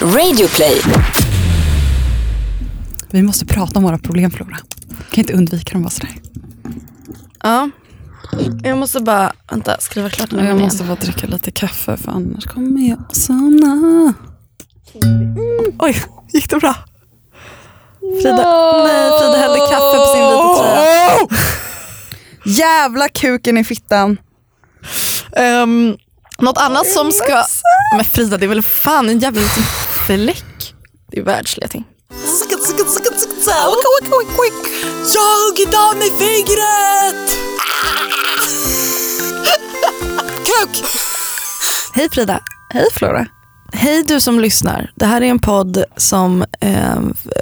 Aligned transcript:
Radioplay. 0.00 0.80
Vi 3.10 3.22
måste 3.22 3.46
prata 3.46 3.78
om 3.78 3.84
våra 3.84 3.98
problem 3.98 4.30
Flora. 4.30 4.56
Kan 5.10 5.20
inte 5.20 5.32
undvika 5.32 5.72
dem 5.72 5.82
bara 5.82 5.90
sådär. 5.90 6.14
Ja. 7.42 7.70
Jag 8.62 8.78
måste 8.78 9.00
bara, 9.00 9.32
vänta, 9.50 9.76
skriva 9.80 10.10
klart 10.10 10.30
nu. 10.30 10.44
Jag 10.44 10.60
måste 10.60 10.84
bara 10.84 10.94
dricka 10.94 11.26
lite 11.26 11.50
kaffe 11.50 11.96
för 11.96 12.10
annars 12.12 12.44
kommer 12.44 12.88
jag 12.88 13.16
somna. 13.16 14.14
Oj, 15.78 16.02
gick 16.32 16.50
det 16.50 16.56
bra? 16.56 16.74
Frida, 18.22 18.72
nej, 18.84 19.10
Frida 19.20 19.38
hällde 19.38 19.58
kaffe 19.58 19.98
på 19.98 20.12
sin 20.14 20.22
vita 20.22 20.58
tröja. 20.58 21.28
Jävla 22.44 23.08
kuken 23.08 23.58
i 23.58 23.64
fittan. 23.64 24.16
Um, 25.62 25.96
något 26.38 26.58
annat 26.58 26.86
som 26.86 27.12
ska... 27.12 27.44
Men 27.96 28.04
Frida, 28.04 28.36
det 28.36 28.46
är 28.46 28.48
väl 28.48 28.62
fan 28.62 29.08
en 29.08 29.18
jävla 29.18 29.40
liten 29.40 29.62
fläck. 30.08 30.74
Det 31.10 31.18
är 31.18 31.24
världsliga 31.24 31.68
ting. 31.68 31.84
Jag 35.14 35.68
idag 35.68 35.96
med 35.96 36.18
fingret! 36.18 37.38
Kuk! 40.44 40.84
Hej 41.94 42.08
Frida. 42.10 42.40
Hej 42.70 42.84
Flora. 42.92 43.26
Hej 43.72 44.04
du 44.08 44.20
som 44.20 44.40
lyssnar. 44.40 44.92
Det 44.94 45.06
här 45.06 45.20
är 45.20 45.26
en 45.26 45.38
podd 45.38 45.84
som 45.96 46.44
eh, 46.60 47.00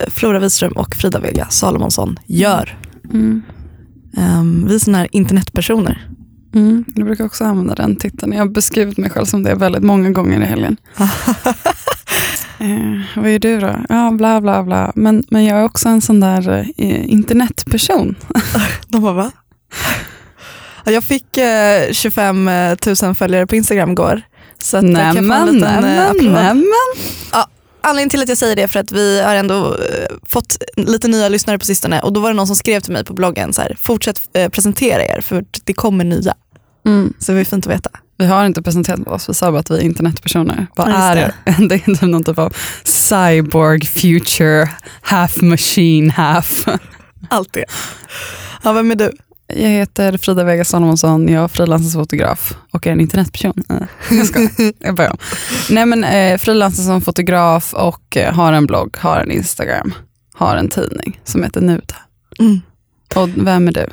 Flora 0.08 0.38
Wiström 0.38 0.72
och 0.72 0.94
Frida 0.94 1.20
Vega 1.20 1.46
Salomonsson 1.50 2.18
gör. 2.26 2.78
Mm. 3.04 3.42
Um, 4.16 4.68
vi 4.68 4.74
är 4.74 4.78
såna 4.78 4.98
här 4.98 5.08
internetpersoner. 5.12 6.08
Mm. 6.54 6.84
Jag 6.96 7.06
brukar 7.06 7.24
också 7.24 7.44
använda 7.44 7.74
den 7.74 7.96
titeln. 7.96 8.32
Jag 8.32 8.38
har 8.38 8.50
beskrivit 8.50 8.98
mig 8.98 9.10
själv 9.10 9.24
som 9.24 9.42
det 9.42 9.54
väldigt 9.54 9.82
många 9.82 10.10
gånger 10.10 10.42
i 10.42 10.44
helgen. 10.44 10.76
eh, 12.58 13.00
vad 13.16 13.26
är 13.30 13.38
du 13.38 13.60
då? 13.60 13.74
Ja, 13.88 14.10
bla 14.10 14.40
bla 14.40 14.62
bla. 14.62 14.92
Men, 14.94 15.24
men 15.30 15.44
jag 15.44 15.58
är 15.58 15.64
också 15.64 15.88
en 15.88 16.00
sån 16.00 16.20
där 16.20 16.48
eh, 16.76 17.10
internetperson. 17.12 18.14
De 18.88 19.02
bara 19.02 19.12
va? 19.12 19.30
Ja, 20.84 20.92
Jag 20.92 21.04
fick 21.04 21.36
eh, 21.36 21.92
25 21.92 22.50
000 23.02 23.14
följare 23.14 23.46
på 23.46 23.56
Instagram 23.56 23.90
igår. 23.90 24.22
Så 24.58 24.76
att 24.76 24.84
jag 24.90 24.94
kan 25.02 25.14
få 25.14 25.18
en 25.18 25.26
Nämen, 25.28 25.54
liten, 25.54 25.74
eh, 25.74 25.80
nämen, 25.80 26.08
applåd. 26.10 26.32
nämen. 26.32 26.64
Anledningen 27.80 28.10
till 28.10 28.22
att 28.22 28.28
jag 28.28 28.38
säger 28.38 28.56
det 28.56 28.62
är 28.62 28.66
för 28.66 28.80
att 28.80 28.92
vi 28.92 29.20
har 29.22 29.34
ändå 29.34 29.74
eh, 29.74 30.16
fått 30.22 30.56
lite 30.76 31.08
nya 31.08 31.28
lyssnare 31.28 31.58
på 31.58 31.64
sistone 31.64 32.00
och 32.00 32.12
då 32.12 32.20
var 32.20 32.28
det 32.30 32.36
någon 32.36 32.46
som 32.46 32.56
skrev 32.56 32.80
till 32.80 32.92
mig 32.92 33.04
på 33.04 33.14
bloggen 33.14 33.52
så 33.52 33.62
här, 33.62 33.76
fortsätt 33.80 34.20
eh, 34.32 34.48
presentera 34.48 35.04
er 35.04 35.20
för 35.20 35.44
det 35.64 35.72
kommer 35.72 36.04
nya. 36.04 36.34
Mm. 36.86 37.12
Så 37.18 37.32
det 37.32 37.40
är 37.40 37.44
fint 37.44 37.66
att 37.66 37.72
veta. 37.72 37.90
Vi 38.18 38.26
har 38.26 38.46
inte 38.46 38.62
presenterat 38.62 39.08
oss, 39.08 39.28
vi 39.28 39.34
sa 39.34 39.50
bara 39.50 39.60
att 39.60 39.70
vi 39.70 39.76
är 39.76 39.82
internetpersoner. 39.82 40.66
Vad 40.76 40.88
Ja, 40.88 40.94
är 40.94 41.16
det? 41.16 41.34
Det 41.68 41.74
är 41.74 41.78
typ 41.78 42.02
någon 42.02 42.24
typ 42.24 42.38
av 42.38 42.56
cyborg, 42.84 43.86
future, 43.86 44.70
half 45.00 45.42
machine, 45.42 46.10
half. 46.10 46.68
Allt 47.30 47.52
det. 47.52 47.64
Ja, 48.62 48.72
vem 48.72 48.90
är 48.90 48.94
du? 48.94 49.12
Jag 49.48 49.68
heter 49.68 50.18
Frida 50.18 50.44
Vega 50.44 50.64
Salomonsson, 50.64 51.28
jag 51.28 51.44
är 51.44 51.48
frilansfotograf 51.48 52.54
och 52.72 52.86
är 52.86 52.92
en 52.92 53.00
internetperson. 53.00 53.62
Jag 54.10 54.26
ska. 54.26 54.48
Jag 54.78 54.94
börjar 54.94 55.10
om. 55.10 55.18
Nej 55.70 55.86
men 55.86 56.04
eh, 56.04 56.38
frilansar 56.38 56.82
som 56.82 57.00
fotograf 57.00 57.74
och 57.74 58.16
eh, 58.16 58.34
har 58.34 58.52
en 58.52 58.66
blogg, 58.66 58.96
har 58.98 59.20
en 59.20 59.30
Instagram, 59.30 59.94
har 60.34 60.56
en 60.56 60.68
tidning 60.68 61.20
som 61.24 61.42
heter 61.42 61.60
Nuda. 61.60 61.94
Mm. 62.38 62.60
Och 63.14 63.28
vem 63.46 63.68
är 63.68 63.72
du? 63.72 63.86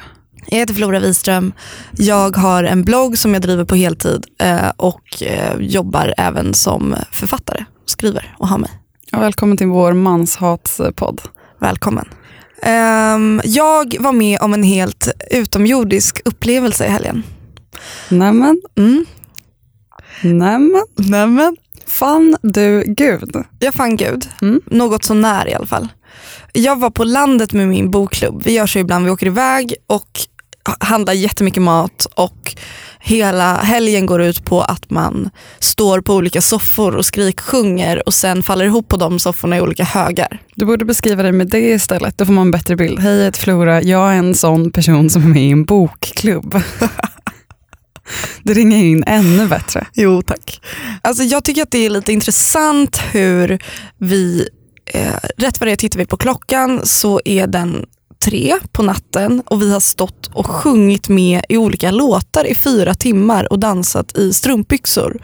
Jag 0.48 0.58
heter 0.58 0.74
Flora 0.74 1.00
Wiström. 1.00 1.54
Jag 1.98 2.38
har 2.38 2.64
en 2.64 2.84
blogg 2.84 3.18
som 3.18 3.34
jag 3.34 3.42
driver 3.42 3.66
på 3.66 3.76
heltid 3.76 4.26
eh, 4.42 4.70
och 4.78 5.24
eh, 5.24 5.56
jobbar 5.60 6.14
även 6.18 6.54
som 6.54 6.96
författare. 7.12 7.66
Skriver 7.86 8.36
och 8.40 8.48
har 8.48 8.58
mig. 8.58 8.70
Ja, 9.12 9.20
välkommen 9.20 9.58
till 9.58 9.68
vår 9.68 9.94
manshatspodd. 9.94 11.22
Välkommen. 11.60 12.10
Ehm, 12.62 13.42
jag 13.46 13.96
var 14.00 14.12
med 14.12 14.42
om 14.42 14.54
en 14.54 14.64
helt 14.64 15.08
utomjordisk 15.32 16.22
upplevelse 16.26 16.86
i 16.86 16.90
helgen. 16.90 17.24
Nämen, 18.10 18.62
Mm. 18.78 19.06
nämen. 20.24 20.86
Nämen. 20.96 21.58
Fann 21.88 22.38
du 22.42 22.84
Gud? 22.88 23.36
Jag 23.60 23.74
fann 23.74 23.96
Gud. 23.98 24.28
Mm. 24.42 24.62
Något 24.66 25.04
så 25.04 25.14
när 25.14 25.48
i 25.50 25.54
alla 25.54 25.68
fall. 25.68 25.88
Jag 26.54 26.80
var 26.80 26.90
på 26.90 27.04
landet 27.04 27.54
med 27.54 27.68
min 27.68 27.92
bokklubb. 27.92 28.42
Vi 28.46 28.52
gör 28.52 28.68
så 28.68 28.80
ibland, 28.80 29.06
vi 29.06 29.12
åker 29.12 29.26
iväg 29.28 29.76
och 29.88 30.10
handlar 30.80 31.14
jättemycket 31.14 31.64
mat 31.64 32.08
och 32.16 32.56
hela 33.00 33.58
helgen 33.58 34.06
går 34.06 34.22
ut 34.22 34.46
på 34.46 34.62
att 34.62 34.90
man 34.90 35.30
står 35.60 36.02
på 36.02 36.16
olika 36.16 36.42
soffor 36.42 36.96
och 36.96 37.06
skriksjunger 37.06 38.08
och 38.08 38.14
sen 38.14 38.44
faller 38.44 38.66
ihop 38.66 38.88
på 38.88 38.98
de 38.98 39.20
sofforna 39.20 39.58
i 39.58 39.62
olika 39.62 39.84
högar. 39.84 40.42
Du 40.56 40.66
borde 40.66 40.86
beskriva 40.86 41.24
dig 41.24 41.32
med 41.32 41.48
det 41.50 41.70
istället, 41.70 42.18
då 42.18 42.26
får 42.26 42.34
man 42.34 42.48
en 42.48 42.52
bättre 42.52 42.76
bild. 42.76 43.00
Hej, 43.00 43.16
jag 43.16 43.26
heter 43.26 43.40
Flora, 43.40 43.82
jag 43.82 44.14
är 44.14 44.18
en 44.18 44.36
sån 44.36 44.72
person 44.72 45.10
som 45.10 45.24
är 45.24 45.28
med 45.28 45.44
i 45.44 45.52
en 45.52 45.66
bokklubb. 45.66 46.62
Det 48.44 48.54
ringer 48.54 48.78
in 48.78 49.04
ännu 49.08 49.48
bättre. 49.48 49.88
Jo 49.94 50.22
tack. 50.22 50.62
Alltså, 51.02 51.24
jag 51.24 51.44
tycker 51.44 51.62
att 51.62 51.72
det 51.72 51.86
är 51.86 51.90
lite 51.90 52.14
intressant 52.14 53.02
hur 53.12 53.60
vi, 53.98 54.48
eh, 54.86 55.14
rätt 55.38 55.60
vad 55.60 55.68
det 55.68 55.72
är 55.72 55.76
tittar 55.76 56.00
vi 56.00 56.06
på 56.06 56.18
klockan 56.18 56.82
så 56.84 57.22
är 57.26 57.48
den 57.48 57.86
tre 58.24 58.56
på 58.72 58.84
natten 58.84 59.44
och 59.46 59.62
vi 59.62 59.74
har 59.74 59.80
stått 59.80 60.30
och 60.34 60.46
sjungit 60.46 61.10
med 61.10 61.42
i 61.50 61.58
olika 61.58 61.92
låtar 61.92 62.46
i 62.46 62.56
fyra 62.56 62.94
timmar 62.94 63.52
och 63.52 63.60
dansat 63.60 64.18
i 64.18 64.34
strumpbyxor. 64.34 65.22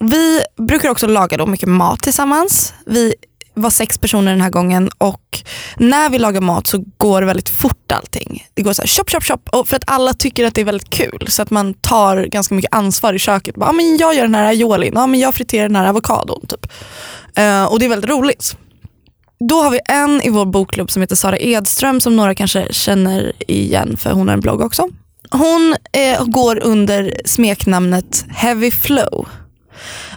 Vi 0.00 0.40
brukar 0.56 0.88
också 0.88 1.06
laga 1.06 1.36
då 1.36 1.46
mycket 1.46 1.68
mat 1.68 2.02
tillsammans. 2.02 2.74
Vi 2.86 3.14
var 3.54 3.70
sex 3.70 3.98
personer 3.98 4.32
den 4.32 4.40
här 4.40 4.50
gången 4.50 4.90
och 4.98 5.42
när 5.76 6.10
vi 6.10 6.18
lagar 6.18 6.40
mat 6.40 6.66
så 6.66 6.84
går 6.96 7.20
det 7.20 7.26
väldigt 7.26 7.48
fort 7.48 7.92
allting. 7.92 8.46
Det 8.54 8.62
går 8.62 8.72
så 8.72 8.82
här 8.82 8.86
chop 8.86 9.10
chop 9.10 9.24
chop 9.24 9.48
och 9.48 9.68
för 9.68 9.76
att 9.76 9.84
alla 9.86 10.14
tycker 10.14 10.44
att 10.44 10.54
det 10.54 10.60
är 10.60 10.64
väldigt 10.64 10.90
kul 10.90 11.26
så 11.28 11.42
att 11.42 11.50
man 11.50 11.74
tar 11.74 12.24
ganska 12.24 12.54
mycket 12.54 12.74
ansvar 12.74 13.14
i 13.14 13.18
köket. 13.18 13.54
Bara, 13.54 13.70
ah, 13.70 13.72
men 13.72 13.96
jag 13.96 14.14
gör 14.14 14.22
den 14.22 14.34
här 14.34 14.44
aiolin, 14.44 14.96
ah, 14.96 15.06
men 15.06 15.20
jag 15.20 15.34
friterar 15.34 15.68
den 15.68 15.76
här 15.76 15.88
avokadon. 15.88 16.46
Typ. 16.46 16.66
Uh, 17.38 17.64
och 17.64 17.78
det 17.78 17.84
är 17.84 17.88
väldigt 17.88 18.10
roligt. 18.10 18.56
Då 19.38 19.62
har 19.62 19.70
vi 19.70 19.80
en 19.88 20.22
i 20.22 20.30
vår 20.30 20.46
bokklubb 20.46 20.90
som 20.90 21.02
heter 21.02 21.16
Sara 21.16 21.38
Edström 21.38 22.00
som 22.00 22.16
några 22.16 22.34
kanske 22.34 22.68
känner 22.70 23.32
igen 23.48 23.96
för 23.96 24.12
hon 24.12 24.28
har 24.28 24.34
en 24.34 24.40
blogg 24.40 24.60
också. 24.60 24.88
Hon 25.30 25.76
eh, 25.92 26.24
går 26.24 26.58
under 26.62 27.14
smeknamnet 27.24 28.24
Heavy 28.28 28.70
Flow. 28.70 29.28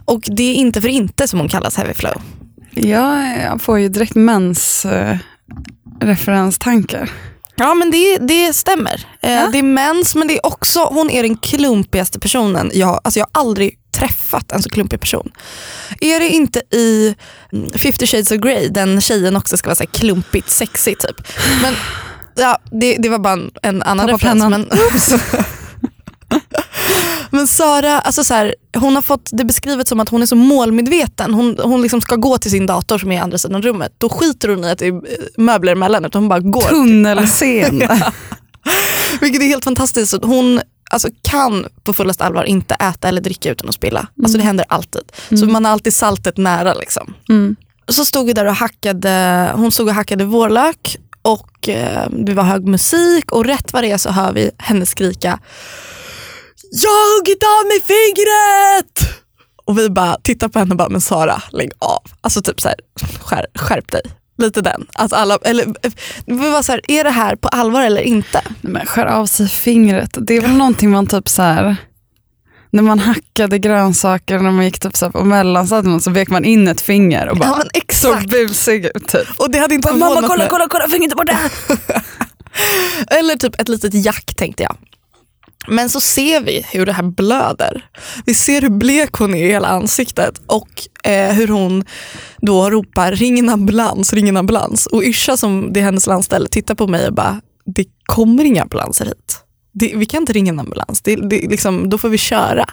Och 0.05 0.21
det 0.27 0.43
är 0.43 0.53
inte 0.53 0.81
för 0.81 0.87
inte 0.87 1.27
som 1.27 1.39
hon 1.39 1.49
kallas 1.49 1.75
Heavy 1.77 1.93
Flow. 1.93 2.21
Jag 2.71 3.61
får 3.61 3.79
ju 3.79 3.89
direkt 3.89 4.15
mens 4.15 4.85
eh, 4.85 5.17
referenstankar. 5.99 7.09
Ja 7.57 7.73
men 7.73 7.91
det, 7.91 8.17
det 8.17 8.53
stämmer. 8.53 9.05
Eh, 9.21 9.31
Ja. 9.33 9.47
Det 9.51 9.57
är 9.57 9.63
mens 9.63 10.15
men 10.15 10.27
det 10.27 10.33
är 10.33 10.45
också, 10.45 10.79
hon 10.83 11.09
är 11.09 11.23
den 11.23 11.37
klumpigaste 11.37 12.19
personen. 12.19 12.71
Jag, 12.73 12.99
alltså 13.03 13.19
jag 13.19 13.27
har 13.33 13.41
aldrig 13.41 13.79
träffat 13.97 14.51
en 14.51 14.63
så 14.63 14.69
klumpig 14.69 14.99
person. 14.99 15.31
Är 16.01 16.19
det 16.19 16.29
inte 16.29 16.59
i 16.71 17.15
mm, 17.53 17.69
50 17.79 18.07
shades 18.07 18.31
of 18.31 18.37
Grey, 18.37 18.67
den 18.69 19.01
tjejen 19.01 19.35
också 19.35 19.57
ska 19.57 19.67
vara 19.67 19.75
så 19.75 19.85
klumpigt 19.87 20.49
sexig 20.49 20.99
typ. 20.99 21.27
Men 21.61 21.73
ja, 22.35 22.57
det, 22.71 22.95
det 22.99 23.09
var 23.09 23.19
bara 23.19 23.33
en, 23.33 23.51
en 23.61 23.83
annan 23.83 24.05
Tappa 24.07 24.17
referens. 24.17 24.43
pennan. 24.43 24.51
Men, 24.69 25.43
men 27.37 27.47
Sara, 27.47 27.99
alltså 27.99 28.23
så 28.23 28.33
här, 28.33 28.55
hon 28.77 28.95
har 28.95 29.01
fått 29.01 29.29
det 29.33 29.45
beskrivet 29.45 29.87
som 29.87 29.99
att 29.99 30.09
hon 30.09 30.21
är 30.21 30.25
så 30.25 30.35
målmedveten. 30.35 31.33
Hon, 31.33 31.57
hon 31.63 31.81
liksom 31.81 32.01
ska 32.01 32.15
gå 32.15 32.37
till 32.37 32.51
sin 32.51 32.65
dator 32.65 32.97
som 32.97 33.11
är 33.11 33.15
i 33.15 33.19
andra 33.19 33.37
sidan 33.37 33.61
rummet. 33.61 33.93
Då 33.97 34.09
skiter 34.09 34.49
hon 34.49 34.63
i 34.63 34.71
att 34.71 34.79
det 34.79 34.87
är 34.87 35.01
möbler 35.41 35.71
emellan 35.71 36.05
utan 36.05 36.21
hon 36.21 36.29
bara 36.29 36.39
går. 36.39 36.61
Tunnelscen. 36.61 37.79
Vilket 39.21 39.41
är 39.41 39.45
helt 39.45 39.63
fantastiskt. 39.63 40.11
Så 40.11 40.19
Hon 40.21 40.61
alltså, 40.91 41.09
kan 41.29 41.65
på 41.83 41.93
fullaste 41.93 42.23
allvar 42.23 42.43
inte 42.43 42.73
äta 42.73 43.07
eller 43.07 43.21
dricka 43.21 43.51
utan 43.51 43.69
att 43.69 43.75
spilla. 43.75 44.07
Alltså, 44.23 44.37
det 44.37 44.43
händer 44.43 44.65
alltid. 44.69 45.03
Så 45.29 45.45
man 45.45 45.65
har 45.65 45.71
alltid 45.71 45.93
saltet 45.93 46.37
nära. 46.37 46.73
Liksom. 46.73 47.13
Mm. 47.29 47.55
Så 47.87 48.05
stod 48.05 48.25
vi 48.25 48.33
där 48.33 48.45
och 48.45 48.55
hackade, 48.55 49.51
hon 49.55 49.71
stod 49.71 49.87
och 49.87 49.93
hackade 49.93 50.25
vårlök 50.25 50.97
och 51.21 51.69
eh, 51.69 52.09
det 52.09 52.33
var 52.33 52.43
hög 52.43 52.67
musik 52.67 53.31
och 53.31 53.45
rätt 53.45 53.73
vad 53.73 53.83
det 53.83 53.91
är 53.91 53.97
så 53.97 54.11
hör 54.11 54.33
vi 54.33 54.51
henne 54.57 54.85
skrika 54.85 55.39
Jag 56.71 56.89
har 56.89 57.19
huggit 57.19 57.43
av 57.43 57.67
mig 57.67 57.81
fingret! 57.81 59.23
Och 59.65 59.77
vi 59.79 59.89
bara 59.89 60.17
tittar 60.23 60.47
på 60.47 60.59
henne 60.59 60.71
och 60.71 60.77
bara, 60.77 60.89
men 60.89 61.01
Sara 61.01 61.41
lägg 61.51 61.71
av. 61.79 62.01
Alltså 62.21 62.41
typ 62.41 62.61
så 62.61 62.67
här, 62.67 62.77
skär, 63.21 63.45
skärp 63.55 63.91
dig. 63.91 64.01
Lite 64.37 64.61
den. 64.61 64.87
Att 64.93 65.13
alla, 65.13 65.37
eller, 65.41 65.65
vi 66.25 66.49
var 66.49 66.61
så 66.61 66.71
här, 66.71 66.81
är 66.87 67.03
det 67.03 67.09
här 67.09 67.35
på 67.35 67.47
allvar 67.47 67.81
eller 67.81 68.01
inte? 68.01 68.41
Men 68.61 68.85
skär 68.85 69.05
av 69.05 69.25
sig 69.25 69.49
fingret. 69.49 70.17
Det 70.21 70.37
är 70.37 70.41
väl 70.41 70.51
någonting 70.51 70.91
man 70.91 71.07
typ 71.07 71.29
så 71.29 71.41
här. 71.41 71.75
När 72.69 72.83
man 72.83 72.99
hackade 72.99 73.59
grönsaker 73.59 74.39
när 74.39 74.51
man 74.51 74.65
gick 74.65 74.79
typ 74.79 74.97
så 74.97 75.05
här 75.05 75.11
på 75.11 75.23
mellanstadiet 75.23 76.03
så 76.03 76.11
vek 76.11 76.29
man 76.29 76.45
in 76.45 76.67
ett 76.67 76.81
finger 76.81 77.27
och 77.29 77.37
bara 77.37 77.49
Ja 77.49 77.63
exakt. 77.73 78.29
busig 78.29 78.85
ut. 78.85 79.07
Typ. 79.07 79.27
Och 79.37 79.51
det 79.51 79.59
hade 79.59 79.75
inte 79.75 79.91
Mamma 79.93 80.05
förvånat 80.05 80.29
kolla, 80.29 80.47
kolla, 80.47 80.67
kolla, 80.69 80.87
fingret 80.87 81.11
är 81.11 81.15
borta. 81.15 81.37
Eller 83.19 83.35
typ 83.35 83.61
ett 83.61 83.69
litet 83.69 83.93
jack 83.93 84.35
tänkte 84.35 84.63
jag. 84.63 84.75
Men 85.67 85.89
så 85.89 86.01
ser 86.01 86.41
vi 86.41 86.65
hur 86.71 86.85
det 86.85 86.93
här 86.93 87.03
blöder. 87.03 87.85
Vi 88.25 88.33
ser 88.33 88.61
hur 88.61 88.69
blek 88.69 89.13
hon 89.13 89.35
är 89.35 89.45
i 89.45 89.51
hela 89.51 89.67
ansiktet 89.67 90.41
och 90.45 90.87
eh, 91.09 91.33
hur 91.33 91.47
hon 91.47 91.85
då 92.37 92.69
ropar 92.69 93.11
ring 93.11 93.39
en 93.39 93.49
ambulans, 93.49 94.13
ring 94.13 94.29
en 94.29 94.37
ambulans. 94.37 94.85
Och 94.85 95.03
Yrsa 95.03 95.37
som 95.37 95.73
det 95.73 95.79
är 95.79 95.83
hennes 95.83 96.07
landställe 96.07 96.47
tittar 96.47 96.75
på 96.75 96.87
mig 96.87 97.07
och 97.07 97.13
bara, 97.13 97.41
det 97.65 97.85
kommer 98.05 98.43
inga 98.45 98.61
ambulanser 98.61 99.05
hit. 99.05 99.39
Det, 99.73 99.93
vi 99.95 100.05
kan 100.05 100.21
inte 100.23 100.33
ringa 100.33 100.49
en 100.51 100.59
ambulans, 100.59 101.01
det, 101.01 101.15
det, 101.15 101.49
liksom, 101.49 101.89
då 101.89 101.97
får 101.97 102.09
vi 102.09 102.17
köra. 102.17 102.65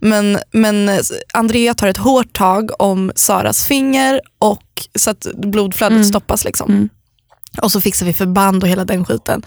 Men, 0.00 0.38
men 0.52 0.90
Andrea 1.34 1.74
tar 1.74 1.88
ett 1.88 1.96
hårt 1.96 2.32
tag 2.32 2.70
om 2.78 3.12
Saras 3.14 3.64
finger 3.64 4.20
och 4.38 4.62
så 4.98 5.10
att 5.10 5.26
blodflödet 5.34 5.96
Mm. 5.96 6.04
stoppas. 6.08 6.44
Liksom. 6.44 6.70
Mm. 6.70 6.88
Och 7.62 7.72
så 7.72 7.80
fixar 7.80 8.06
vi 8.06 8.12
förband 8.12 8.62
och 8.62 8.68
hela 8.68 8.84
den 8.84 9.04
skiten. 9.04 9.42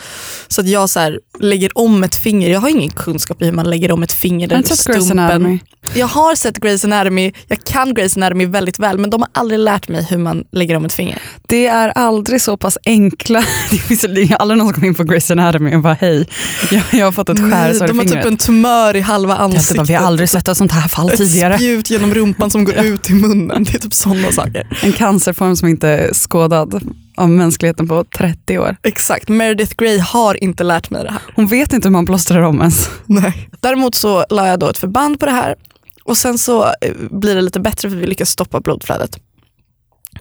Så 0.48 0.62
att 0.62 0.68
jag 0.68 0.89
så 0.89 1.00
här, 1.00 1.19
lägger 1.39 1.77
om 1.77 2.03
ett 2.03 2.15
finger. 2.15 2.50
Jag 2.50 2.59
har 2.59 2.69
ingen 2.69 2.89
kunskap 2.89 3.42
i 3.42 3.45
hur 3.45 3.51
man 3.51 3.69
lägger 3.69 3.92
om 3.92 4.03
ett 4.03 4.13
finger. 4.13 4.48
Har 4.48 4.50
Den 4.50 4.62
du 4.62 4.69
inte 4.69 4.83
sett 4.83 4.95
Grey's 4.95 5.12
Anatomy? 5.12 5.59
Jag 5.95 6.07
har 6.07 6.36
sett 6.36 6.57
Grey's 6.59 6.86
Anatomy, 6.86 7.33
jag 7.48 7.63
kan 7.63 7.94
Grey's 7.94 8.18
Anatomy 8.18 8.45
väldigt 8.45 8.80
väl 8.80 8.98
men 8.98 9.09
de 9.09 9.21
har 9.21 9.30
aldrig 9.33 9.59
lärt 9.59 9.88
mig 9.88 10.07
hur 10.09 10.18
man 10.18 10.44
lägger 10.51 10.75
om 10.75 10.86
ett 10.86 10.94
finger. 10.94 11.21
Det 11.48 11.68
är 11.68 11.89
aldrig 11.89 12.42
så 12.42 12.57
pass 12.57 12.77
enkla. 12.86 13.39
Det 13.71 13.77
finns 13.77 14.01
det 14.01 14.36
aldrig 14.39 14.57
någon 14.57 14.68
som 14.68 14.74
kommer 14.74 14.88
in 14.88 14.95
på 14.95 15.04
Grey's 15.04 15.31
Anatomy 15.31 15.75
och 15.75 15.81
bara 15.81 15.94
hej, 15.94 16.27
jag, 16.71 16.83
jag 16.92 17.06
har 17.06 17.12
fått 17.12 17.30
ett 17.30 17.39
skärsår 17.39 17.86
i 17.86 17.88
de 17.88 17.97
har 18.00 18.06
fingret. 18.06 18.24
typ 18.24 18.31
en 18.31 18.38
tumör 18.38 18.95
i 18.95 19.01
halva 19.01 19.33
Jag 19.33 19.42
ansiktet. 19.42 19.89
vi 19.89 19.94
har 19.94 20.06
aldrig 20.06 20.30
sett 20.30 20.47
ett 20.47 20.57
sånt 20.57 20.71
här 20.71 20.88
fall 20.89 21.09
tidigare. 21.09 21.54
Ett 21.54 21.59
spjut 21.59 21.89
genom 21.89 22.13
rumpan 22.13 22.50
som 22.51 22.63
går 22.63 22.75
ut 22.75 23.09
i 23.09 23.13
munnen. 23.13 23.63
Det 23.63 23.75
är 23.75 23.80
typ 23.80 23.94
sådana 23.94 24.31
saker. 24.31 24.68
En 24.83 24.94
cancerform 24.94 25.56
som 25.56 25.68
inte 25.68 25.88
är 25.89 26.13
skådad 26.13 26.81
av 27.21 27.29
mänskligheten 27.29 27.88
på 27.88 28.03
30 28.18 28.57
år. 28.57 28.75
Exakt, 28.83 29.29
Meredith 29.29 29.75
Grey 29.75 30.00
har 30.00 30.44
inte 30.44 30.63
lärt 30.63 30.89
mig 30.89 31.03
det 31.03 31.12
här. 31.12 31.21
Hon 31.35 31.47
vet 31.47 31.73
inte 31.73 31.88
hur 31.88 31.94
man 31.94 32.06
plåstrar 32.06 32.41
om 32.41 32.59
ens. 32.59 32.89
Nej. 33.06 33.50
Däremot 33.59 33.95
så 33.95 34.25
la 34.29 34.47
jag 34.47 34.59
då 34.59 34.69
ett 34.69 34.77
förband 34.77 35.19
på 35.19 35.25
det 35.25 35.31
här 35.31 35.56
och 36.03 36.18
sen 36.18 36.38
så 36.38 36.63
eh, 36.63 36.95
blir 37.12 37.35
det 37.35 37.41
lite 37.41 37.59
bättre 37.59 37.89
för 37.89 37.97
vi 37.97 38.06
lyckas 38.06 38.29
stoppa 38.29 38.59
blodflödet. 38.59 39.19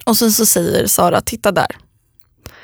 Och 0.05 0.17
sen 0.17 0.31
så 0.31 0.45
säger 0.45 0.87
Sara, 0.87 1.21
titta 1.21 1.51
där. 1.51 1.77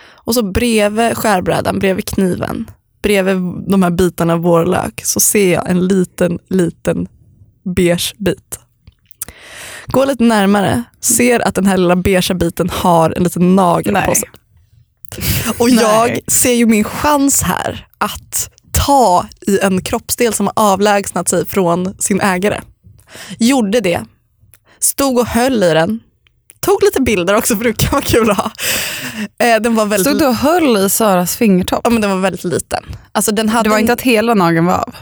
Och 0.09 0.33
så 0.33 0.43
bredvid 0.43 1.17
skärbrädan, 1.17 1.79
bredvid 1.79 2.05
kniven, 2.05 2.71
bredvid 3.03 3.35
de 3.67 3.83
här 3.83 3.89
bitarna 3.89 4.35
vårlök 4.35 5.01
så 5.05 5.19
ser 5.19 5.53
jag 5.53 5.69
en 5.69 5.87
liten, 5.87 6.39
liten 6.49 7.07
beige 7.75 8.13
bit. 8.17 8.59
Går 9.87 10.05
lite 10.05 10.23
närmare, 10.23 10.83
ser 11.01 11.47
att 11.47 11.55
den 11.55 11.65
här 11.65 11.77
lilla 11.77 11.95
beigea 11.95 12.35
biten 12.35 12.69
har 12.69 13.13
en 13.17 13.23
liten 13.23 13.55
nagel 13.55 13.93
Nej. 13.93 14.05
på 14.07 14.15
sig. 14.15 14.29
Och 15.57 15.69
jag 15.69 16.19
ser 16.27 16.53
ju 16.53 16.65
min 16.65 16.83
chans 16.83 17.41
här 17.41 17.87
att 17.97 18.49
ta 18.85 19.25
i 19.47 19.59
en 19.59 19.81
kroppsdel 19.81 20.33
som 20.33 20.45
har 20.45 20.53
avlägsnat 20.55 21.29
sig 21.29 21.45
från 21.45 21.95
sin 21.99 22.21
ägare. 22.21 22.61
Gjorde 23.39 23.81
det. 23.81 24.05
Stod 24.79 25.19
och 25.19 25.27
höll 25.27 25.63
i 25.63 25.73
den. 25.73 25.99
Tog 26.59 26.83
lite 26.83 27.01
bilder 27.01 27.33
också 27.35 27.55
kan 27.55 27.91
vara 27.91 28.01
kul 28.01 28.29
att 28.29 28.37
ha. 28.37 28.51
Eh, 29.39 29.61
den 29.61 29.75
var 29.75 29.85
väldigt, 29.85 30.07
Stod 30.07 30.19
du 30.19 30.27
och 30.27 30.35
höll 30.35 30.77
i 30.77 30.89
Saras 30.89 31.35
fingertopp? 31.37 31.81
ja, 31.83 31.89
men 31.89 32.01
den 32.01 32.11
var 32.11 32.17
väldigt 32.17 32.43
liten. 32.43 32.83
Alltså, 33.11 33.31
den 33.31 33.49
hade 33.49 33.63
Det 33.63 33.69
var 33.69 33.79
inte 33.79 33.93
att 33.93 34.01
hela 34.01 34.33
nageln 34.33 34.65
var 34.65 34.73
av? 34.73 34.95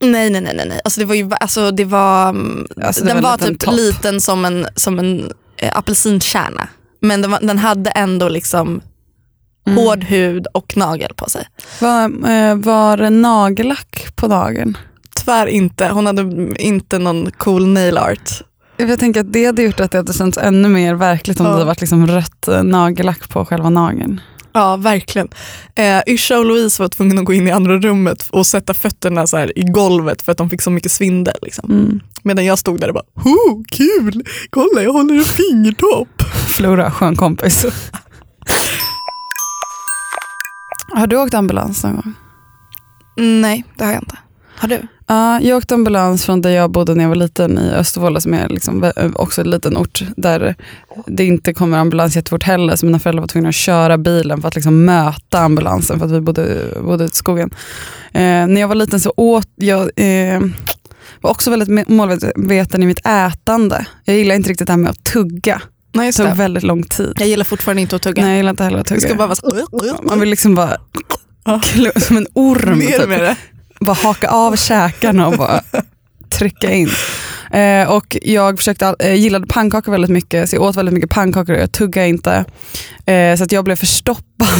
Nej, 0.00 0.30
nej, 0.30 0.40
nej. 0.40 0.54
nej. 0.68 0.80
Alltså, 0.84 1.00
det 1.00 1.06
var, 1.06 1.14
ju, 1.14 1.30
alltså, 1.40 1.70
det 1.70 1.84
var, 1.84 2.28
mm, 2.28 2.66
Alltså, 2.82 3.04
det 3.04 3.12
den 3.12 3.22
var 3.22 3.30
var 3.30 3.38
typ 3.38 3.60
topp. 3.60 3.74
liten 3.74 4.20
som 4.20 4.44
en, 4.44 4.66
som 4.74 4.98
en 4.98 5.32
eh, 5.56 5.78
apelsinkärna. 5.78 6.68
Men 7.00 7.22
den, 7.22 7.30
var, 7.30 7.40
den 7.42 7.58
hade 7.58 7.90
ändå 7.90 8.28
liksom 8.28 8.80
Mm. 9.66 9.78
hård 9.78 10.04
hud 10.04 10.46
och 10.54 10.76
nagel 10.76 11.12
på 11.16 11.30
sig. 11.30 11.46
Var, 11.80 12.04
eh, 12.30 12.54
var 12.56 12.96
det 12.96 13.10
nagellack 13.10 14.06
på 14.16 14.26
dagen? 14.28 14.76
Tyvärr 15.16 15.46
inte. 15.46 15.88
Hon 15.88 16.06
hade 16.06 16.22
inte 16.62 16.98
någon 16.98 17.30
cool 17.30 17.66
nail 17.66 17.98
art. 17.98 18.30
Jag 18.76 18.98
tänker 19.00 19.20
att 19.20 19.32
det 19.32 19.44
hade 19.46 19.62
gjort 19.62 19.80
att 19.80 19.90
det 19.90 19.98
hade 19.98 20.12
känts 20.12 20.38
ännu 20.38 20.68
mer 20.68 20.94
verkligt 20.94 21.40
om 21.40 21.46
Ja. 21.46 21.50
det 21.50 21.56
hade 21.56 21.66
varit 21.66 21.80
liksom 21.80 22.06
rött 22.06 22.48
eh, 22.48 22.62
nagellack 22.62 23.28
på 23.28 23.44
själva 23.44 23.70
nageln. 23.70 24.20
Ja, 24.56 24.76
verkligen. 24.76 25.28
Eh, 25.74 26.02
Yrsa 26.06 26.38
och 26.38 26.44
Louise 26.44 26.82
var 26.82 26.88
tvungna 26.88 27.20
att 27.20 27.26
gå 27.26 27.32
in 27.32 27.48
i 27.48 27.50
andra 27.50 27.78
rummet 27.78 28.28
och 28.30 28.46
sätta 28.46 28.74
fötterna 28.74 29.26
så 29.26 29.36
här 29.36 29.58
i 29.58 29.62
golvet 29.62 30.22
för 30.22 30.32
att 30.32 30.38
de 30.38 30.50
fick 30.50 30.62
så 30.62 30.70
mycket 30.70 30.92
svindel. 30.92 31.36
Liksom. 31.42 31.70
Mm. 31.70 32.00
Medan 32.22 32.44
jag 32.44 32.58
stod 32.58 32.80
där 32.80 32.88
och 32.88 32.94
bara, 32.94 33.04
oh, 33.14 33.62
kul, 33.72 34.24
kolla 34.50 34.82
jag 34.82 34.92
håller 34.92 35.14
en 35.14 35.24
fingertopp. 35.24 36.22
Flora, 36.48 36.90
skön 36.90 37.16
kompis. 37.16 37.66
Har 40.94 41.06
du 41.06 41.16
åkt 41.16 41.34
ambulans 41.34 41.84
någon 41.84 41.94
gång? 41.94 42.14
Nej, 43.16 43.64
det 43.76 43.84
har 43.84 43.92
jag 43.92 44.02
inte. 44.02 44.18
Har 44.56 44.68
du? 44.68 44.86
Ja, 45.06 45.40
jag 45.40 45.56
åkte 45.58 45.74
ambulans 45.74 46.24
från 46.26 46.42
där 46.42 46.50
jag 46.50 46.70
bodde 46.70 46.94
när 46.94 47.04
jag 47.04 47.08
var 47.08 47.16
liten 47.16 47.58
i 47.58 47.70
Östervåla 47.70 48.20
som 48.20 48.34
är 48.34 48.48
liksom 48.48 48.92
också 49.14 49.40
en 49.40 49.50
liten 49.50 49.76
ort 49.76 50.02
där 50.16 50.54
det 51.06 51.24
inte 51.24 51.54
kommer 51.54 51.78
ambulans 51.78 52.16
jättefort 52.16 52.42
heller. 52.42 52.76
Så 52.76 52.86
mina 52.86 52.98
föräldrar 52.98 53.20
var 53.20 53.28
tvungna 53.28 53.48
att 53.48 53.54
köra 53.54 53.98
bilen 53.98 54.40
för 54.40 54.48
att 54.48 54.54
liksom 54.54 54.84
möta 54.84 55.38
ambulansen 55.40 55.98
för 55.98 56.06
att 56.06 56.12
vi 56.12 56.20
bodde, 56.20 56.74
bodde 56.82 57.04
ute 57.04 57.12
i 57.12 57.16
skogen. 57.16 57.50
Eh, 58.12 58.20
när 58.46 58.60
jag 58.60 58.68
var 58.68 58.74
liten 58.74 59.00
så 59.00 59.12
åt 59.16 59.48
jag 59.56 59.90
eh, 59.96 60.40
var 61.20 61.30
också 61.30 61.50
väldigt 61.50 61.68
me- 61.68 61.90
målmedveten 61.90 62.82
i 62.82 62.86
mitt 62.86 63.06
ätande. 63.06 63.86
Jag 64.04 64.16
gillar 64.16 64.34
inte 64.34 64.50
riktigt 64.50 64.66
det 64.66 64.72
här 64.72 64.78
med 64.78 64.90
att 64.90 65.04
tugga. 65.04 65.62
Nej, 65.94 66.06
Det 66.12 66.16
tog 66.28 66.36
väldigt 66.36 66.62
lång 66.62 66.82
tid. 66.82 67.12
Jag 67.18 67.28
gillar 67.28 67.44
fortfarande 67.44 67.82
inte 67.82 67.96
att 67.96 68.02
tugga. 68.02 68.22
Nej, 68.22 68.30
jag 68.30 68.36
gillar 68.36 68.50
inte 68.50 68.64
heller 68.64 68.78
att 68.78 68.86
Det 68.86 68.94
tugga. 68.94 69.08
ska 69.08 69.14
bara 69.14 69.28
vara. 69.28 69.96
Man 70.02 70.20
vill 70.20 70.28
liksom 70.30 70.54
bara 70.54 70.76
som 71.96 72.16
en 72.16 72.26
orm. 72.34 72.80
Typ. 72.80 73.08
med 73.08 73.20
det. 73.20 73.36
Bara 73.84 73.96
haka 74.02 74.28
av 74.28 74.56
käkarna 74.56 75.26
och 75.26 75.38
bara 75.38 75.60
trycka 76.38 76.72
in. 76.72 76.90
Eh, 77.50 77.92
och 77.92 78.16
jag 78.22 78.58
försökte, 78.58 78.94
eh, 78.98 79.14
gillade 79.14 79.46
pannkakor 79.46 79.92
väldigt 79.92 80.10
mycket, 80.10 80.50
så 80.50 80.56
jag 80.56 80.62
åt 80.62 80.76
väldigt 80.76 80.94
mycket 80.94 81.10
pannkakor 81.10 81.54
och 81.54 81.60
jag 81.60 81.72
tuggade 81.72 82.08
inte. 82.08 82.44
Eh, 83.06 83.36
så 83.36 83.44
att 83.44 83.52
jag 83.52 83.64
blev 83.64 83.76
förstoppad 83.76 84.24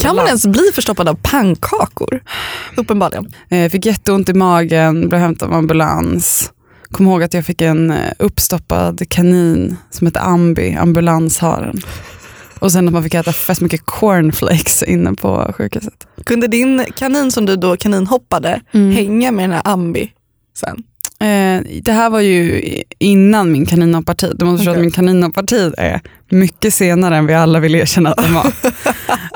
Kan 0.00 0.16
man 0.16 0.26
ens 0.26 0.46
bli 0.46 0.70
förstoppad 0.74 1.08
av 1.08 1.18
pannkakor? 1.22 2.20
Uppenbarligen. 2.76 3.32
Eh, 3.48 3.70
fick 3.70 3.86
jätteont 3.86 4.28
i 4.28 4.34
magen, 4.34 5.08
blev 5.08 5.20
hämtad 5.20 5.48
med 5.48 5.58
ambulans. 5.58 6.52
Kom 6.90 7.06
ihåg 7.06 7.22
att 7.22 7.34
jag 7.34 7.44
fick 7.44 7.60
en 7.60 7.90
eh, 7.90 8.12
uppstoppad 8.18 9.08
kanin 9.08 9.76
som 9.90 10.06
hette 10.06 10.20
Ambi, 10.20 10.74
ambulansharen. 10.74 11.80
Och 12.58 12.72
sen 12.72 12.86
att 12.86 12.92
man 12.92 13.02
fick 13.02 13.14
äta 13.14 13.32
fett 13.32 13.60
mycket 13.60 13.80
cornflakes 13.84 14.82
inne 14.82 15.12
på 15.14 15.52
sjukhuset. 15.56 16.06
Kunde 16.24 16.46
din 16.46 16.84
kanin 16.96 17.30
som 17.30 17.46
du 17.46 17.56
då 17.56 17.76
kaninhoppade 17.76 18.60
Mm. 18.72 18.90
hänga 18.96 19.32
med 19.32 19.44
den 19.44 19.52
här 19.52 19.62
ambi 19.64 20.12
sen? 20.58 20.82
Eh, 21.20 21.62
det 21.82 21.92
här 21.92 22.10
var 22.10 22.20
ju 22.20 22.62
innan 22.98 23.52
min 23.52 23.66
kaninhoppartid. 23.66 24.32
Du 24.38 24.44
måste 24.44 24.58
förstå 24.58 24.70
att 24.70 24.80
min 24.80 24.90
kaninhoppartid 24.90 25.74
är 25.78 26.00
mycket 26.30 26.74
senare 26.74 27.16
än 27.16 27.26
vi 27.26 27.34
alla 27.34 27.60
vill 27.60 27.74
erkänna 27.74 28.10
att 28.12 28.16
den 28.16 28.34
var. 28.34 28.44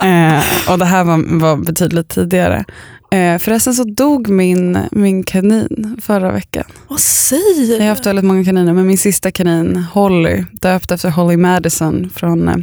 eh, 0.09 0.43
och 0.73 0.79
det 0.79 0.85
här 0.85 1.05
var, 1.05 1.39
var 1.41 1.57
betydligt 1.57 2.09
tidigare. 2.09 2.65
Eh, 3.13 3.39
förresten 3.39 3.75
så 3.75 3.85
dog 3.85 4.29
min, 4.29 4.79
min 4.91 5.23
kanin 5.25 6.01
förra 6.03 6.33
veckan. 6.33 6.65
Vad 6.89 7.01
säger 7.01 7.73
Jag 7.73 7.81
har 7.81 7.89
haft 7.89 8.07
väldigt 8.07 8.25
många 8.25 8.45
kaniner, 8.45 8.73
men 8.73 8.87
min 8.87 8.99
sista 8.99 9.31
kanin, 9.31 9.77
Holly, 9.77 10.45
döpt 10.53 10.91
efter 10.91 11.11
Holly 11.11 11.37
Madison 11.37 12.11
från 12.15 12.49
eh, 12.49 12.57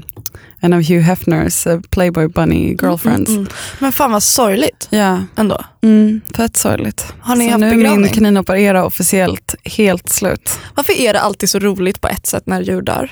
en 0.59 0.73
av 0.73 0.81
Hugh 0.81 1.01
Hefners 1.01 1.67
eh, 1.67 1.79
Playboy 1.89 2.27
Bunny 2.27 2.77
girlfriends. 2.81 3.29
Mm, 3.29 3.39
mm. 3.41 3.51
Men 3.79 3.91
fan 3.91 4.11
vad 4.11 4.23
sorgligt 4.23 4.87
Ja, 4.89 5.23
ändå. 5.35 5.63
mm, 5.83 6.21
fett 6.35 6.57
sorgligt. 6.57 7.13
Har 7.19 7.35
ni 7.35 7.45
så 7.45 7.51
haft 7.51 7.59
nu 7.59 7.67
är 7.67 7.75
begravning? 7.75 8.01
min 8.01 8.13
kaninhopparera 8.13 8.85
officiellt 8.85 9.55
helt 9.63 10.09
slut. 10.09 10.59
Varför 10.75 10.93
är 10.93 11.13
det 11.13 11.19
alltid 11.19 11.49
så 11.49 11.59
roligt 11.59 12.01
på 12.01 12.07
ett 12.07 12.27
sätt 12.27 12.43
när 12.45 12.61
djur 12.61 12.81
dör? 12.81 13.11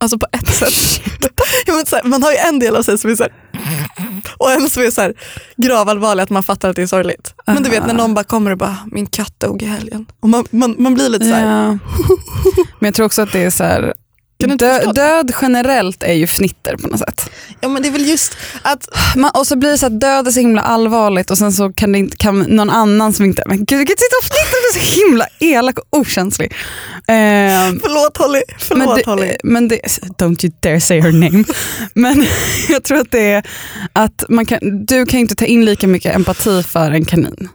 Alltså 0.00 0.18
på 0.18 0.26
ett 0.32 0.54
sätt. 0.54 1.02
man 2.04 2.22
har 2.22 2.32
ju 2.32 2.38
en 2.38 2.58
del 2.58 2.76
av 2.76 2.82
sig 2.82 2.98
som 2.98 3.10
är 3.10 3.14
så 3.14 3.22
här, 3.22 3.32
och 4.38 4.50
en 4.52 4.70
som 4.70 4.82
är 4.82 4.90
så 4.90 5.00
här, 5.00 5.14
gravallvarlig 5.56 6.22
att 6.22 6.30
man 6.30 6.42
fattar 6.42 6.70
att 6.70 6.76
det 6.76 6.82
är 6.82 6.86
sorgligt. 6.86 7.34
Men 7.46 7.62
du 7.62 7.70
vet 7.70 7.86
när 7.86 7.94
någon 7.94 8.14
bara 8.14 8.24
kommer 8.24 8.50
och 8.50 8.58
bara, 8.58 8.76
min 8.92 9.06
katt 9.06 9.40
dog 9.40 9.62
i 9.62 9.66
helgen. 9.66 10.06
Och 10.20 10.28
man, 10.28 10.44
man, 10.50 10.74
man 10.78 10.94
blir 10.94 11.08
lite 11.08 11.24
så 11.24 11.34
här, 11.34 11.46
Ja. 11.46 11.68
Men 12.78 12.86
jag 12.88 12.94
tror 12.94 13.06
också 13.06 13.22
att 13.22 13.32
det 13.32 13.44
är 13.44 13.50
så 13.50 13.64
här, 13.64 13.94
dö, 14.46 14.92
död 14.92 15.32
generellt 15.42 16.02
är 16.02 16.12
ju 16.12 16.26
fnitter 16.26 16.76
på 16.76 16.88
något 16.88 16.98
sätt. 16.98 17.30
ja 17.60 17.68
men 17.68 17.82
det 17.82 17.88
är 17.88 17.92
väl 17.92 18.08
just 18.08 18.36
att, 18.62 18.88
Man, 19.16 19.30
och 19.34 19.46
så 19.46 19.56
blir 19.56 19.70
det 19.70 19.78
så 19.78 19.86
att 19.86 20.00
död 20.00 20.26
är 20.26 20.30
så 20.30 20.40
himla 20.40 20.62
allvarligt 20.62 21.30
och 21.30 21.38
sen 21.38 21.52
så 21.52 21.72
kan, 21.72 21.92
det 21.92 21.98
inte, 21.98 22.16
kan 22.16 22.38
någon 22.40 22.70
annan 22.70 23.12
som 23.12 23.24
inte, 23.24 23.42
men 23.46 23.56
gud 23.58 23.68
kan 23.68 23.80
inte 23.80 24.02
sitta 24.02 24.16
och 24.22 24.24
fnitta, 24.24 24.56
du 24.72 24.80
är 24.80 24.84
så 24.84 25.00
himla 25.00 25.26
elak 25.38 25.78
och 25.78 25.98
okänslig. 25.98 26.54
Ehm, 27.06 27.80
förlåt 27.82 28.16
Holly, 28.16 28.42
förlåt 28.58 28.96
men 28.96 29.04
Holly. 29.04 29.26
det, 29.26 29.36
men 29.44 29.68
det, 29.68 29.80
don't 30.18 30.44
you 30.44 30.52
dare 30.60 30.80
say 30.80 31.00
her 31.00 31.12
name. 31.12 31.44
men 31.94 32.26
jag 32.68 32.84
tror 32.84 32.98
att 32.98 33.10
det 33.10 33.32
är 33.32 33.46
att 33.92 34.24
man 34.28 34.46
kan, 34.46 34.86
du 34.86 35.06
kan 35.06 35.20
inte 35.20 35.34
ta 35.34 35.44
in 35.44 35.64
lika 35.64 35.86
mycket 35.86 36.14
empati 36.14 36.62
för 36.62 36.90
en 36.90 37.04
kanin. 37.04 37.48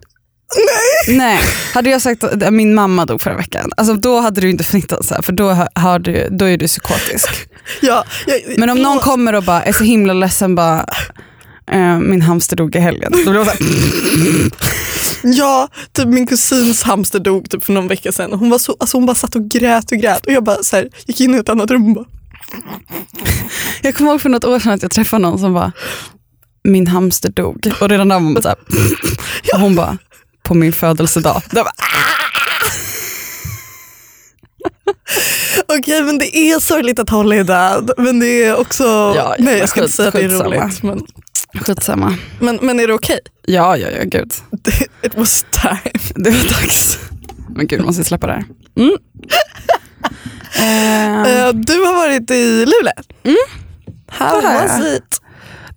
Nej. 0.55 1.17
Nej. 1.17 1.39
Hade 1.73 1.89
jag 1.89 2.01
sagt 2.01 2.23
att 2.23 2.53
min 2.53 2.73
mamma 2.75 3.05
dog 3.05 3.21
förra 3.21 3.37
veckan, 3.37 3.71
alltså 3.77 3.93
då 3.93 4.19
hade 4.19 4.41
du 4.41 4.49
inte 4.49 4.63
fnittat 4.63 5.05
så 5.05 5.13
här, 5.15 5.21
för 5.21 5.33
då, 5.33 5.49
har- 5.75 5.99
du, 5.99 6.27
då 6.31 6.45
är 6.45 6.57
du 6.57 6.67
psykotisk. 6.67 7.29
Ja, 7.81 8.03
jag, 8.27 8.59
Men 8.59 8.69
om 8.69 8.77
någon 8.77 8.99
kommer 8.99 9.33
och 9.33 9.43
bara 9.43 9.63
är 9.63 9.73
så 9.73 9.83
himla 9.83 10.13
ledsen, 10.13 10.55
bara, 10.55 10.85
Eh, 11.71 11.99
min 11.99 12.21
hamster 12.21 12.55
dog 12.55 12.75
i 12.75 12.79
helgen. 12.79 13.11
Då 13.11 13.31
blev 13.31 13.35
jag 13.35 13.45
så 13.45 13.51
här, 13.51 13.59
Ja, 15.37 15.67
typ 15.93 16.07
min 16.07 16.27
kusins 16.27 16.83
hamster 16.83 17.19
dog 17.19 17.49
typ 17.49 17.63
för 17.65 17.73
någon 17.73 17.87
vecka 17.87 18.11
sedan. 18.11 18.33
Hon, 18.33 18.49
var 18.49 18.57
så, 18.57 18.75
alltså 18.79 18.97
hon 18.97 19.05
bara 19.05 19.15
satt 19.15 19.35
och 19.35 19.49
grät 19.49 19.91
och 19.91 19.97
grät 19.97 20.25
och 20.25 20.33
jag 20.33 20.43
bara 20.43 20.63
så 20.63 20.75
här, 20.75 20.89
gick 21.05 21.21
in 21.21 21.35
i 21.35 21.37
ett 21.37 21.49
annat 21.49 21.71
rum 21.71 21.87
och 21.87 21.93
bara, 21.95 22.05
jag 23.81 23.95
kommer 23.95 24.11
ihåg 24.11 24.21
för 24.21 24.29
något 24.29 24.45
år 24.45 24.59
sedan 24.59 24.71
att 24.73 24.81
jag 24.81 24.91
träffade 24.91 25.21
någon 25.21 25.39
som 25.39 25.53
bara, 25.53 25.71
min 26.63 26.87
hamster 26.87 27.29
dog. 27.29 27.71
Och 27.81 27.89
redan 27.89 28.07
där 28.09 28.15
var 28.15 28.21
man 28.21 28.33
bara 28.33 28.41
så 28.41 28.47
här, 28.47 28.57
och 29.53 29.59
hon 29.59 29.75
bara, 29.75 29.97
på 30.43 30.53
min 30.53 30.73
födelsedag. 30.73 31.41
Jag 31.51 31.65
bara, 31.65 31.73
okej 35.79 36.01
men 36.03 36.17
det 36.17 36.37
är 36.37 36.59
sorgligt 36.59 36.99
att 36.99 37.09
Holly 37.09 37.37
är 37.37 37.43
död. 37.43 37.91
Men 37.97 38.19
det 38.19 38.43
är 38.43 38.55
också, 38.59 38.83
ja, 39.15 39.35
nej 39.39 39.57
jag 39.59 39.69
ska 39.69 39.79
skit- 39.79 39.83
inte 39.83 39.93
säga 39.95 40.07
att 40.07 40.13
det 40.13 40.23
är 40.23 40.29
roligt. 40.29 40.83
Men, 40.83 41.01
Skitsamma. 41.63 42.17
men, 42.39 42.59
men 42.61 42.79
är 42.79 42.87
det 42.87 42.93
okej? 42.93 43.19
Ja, 43.45 43.77
ja, 43.77 43.87
ja, 43.89 44.03
gud. 44.05 44.33
It 45.03 45.15
was 45.15 45.45
time. 45.51 45.99
Det 46.15 46.29
var 46.29 46.61
dags. 46.61 46.99
Men 47.55 47.67
gud, 47.67 47.81
måste 47.85 47.99
jag 47.99 48.05
släppa 48.07 48.27
det 48.27 48.33
här. 48.33 48.43
Mm. 48.77 48.97
Eh, 50.57 51.53
du 51.53 51.73
har 51.73 51.93
varit 51.93 52.31
i 52.31 52.65
Luleå. 52.65 52.93
Mm. 53.23 53.37
How 54.07 54.41
was 54.41 54.85
it? 54.97 55.19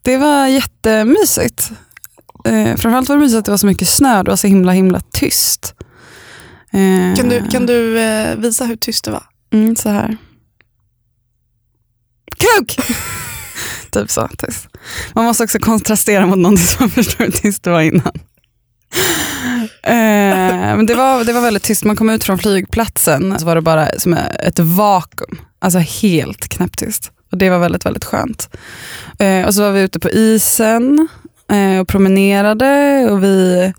det 0.03 0.17
var 0.17 0.47
jättemysigt. 0.47 1.71
Eh, 2.47 2.77
framförallt 2.77 3.09
var 3.09 3.17
det 3.17 3.23
mysigt 3.23 3.39
att 3.39 3.45
det 3.45 3.51
var 3.51 3.59
så 3.59 3.67
mycket 3.67 3.89
snö. 3.89 4.23
Det 4.23 4.31
var 4.31 4.37
så 4.37 4.47
himla 4.47 4.73
himla 4.73 5.01
tyst. 5.13 5.75
Eh, 6.73 7.17
Kan 7.17 7.29
du, 7.29 7.49
kan 7.51 7.67
du 7.67 7.99
eh, 8.01 8.37
visa 8.37 8.65
hur 8.65 8.77
tyst 8.77 9.05
det 9.05 9.11
var? 9.11 9.23
Mm, 9.53 9.77
så 9.77 9.89
här. 9.89 10.17
Kuk! 12.39 12.77
typ 13.93 14.11
så 14.11 14.29
tyst. 14.39 14.69
Man 15.15 15.25
måste 15.25 15.45
också 15.45 15.59
kontrastera 15.59 16.27
mot 16.27 16.39
någonting 16.39 16.67
som 16.67 16.77
man 16.83 16.91
förstår 16.91 17.25
hur 17.25 17.33
tyst 17.33 17.63
det 17.63 17.71
var 17.71 17.81
innan. 17.81 18.13
Eh, 19.83 20.77
men 20.77 20.87
det, 20.87 20.95
var, 20.95 21.25
det 21.25 21.33
var 21.33 21.41
väldigt 21.41 21.63
tyst. 21.63 21.85
Man 21.85 21.97
kom 21.97 22.11
ut 22.11 22.25
från 22.25 22.39
flygplatsen 22.39 23.39
så 23.39 23.47
var 23.47 23.55
det 23.55 23.61
bara 23.63 23.89
som 23.99 24.13
ett 24.15 24.59
vakuum. 24.59 25.39
Alltså 25.59 25.79
helt 25.79 26.49
knäpptyst. 26.49 27.11
Och 27.33 27.39
det 27.39 27.51
var 27.51 27.59
väldigt, 27.59 27.87
väldigt 27.87 28.05
skönt. 28.05 28.57
Eh, 29.19 29.47
och 29.47 29.55
så 29.55 29.63
var 29.63 29.71
vi 29.73 29.81
ute 29.81 29.99
på 29.99 30.11
isen 30.11 31.09
Eh, 31.53 31.81
och 31.81 31.89
promenerade. 31.89 33.07
Och 33.11 33.23
vi, 33.25 33.73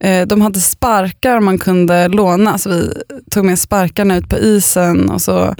eh, 0.00 0.26
de 0.26 0.40
hade 0.40 0.60
sparkar 0.60 1.40
man 1.40 1.58
kunde 1.58 2.08
låna. 2.08 2.58
Så 2.58 2.70
vi 2.70 2.92
tog 3.30 3.44
med 3.44 3.58
sparkarna 3.58 4.16
ut 4.16 4.28
på 4.28 4.38
isen 4.38 5.10
och 5.10 5.22
så 5.22 5.54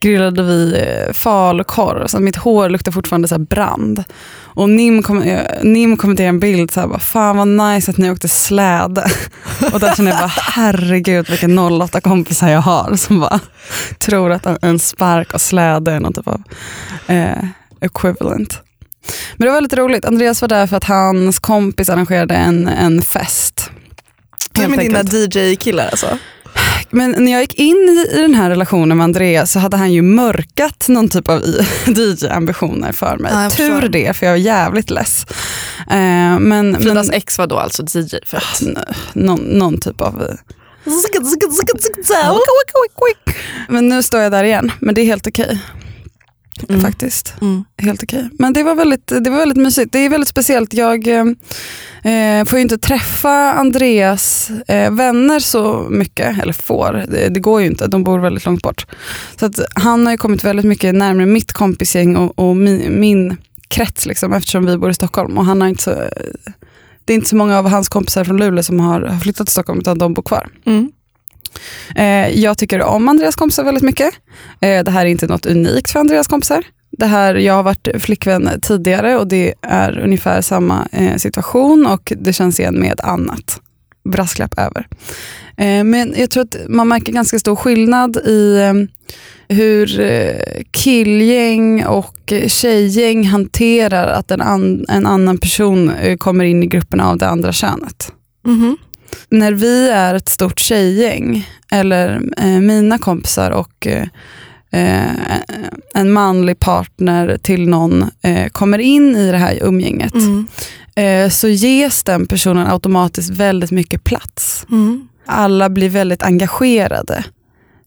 grillade 0.00 0.42
vi 0.42 0.74
eh, 1.06 1.12
falukorv. 1.12 2.06
Så 2.06 2.18
mitt 2.20 2.36
hår 2.36 2.68
luktar 2.68 2.92
fortfarande 2.92 3.28
så 3.28 3.34
här 3.34 3.42
brand. 3.44 4.04
Och 4.56 4.68
Nim, 4.68 5.02
kom, 5.02 5.24
Nim 5.62 5.96
kommenterade 5.96 6.28
en 6.28 6.40
bild 6.40 6.70
så 6.70 6.80
här, 6.80 6.86
bara, 6.88 6.98
fan 6.98 7.36
vad 7.36 7.48
nice 7.48 7.90
att 7.90 7.98
ni 7.98 8.10
åkte 8.10 8.28
släde. 8.28 9.04
Och 9.72 9.80
där 9.80 9.94
känner 9.96 10.10
jag 10.10 10.20
bara, 10.20 10.32
herregud 10.36 11.30
vilka 11.30 11.48
08 11.82 12.00
kompisar 12.00 12.48
jag 12.48 12.60
har 12.60 12.94
som 12.96 13.20
bara 13.20 13.40
tror 13.98 14.32
att 14.32 14.46
en- 14.46 14.58
en 14.62 14.78
spark 14.78 15.34
och 15.34 15.40
släde 15.40 15.92
är 15.92 16.00
någon 16.00 16.12
typ 16.12 16.28
av 16.28 16.42
eh, 17.06 17.44
equivalent. 17.80 18.60
Men 19.36 19.46
det 19.46 19.52
var 19.52 19.60
lite 19.60 19.76
roligt. 19.76 20.04
Andreas 20.04 20.40
var 20.40 20.48
där 20.48 20.66
för 20.66 20.76
att 20.76 20.84
hans 20.84 21.38
kompis 21.38 21.88
arrangerade 21.88 22.34
en, 22.34 22.68
en 22.68 23.02
fest. 23.02 23.70
Du 24.52 24.68
med 24.68 24.78
dina. 24.78 25.02
DJ-killar 25.02 25.88
alltså? 25.88 26.18
Men 26.90 27.14
när 27.18 27.32
jag 27.32 27.40
gick 27.40 27.54
in 27.54 28.06
i, 28.12 28.20
den 28.20 28.34
här 28.34 28.50
relationen 28.50 28.96
med 28.96 29.04
Andreas 29.04 29.52
så 29.52 29.58
hade 29.58 29.76
han 29.76 29.92
ju 29.92 30.02
mörkat 30.02 30.88
någon 30.88 31.08
typ 31.08 31.28
av 31.28 31.42
DJ-ambitioner 31.86 32.92
för 32.92 33.16
mig. 33.16 33.32
Ja, 33.34 33.50
Tur 33.50 33.88
det, 33.88 34.16
för 34.16 34.26
jag 34.26 34.32
var 34.32 34.38
jävligt 34.38 34.90
less. 34.90 35.26
Eh, 35.90 36.38
men, 36.38 36.76
Fridas 36.76 37.06
men 37.06 37.16
ex 37.16 37.38
var 37.38 37.46
då 37.46 37.58
alltså 37.58 37.82
DJ 37.82 38.16
för 38.26 38.36
att... 38.36 38.62
någon, 39.12 39.40
någon 39.40 39.80
typ 39.80 40.00
av... 40.00 40.36
Men 43.68 43.88
nu 43.88 44.02
står 44.02 44.20
jag 44.20 44.32
där 44.32 44.44
igen, 44.44 44.72
men 44.80 44.94
det 44.94 45.00
är 45.00 45.06
helt 45.06 45.26
okej. 45.26 45.60
Mm. 46.68 46.82
Faktiskt. 46.82 47.34
Mm. 47.40 47.64
Helt 47.78 48.02
okej. 48.02 48.28
Men 48.38 48.52
det 48.52 48.62
var, 48.62 48.74
väldigt, 48.74 49.06
det 49.06 49.30
var 49.30 49.38
väldigt 49.38 49.58
mysigt. 49.58 49.92
Det 49.92 49.98
är 49.98 50.08
väldigt 50.08 50.28
speciellt. 50.28 50.74
Jag 50.74 51.08
eh, 51.08 51.24
eh, 52.12 52.44
får 52.44 52.58
ju 52.58 52.62
inte 52.62 52.78
träffa 52.78 53.52
Andreas 53.52 54.50
eh, 54.68 54.90
vänner 54.90 55.38
så 55.38 55.86
mycket. 55.90 56.38
Eller 56.42 56.52
får, 56.52 57.04
det, 57.08 57.28
det 57.28 57.40
går 57.40 57.60
ju 57.60 57.66
inte. 57.66 57.86
De 57.86 58.04
bor 58.04 58.18
väldigt 58.18 58.44
långt 58.44 58.62
bort. 58.62 58.86
Så 59.40 59.46
att 59.46 59.60
han 59.74 60.06
har 60.06 60.12
ju 60.12 60.18
kommit 60.18 60.44
väldigt 60.44 60.66
mycket 60.66 60.94
närmare 60.94 61.26
mitt 61.26 61.52
kompisgäng 61.52 62.16
och, 62.16 62.38
och 62.38 62.56
min, 62.56 63.00
min 63.00 63.36
krets 63.68 64.06
liksom, 64.06 64.32
eftersom 64.32 64.66
vi 64.66 64.78
bor 64.78 64.90
i 64.90 64.94
Stockholm. 64.94 65.38
Och 65.38 65.44
han 65.44 65.60
har 65.60 65.68
inte 65.68 65.82
så, 65.82 65.90
det 67.04 67.12
är 67.12 67.14
inte 67.14 67.28
så 67.28 67.36
många 67.36 67.58
av 67.58 67.68
hans 67.68 67.88
kompisar 67.88 68.24
från 68.24 68.36
Luleå 68.36 68.62
som 68.62 68.80
har 68.80 69.00
har 69.00 69.18
flyttat 69.18 69.46
till 69.46 69.52
Stockholm 69.52 69.80
utan 69.80 69.98
de 69.98 70.14
bor 70.14 70.22
kvar. 70.22 70.48
Mm. 70.66 70.92
Eh, 71.96 72.28
jag 72.40 72.58
tycker 72.58 72.82
om 72.82 73.08
Andreas 73.08 73.36
kompisar 73.36 73.64
väldigt 73.64 73.82
mycket. 73.84 74.14
Eh, 74.60 74.84
det 74.84 74.90
här 74.90 75.06
är 75.06 75.10
inte 75.10 75.26
något 75.26 75.46
unikt 75.46 75.90
för 75.90 76.00
Andreas 76.00 76.28
kompisar. 76.28 76.64
Det 76.98 77.06
här, 77.06 77.34
jag 77.34 77.54
har 77.54 77.62
varit 77.62 77.88
flickvän 77.98 78.60
tidigare 78.62 79.16
och 79.16 79.26
det 79.26 79.54
är 79.62 79.98
ungefär 79.98 80.40
samma 80.40 80.88
eh, 80.92 81.16
situation 81.16 81.86
och 81.86 82.12
det 82.16 82.32
känns 82.32 82.60
igen 82.60 82.80
med 82.80 83.00
annat. 83.00 83.60
Brasklapp 84.08 84.54
över. 84.58 84.86
Men 85.84 86.14
jag 86.16 86.30
tror 86.30 86.42
att 86.42 86.56
man 86.68 86.88
märker 86.88 87.12
ganska 87.12 87.38
stor 87.38 87.56
skillnad 87.56 88.16
i 88.16 88.60
hur 89.48 89.86
killgäng 90.70 91.84
och 91.84 92.32
tjejgäng 92.46 93.26
hanterar 93.26 94.06
att 94.06 94.30
en, 94.30 94.40
an, 94.40 94.84
en 94.88 95.06
annan 95.06 95.38
person 95.38 95.92
kommer 96.18 96.44
in 96.44 96.62
i 96.62 96.66
gruppen 96.66 97.00
av 97.00 97.18
det 97.18 97.28
andra 97.28 97.52
könet 97.52 98.12
Mhm 98.46 98.76
när 99.28 99.52
vi 99.52 99.88
är 99.90 100.14
ett 100.14 100.28
stort 100.28 100.60
tjejgäng, 100.60 101.48
eller 101.70 102.22
eh, 102.36 102.60
mina 102.60 102.98
kompisar 102.98 103.50
och 103.50 103.86
eh, 103.86 104.06
eh, 104.70 105.40
en 105.94 106.12
manlig 106.12 106.58
partner 106.58 107.38
till 107.42 107.68
någon 107.68 108.10
eh, 108.22 108.48
kommer 108.48 108.78
in 108.78 109.16
i 109.16 109.30
det 109.32 109.38
här 109.38 109.58
umgänget, 109.62 110.14
Mm. 110.14 110.46
eh, 110.96 111.30
så 111.30 111.48
ges 111.48 112.02
den 112.02 112.26
personen 112.26 112.66
automatiskt 112.66 113.30
väldigt 113.30 113.70
mycket 113.70 114.04
plats. 114.04 114.66
Mm. 114.70 115.08
Alla 115.26 115.68
blir 115.70 115.88
väldigt 115.88 116.22
engagerade 116.22 117.24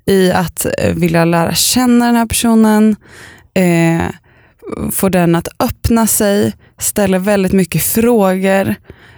i 0.06 0.32
att 0.32 0.66
eh, 0.78 0.94
vilja 0.94 1.26
lära 1.26 1.54
känna 1.54 2.06
den 2.06 2.16
här 2.16 2.26
personen, 2.26 2.96
eh, 3.54 4.06
få 4.92 5.10
den 5.10 5.36
att 5.36 5.48
öppna 5.60 6.08
sig, 6.08 6.54
ställer 6.80 7.20
väldigt 7.20 7.54
mycket 7.54 7.84
frågor. 7.84 8.76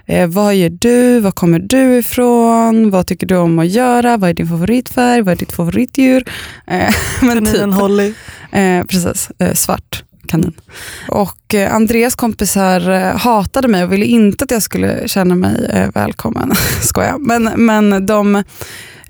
Eh, 0.09 0.27
vad 0.27 0.55
gör 0.55 0.69
du? 0.69 1.19
Var 1.19 1.31
kommer 1.31 1.59
du 1.59 1.97
ifrån? 1.97 2.89
Vad 2.89 3.07
tycker 3.07 3.27
du 3.27 3.37
om 3.37 3.59
att 3.59 3.67
göra? 3.67 4.17
Vad 4.17 4.29
är 4.29 4.33
din 4.33 4.47
favoritfärg? 4.47 5.21
Vad 5.21 5.31
är 5.31 5.35
ditt 5.35 5.51
favoritdjur? 5.51 6.23
Eh, 6.67 6.93
men 7.21 7.35
Kaninen 7.35 7.71
typ. 7.71 7.81
Holly. 7.81 8.13
Eh, 8.51 8.83
precis, 8.83 9.31
eh, 9.39 9.53
svart 9.53 10.03
kanin. 10.27 10.53
Och 11.07 11.53
eh, 11.53 11.75
Andreas 11.75 12.15
kompisar 12.15 12.89
eh, 12.89 13.17
hatade 13.17 13.67
mig 13.67 13.83
och 13.83 13.93
ville 13.93 14.05
inte 14.05 14.43
att 14.43 14.51
jag 14.51 14.63
skulle 14.63 15.07
känna 15.07 15.35
mig 15.35 15.65
eh, 15.69 15.89
välkommen. 15.93 16.51
Skoja. 16.81 17.17
Men, 17.17 17.43
men 17.55 18.05
de, 18.05 18.43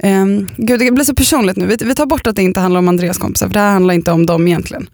Um, 0.03 0.50
gud 0.58 0.79
det 0.79 0.91
blir 0.91 1.06
så 1.06 1.15
personligt 1.15 1.58
nu. 1.58 1.65
Vi, 1.65 1.77
vi 1.82 1.96
tar 1.96 2.06
bort 2.06 2.27
att 2.27 2.36
det 2.36 2.41
inte 2.41 2.60
handlar 2.60 2.79
om 2.79 2.88
Andreas 2.88 3.18
kompisar 3.18 3.48
för 3.48 3.53
det 3.53 3.60
här 3.60 3.72
handlar 3.72 3.94
inte 3.94 4.12
om 4.12 4.25
dem 4.25 4.48
egentligen. 4.48 4.89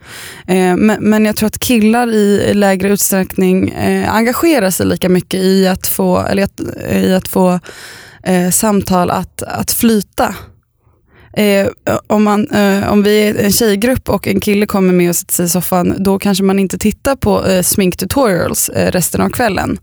Uh, 0.50 0.75
men, 0.77 0.97
men 1.00 1.25
jag 1.25 1.35
tror 1.35 1.47
att 1.47 1.59
killar 1.59 2.13
i 2.13 2.53
lägre 2.53 2.89
utsträckning 2.89 3.74
uh, 3.74 4.15
engagerar 4.15 4.69
sig 4.69 4.85
lika 4.85 5.09
mycket 5.09 5.39
i 5.39 5.67
att 5.67 5.88
få, 5.88 6.19
eller 6.19 6.43
att, 6.43 6.62
i 6.91 7.13
att 7.13 7.27
få 7.27 7.59
uh, 8.29 8.50
samtal 8.51 9.12
att, 9.12 9.43
att 9.43 9.71
flyta. 9.71 10.35
Eh, 11.38 11.68
om, 12.08 12.24
man, 12.24 12.48
eh, 12.48 12.92
om 12.92 13.04
vi 13.04 13.27
är 13.27 13.36
en 13.36 13.51
tjejgrupp 13.51 14.10
och 14.10 14.27
en 14.27 14.39
kille 14.39 14.65
kommer 14.65 14.94
med 14.94 15.10
och 15.10 15.15
sätter 15.15 15.34
sig 15.34 15.46
i 15.46 15.50
soffan, 15.50 15.96
då 15.98 16.20
kanske 16.20 16.44
man 16.44 16.60
inte 16.60 16.77
tittar 16.77 17.15
på 17.15 17.46
eh, 17.46 17.62
sminktutorials 17.62 18.70
eh, 18.70 18.92
resten 18.92 19.22
av 19.22 19.30
kvällen. 19.30 19.77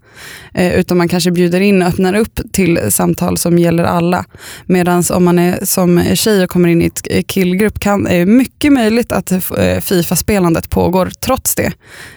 Eh, 0.55 0.75
utan 0.75 0.97
man 0.97 1.09
kanske 1.09 1.31
bjuder 1.31 1.61
in 1.61 1.83
och 1.83 1.89
öppnar 1.89 2.15
upp 2.15 2.41
till 2.53 2.93
samtal 2.93 3.39
som 3.39 3.59
gäller 3.59 3.85
alla. 3.85 4.25
Medan 4.67 5.05
om 5.13 5.25
man 5.25 5.39
är 5.39 5.65
som 5.65 6.05
tjej 6.15 6.45
och 6.45 6.51
kommer 6.51 6.69
in 6.69 6.83
i 6.83 6.87
ett 6.87 7.07
eh, 7.11 7.23
killgrupp 7.23 7.81
kan 7.81 8.07
är 8.07 8.27
mycket 8.27 8.73
möjligt 8.73 9.13
att 9.13 9.33
eh, 9.33 9.53
eh, 9.59 9.81
Fifa-spelandet 9.81 10.71
pågår 10.71 11.13
trots 11.21 11.55
det 11.55 11.73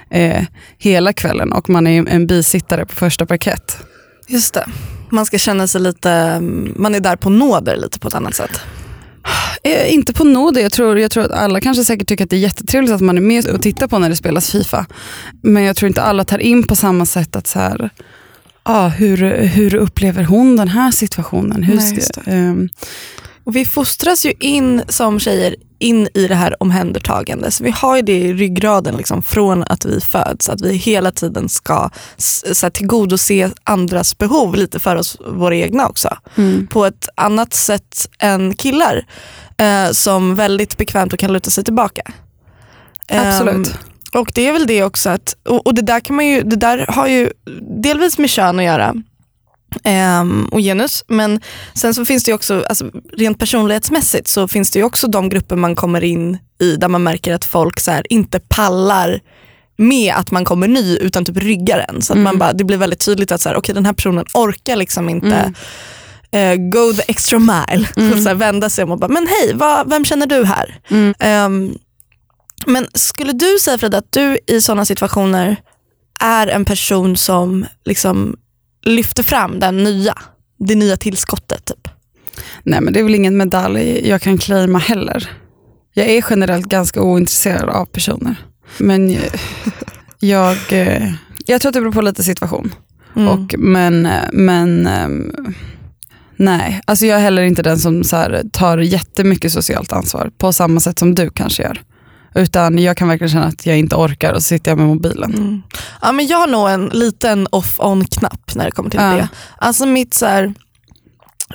eh, 0.09 0.43
hela 0.77 1.13
kvällen 1.13 1.53
och 1.53 1.69
man 1.69 1.87
är 1.87 2.09
en 2.09 2.27
bisittare 2.27 2.85
på 2.85 2.95
första 2.95 3.25
parkett. 3.25 3.77
Just 4.27 4.53
det. 4.53 4.65
Man 5.09 5.25
ska 5.25 5.37
känna 5.37 5.67
sig 5.67 5.81
lite, 5.81 6.11
mm, 6.11 6.73
man 6.75 6.95
är 6.95 6.99
där 6.99 7.15
på 7.15 7.29
nåder 7.29 7.77
lite 7.77 7.99
på 7.99 8.07
ett 8.07 8.15
annat 8.15 8.35
sätt. 8.35 8.61
Eh, 9.63 9.93
inte 9.93 10.13
på 10.13 10.23
nåde, 10.23 10.61
jag 10.61 10.71
tror, 10.71 10.99
jag 10.99 11.11
tror 11.11 11.23
att 11.23 11.31
alla 11.31 11.61
kanske 11.61 11.85
säkert 11.85 12.07
tycker 12.07 12.23
att 12.23 12.29
det 12.29 12.35
är 12.35 12.39
jättetrevligt 12.39 12.93
att 12.93 13.01
man 13.01 13.17
är 13.17 13.21
med 13.21 13.47
och 13.47 13.61
tittar 13.61 13.87
på 13.87 13.99
när 13.99 14.09
det 14.09 14.15
spelas 14.15 14.51
Fifa. 14.51 14.85
Men 15.41 15.63
jag 15.63 15.75
tror 15.75 15.87
inte 15.87 16.01
alla 16.01 16.23
tar 16.23 16.39
in 16.39 16.63
på 16.63 16.75
samma 16.75 17.05
sätt 17.05 17.35
att 17.35 17.47
så 17.47 17.59
här, 17.59 17.89
ah, 18.63 18.87
hur, 18.87 19.17
hur 19.37 19.75
upplever 19.75 20.23
hon 20.23 20.55
den 20.55 20.67
här 20.67 20.91
situationen? 20.91 21.63
Hur 21.63 21.75
Nej, 21.75 22.69
ehm, 23.45 23.49
Och 23.49 23.55
vi 23.55 23.65
fostras 23.65 24.25
ju 24.25 24.33
in 24.39 24.83
som 24.87 25.19
tjejer 25.19 25.55
in 25.79 26.07
i 26.13 26.27
det 26.27 26.35
här 26.35 26.63
omhändertagande. 26.63 27.51
Så 27.51 27.63
vi 27.63 27.71
har 27.71 27.95
ju 27.95 28.01
det 28.01 28.17
i 28.17 28.33
ryggraden 28.33 28.95
liksom, 28.97 29.23
från 29.23 29.63
att 29.63 29.85
vi 29.85 30.01
föds. 30.01 30.49
Att 30.49 30.61
vi 30.61 30.73
hela 30.73 31.11
tiden 31.11 31.49
ska 31.49 31.89
så 32.17 32.65
här, 32.65 32.69
tillgodose 32.69 33.51
andras 33.63 34.17
behov 34.17 34.55
lite 34.55 34.79
för 34.79 34.95
oss, 34.95 35.17
våra 35.27 35.55
egna 35.55 35.87
också. 35.87 36.17
Mm. 36.35 36.67
På 36.67 36.85
ett 36.85 37.09
annat 37.15 37.53
sätt 37.53 38.09
än 38.19 38.55
killar 38.55 39.05
eh, 39.57 39.91
som 39.91 40.35
väldigt 40.35 40.77
bekvämt 40.77 41.13
och 41.13 41.19
kan 41.19 41.33
luta 41.33 41.51
sig 41.51 41.63
tillbaka. 41.63 42.01
Absolut. 43.09 43.67
Ehm, 43.67 43.73
och 44.13 44.31
det 44.33 44.47
är 44.47 44.53
väl 44.53 44.67
det 44.67 44.83
också 44.83 45.09
att, 45.09 45.35
och, 45.49 45.67
och 45.67 45.73
det 45.73 45.81
där 45.81 45.99
kan 45.99 46.15
man 46.15 46.27
ju, 46.27 46.41
det 46.41 46.55
där 46.55 46.85
har 46.89 47.07
ju 47.07 47.29
delvis 47.81 48.17
med 48.17 48.29
kön 48.29 48.59
att 48.59 48.65
göra 48.65 48.95
ehm, 49.83 50.45
och 50.51 50.59
genus. 50.59 51.03
Men 51.07 51.41
sen 51.73 51.93
så 51.93 52.05
finns 52.05 52.23
det 52.23 52.33
också, 52.33 52.63
alltså, 52.69 52.91
rent 53.17 53.39
personlighetsmässigt 53.39 54.27
så 54.27 54.47
finns 54.47 54.71
det 54.71 54.79
ju 54.79 54.85
också 54.85 55.07
de 55.07 55.29
grupper 55.29 55.55
man 55.55 55.75
kommer 55.75 56.03
in 56.03 56.37
i 56.61 56.75
där 56.75 56.87
man 56.87 57.03
märker 57.03 57.33
att 57.33 57.45
folk 57.45 57.79
så 57.79 57.91
här, 57.91 58.13
inte 58.13 58.39
pallar 58.39 59.19
med 59.77 60.13
att 60.15 60.31
man 60.31 60.45
kommer 60.45 60.67
ny 60.67 60.97
utan 60.97 61.25
typ 61.25 61.37
ryggar 61.37 61.85
en. 61.89 62.01
Så 62.01 62.13
att 62.13 62.17
Mm. 62.17 62.23
man 62.23 62.37
bara, 62.37 62.53
det 62.53 62.63
blir 62.63 62.77
väldigt 62.77 62.99
tydligt 63.05 63.31
att 63.31 63.41
så 63.41 63.49
här, 63.49 63.57
okay, 63.57 63.75
den 63.75 63.85
här 63.85 63.93
personen 63.93 64.25
orkar 64.33 64.75
liksom 64.75 65.09
inte 65.09 65.53
Mm. 66.31 66.61
eh, 66.61 66.69
go 66.69 66.93
the 66.93 67.03
extra 67.07 67.39
mile. 67.39 67.87
Mm. 67.97 68.23
så 68.23 68.29
här, 68.29 68.35
vända 68.35 68.69
sig 68.69 68.83
om 68.83 68.91
och 68.91 68.99
bara, 68.99 69.07
men 69.07 69.27
hej, 69.27 69.51
vad, 69.53 69.89
vem 69.89 70.05
känner 70.05 70.25
du 70.27 70.45
här? 70.45 70.79
Ehm, 71.19 71.77
men 72.65 72.87
skulle 72.93 73.31
du 73.33 73.57
säga 73.61 73.77
Frida 73.77 73.97
att 73.97 74.11
du 74.11 74.39
i 74.47 74.61
sådana 74.61 74.85
situationer 74.85 75.55
är 76.19 76.47
en 76.47 76.65
person 76.65 77.17
som 77.17 77.65
liksom 77.85 78.35
lyfter 78.85 79.23
fram 79.23 79.59
den 79.59 79.83
nya, 79.83 80.17
det 80.59 80.75
nya 80.75 80.97
tillskottet? 80.97 81.65
Typ? 81.65 81.87
Nej 82.63 82.81
men 82.81 82.93
det 82.93 82.99
är 82.99 83.03
väl 83.03 83.15
ingen 83.15 83.37
medalj 83.37 84.09
jag 84.09 84.21
kan 84.21 84.37
claima 84.37 84.79
heller. 84.79 85.29
Jag 85.93 86.07
är 86.07 86.25
generellt 86.29 86.65
ganska 86.65 87.01
ointresserad 87.01 87.69
av 87.69 87.85
personer. 87.85 88.35
Men 88.77 89.17
jag, 90.19 90.57
eh, 90.71 91.13
jag 91.45 91.61
tror 91.61 91.69
att 91.69 91.73
det 91.73 91.81
beror 91.81 91.91
på 91.91 92.01
lite 92.01 92.23
situation. 92.23 92.73
Mm. 93.15 93.27
Och, 93.27 93.55
men 93.57 94.09
men 94.33 94.87
ehm, 94.87 95.53
nej, 96.35 96.81
alltså 96.85 97.05
jag 97.05 97.17
är 97.17 97.23
heller 97.23 97.43
inte 97.43 97.63
den 97.63 97.79
som 97.79 98.03
så 98.03 98.15
här, 98.15 98.43
tar 98.51 98.77
jättemycket 98.77 99.51
socialt 99.51 99.93
ansvar 99.93 100.31
på 100.37 100.53
samma 100.53 100.79
sätt 100.79 100.99
som 100.99 101.15
du 101.15 101.29
kanske 101.29 101.63
gör. 101.63 101.81
Utan 102.35 102.77
jag 102.79 102.97
kan 102.97 103.07
verkligen 103.07 103.29
känna 103.31 103.45
att 103.45 103.65
jag 103.65 103.77
inte 103.77 103.95
orkar 103.95 104.33
och 104.33 104.43
så 104.43 104.47
sitter 104.47 104.71
jag 104.71 104.77
med 104.77 104.87
mobilen. 104.87 105.33
Mm. 105.33 105.61
Ja, 106.01 106.11
men 106.11 106.27
jag 106.27 106.37
har 106.37 106.47
nog 106.47 106.69
en 106.69 106.85
liten 106.85 107.47
off-on-knapp 107.51 108.55
när 108.55 108.65
det 108.65 108.71
kommer 108.71 108.89
till 108.89 108.99
Ja. 108.99 109.09
det. 109.09 109.27
Alltså 109.57 109.85
mitt, 109.85 110.13
så 110.13 110.25
här, 110.25 110.53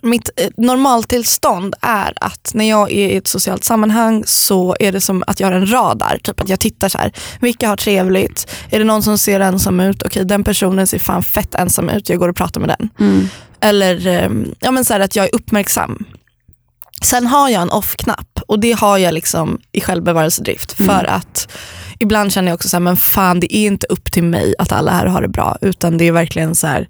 mitt 0.03 0.31
eh, 0.37 0.49
normaltillstånd 0.57 1.75
är 1.81 2.13
att 2.21 2.51
när 2.55 2.69
jag 2.69 2.93
är 2.93 3.09
i 3.09 3.17
ett 3.17 3.29
socialt 3.29 3.65
sammanhang 3.65 4.23
så 4.27 4.77
är 4.81 4.93
det 4.93 5.01
som 5.01 5.25
att 5.27 5.41
jag 5.41 5.47
har 5.47 5.53
en 5.53 5.73
radar. 5.73 6.19
Typ 6.23 6.41
att 6.41 6.49
jag 6.49 6.61
tittar 6.61 6.89
så 6.89 6.99
här, 6.99 7.13
vilka 7.41 7.69
har 7.69 7.77
trevligt? 7.77 8.51
Är 8.71 8.79
det 8.79 8.85
någon 8.85 9.03
som 9.03 9.19
ser 9.19 9.41
ensam 9.41 9.81
ut? 9.81 10.03
Okej 10.03 10.25
den 10.25 10.45
personen 10.45 10.87
ser 10.87 10.99
fan 10.99 11.23
fett 11.23 11.55
ensam 11.55 11.89
ut, 11.89 12.09
jag 12.09 12.19
går 12.19 12.29
och 12.29 12.37
pratar 12.37 12.61
med 12.61 12.69
den. 12.79 12.89
Mm. 13.09 13.29
Eller 13.61 14.07
eh, 14.07 14.31
ja, 14.61 14.71
men 14.71 14.85
så 14.85 14.93
här 14.93 15.01
att 15.01 15.17
jag 15.17 15.25
är 15.27 15.35
uppmärksam. 15.35 16.05
Sen 17.03 17.27
har 17.27 17.49
jag 17.49 17.63
en 17.63 17.71
off-knapp 17.71 18.39
och 18.50 18.61
det 18.61 18.73
har 18.73 18.99
jag 18.99 19.14
liksom 19.14 19.59
i 19.73 19.80
självbevarelsedrift. 19.80 20.73
För 20.73 21.04
att 21.11 21.49
ibland 21.99 22.33
känner 22.33 22.49
jag 22.49 22.54
också 22.54 22.69
så 22.69 22.76
här, 22.76 22.80
men 22.80 22.97
fan 22.97 23.40
det 23.40 23.57
är 23.57 23.66
inte 23.66 23.87
upp 23.87 24.12
till 24.12 24.25
mig 24.25 24.54
att 24.59 24.73
alla 24.73 24.90
här 24.92 25.07
har 25.07 25.23
det 25.23 25.28
bra. 25.28 25.57
Utan 25.61 25.99
det 25.99 26.04
är 26.09 26.12
verkligen 26.12 26.54
så 26.54 26.66
här, 26.66 26.88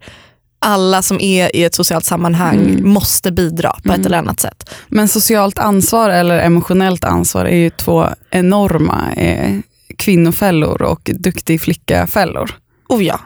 alla 0.59 1.03
som 1.03 1.21
är 1.21 1.57
i 1.57 1.65
ett 1.65 1.75
socialt 1.75 2.05
sammanhang 2.05 2.59
Mm. 2.59 2.89
måste 2.91 3.33
bidra 3.33 3.71
på 3.73 3.89
Mm. 3.89 4.01
ett 4.01 4.07
eller 4.07 4.19
annat 4.19 4.41
sätt. 4.41 4.71
Men 4.89 5.09
socialt 5.09 5.59
ansvar 5.59 6.11
eller 6.11 6.39
emotionellt 6.39 7.05
ansvar 7.05 7.45
är 7.45 7.57
ju 7.57 7.71
två 7.71 8.07
enorma 8.31 9.13
eh, 9.17 9.57
kvinnofällor 9.99 10.83
och 10.83 11.11
duktig 11.15 11.61
flicka-fällor. 11.61 12.51
Oh 12.89 13.05
ja. 13.05 13.21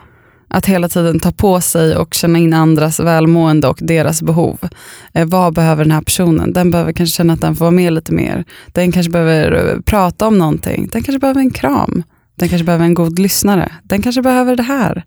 Att 0.55 0.65
hela 0.65 0.89
tiden 0.89 1.19
ta 1.19 1.31
på 1.31 1.61
sig 1.61 1.97
och 1.97 2.13
känna 2.13 2.39
in 2.39 2.53
andras 2.53 2.99
välmående 2.99 3.67
och 3.67 3.77
deras 3.81 4.21
behov. 4.21 4.59
Eh, 5.13 5.25
vad 5.25 5.53
behöver 5.53 5.83
den 5.83 5.91
här 5.91 6.01
personen? 6.01 6.53
Den 6.53 6.71
behöver 6.71 6.93
kanske 6.93 7.15
känna 7.17 7.33
att 7.33 7.41
den 7.41 7.55
får 7.55 7.65
vara 7.65 7.71
med 7.71 7.93
lite 7.93 8.11
mer. 8.11 8.45
Den 8.67 8.91
kanske 8.91 9.11
behöver 9.11 9.73
eh, 9.73 9.81
prata 9.81 10.27
om 10.27 10.37
någonting. 10.37 10.89
Den 10.91 11.03
kanske 11.03 11.19
behöver 11.19 11.41
en 11.41 11.51
kram. 11.51 12.03
Den 12.35 12.49
kanske 12.49 12.65
behöver 12.65 12.85
en 12.85 12.93
god 12.93 13.19
lyssnare. 13.19 13.71
Den 13.83 14.01
kanske 14.01 14.21
behöver 14.21 14.55
det 14.55 14.63
här. 14.63 15.03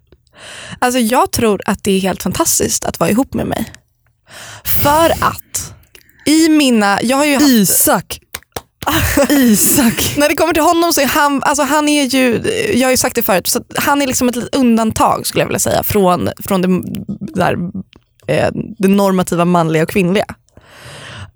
Alltså 0.79 1.01
jag 1.01 1.33
tror 1.33 1.61
att 1.66 1.85
det 1.85 1.92
är 1.92 2.01
helt 2.01 2.22
fantastiskt 2.22 2.85
att 2.85 3.01
vara 3.01 3.11
ihop 3.11 3.35
med 3.35 3.46
mig. 3.46 3.72
För 4.64 5.11
att 5.11 5.75
i 6.27 6.49
mina, 6.49 6.99
jag 7.03 7.16
har 7.16 7.25
ju 7.25 7.35
haft, 7.35 7.49
Isak! 7.49 8.20
Isak! 9.29 10.14
när 10.16 10.29
det 10.29 10.35
kommer 10.35 10.53
till 10.55 10.62
honom 10.62 10.92
så 10.92 11.01
är 11.01 11.07
han, 11.07 11.42
alltså 11.42 11.62
han 11.62 11.88
är 11.88 12.05
ju, 12.05 12.42
jag 12.74 12.87
har 12.87 12.90
ju 12.90 12.96
sagt 12.96 13.14
det 13.14 13.22
förut, 13.22 13.46
så 13.46 13.61
han 13.77 14.03
är 14.03 14.07
liksom 14.07 14.29
ett 14.29 14.37
litet 14.37 14.55
undantag 14.55 15.27
skulle 15.27 15.42
jag 15.42 15.46
vilja 15.46 15.59
säga 15.59 15.83
från, 15.83 16.29
från 16.44 16.62
det, 16.62 16.68
där, 17.35 17.57
eh, 18.27 18.48
det 18.79 18.88
normativa 18.88 19.44
manliga 19.44 19.83
och 19.83 19.88
kvinnliga. 19.88 20.24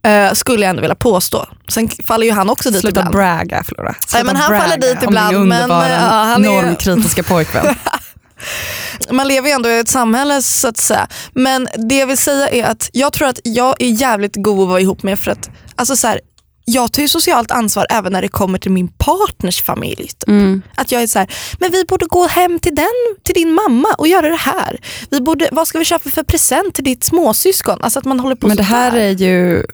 Eh, 0.06 0.32
skulle 0.32 0.62
jag 0.62 0.70
ändå 0.70 0.82
vilja 0.82 0.94
påstå. 0.94 1.46
Sen 1.68 1.88
faller 1.88 2.26
ju 2.26 2.32
han 2.32 2.50
också 2.50 2.70
dit 2.70 2.80
Sluta 2.80 3.00
ibland. 3.00 3.14
bragga 3.14 3.64
Flora. 3.64 3.94
Sluta 4.06 4.24
men 4.24 4.36
han 4.36 4.48
bragga 4.50 4.62
faller 4.64 4.78
dit 4.78 4.96
om 5.02 5.12
ibland, 5.12 5.36
din 5.36 5.48
men, 5.48 5.70
är- 5.70 6.38
normkritiska 6.38 7.22
pojkvän. 7.22 7.74
Man 9.10 9.28
lever 9.28 9.48
ju 9.48 9.52
ändå 9.54 9.68
i 9.68 9.78
ett 9.78 9.88
samhälle 9.88 10.42
så 10.42 10.68
att 10.68 10.76
säga. 10.76 11.06
Men 11.34 11.68
det 11.88 11.98
jag 11.98 12.06
vill 12.06 12.18
säga 12.18 12.48
är 12.48 12.64
att 12.64 12.90
jag 12.92 13.12
tror 13.12 13.28
att 13.28 13.40
jag 13.44 13.74
är 13.82 13.86
jävligt 13.88 14.32
god 14.36 14.62
att 14.62 14.68
vara 14.68 14.80
ihop 14.80 15.02
med 15.02 15.18
för 15.20 15.30
att 15.30 15.50
alltså 15.76 15.96
så 15.96 16.06
här, 16.06 16.20
jag 16.64 16.92
tar 16.92 17.02
ju 17.02 17.08
socialt 17.08 17.50
ansvar 17.50 17.86
även 17.90 18.12
när 18.12 18.22
det 18.22 18.28
kommer 18.28 18.58
till 18.58 18.70
min 18.70 18.88
partners 18.88 19.62
familj. 19.62 20.08
typ. 20.08 20.28
Mm. 20.28 20.62
Att 20.74 20.92
jag 20.92 21.02
är 21.02 21.06
så 21.06 21.18
här, 21.18 21.32
men 21.60 21.70
vi 21.72 21.84
borde 21.84 22.06
gå 22.06 22.26
hem 22.26 22.58
till 22.58 22.74
den, 22.74 23.16
till 23.24 23.34
din 23.34 23.52
mamma 23.52 23.88
och 23.98 24.08
göra 24.08 24.28
det 24.28 24.36
här. 24.36 24.80
Vi 25.10 25.20
borde, 25.20 25.48
vad 25.52 25.68
ska 25.68 25.78
vi 25.78 25.84
köpa 25.84 26.10
för 26.10 26.22
present 26.22 26.74
till 26.74 26.84
ditt 26.84 27.04
småsyskon? 27.04 27.78
Alltså 27.80 27.98
att 27.98 28.04
man 28.04 28.20
håller 28.20 28.36
på 28.36 28.46
Men 28.48 28.56
det 28.56 28.62
här 28.62 28.90
där. 28.90 28.98
är 28.98 29.10
ju 29.10 29.64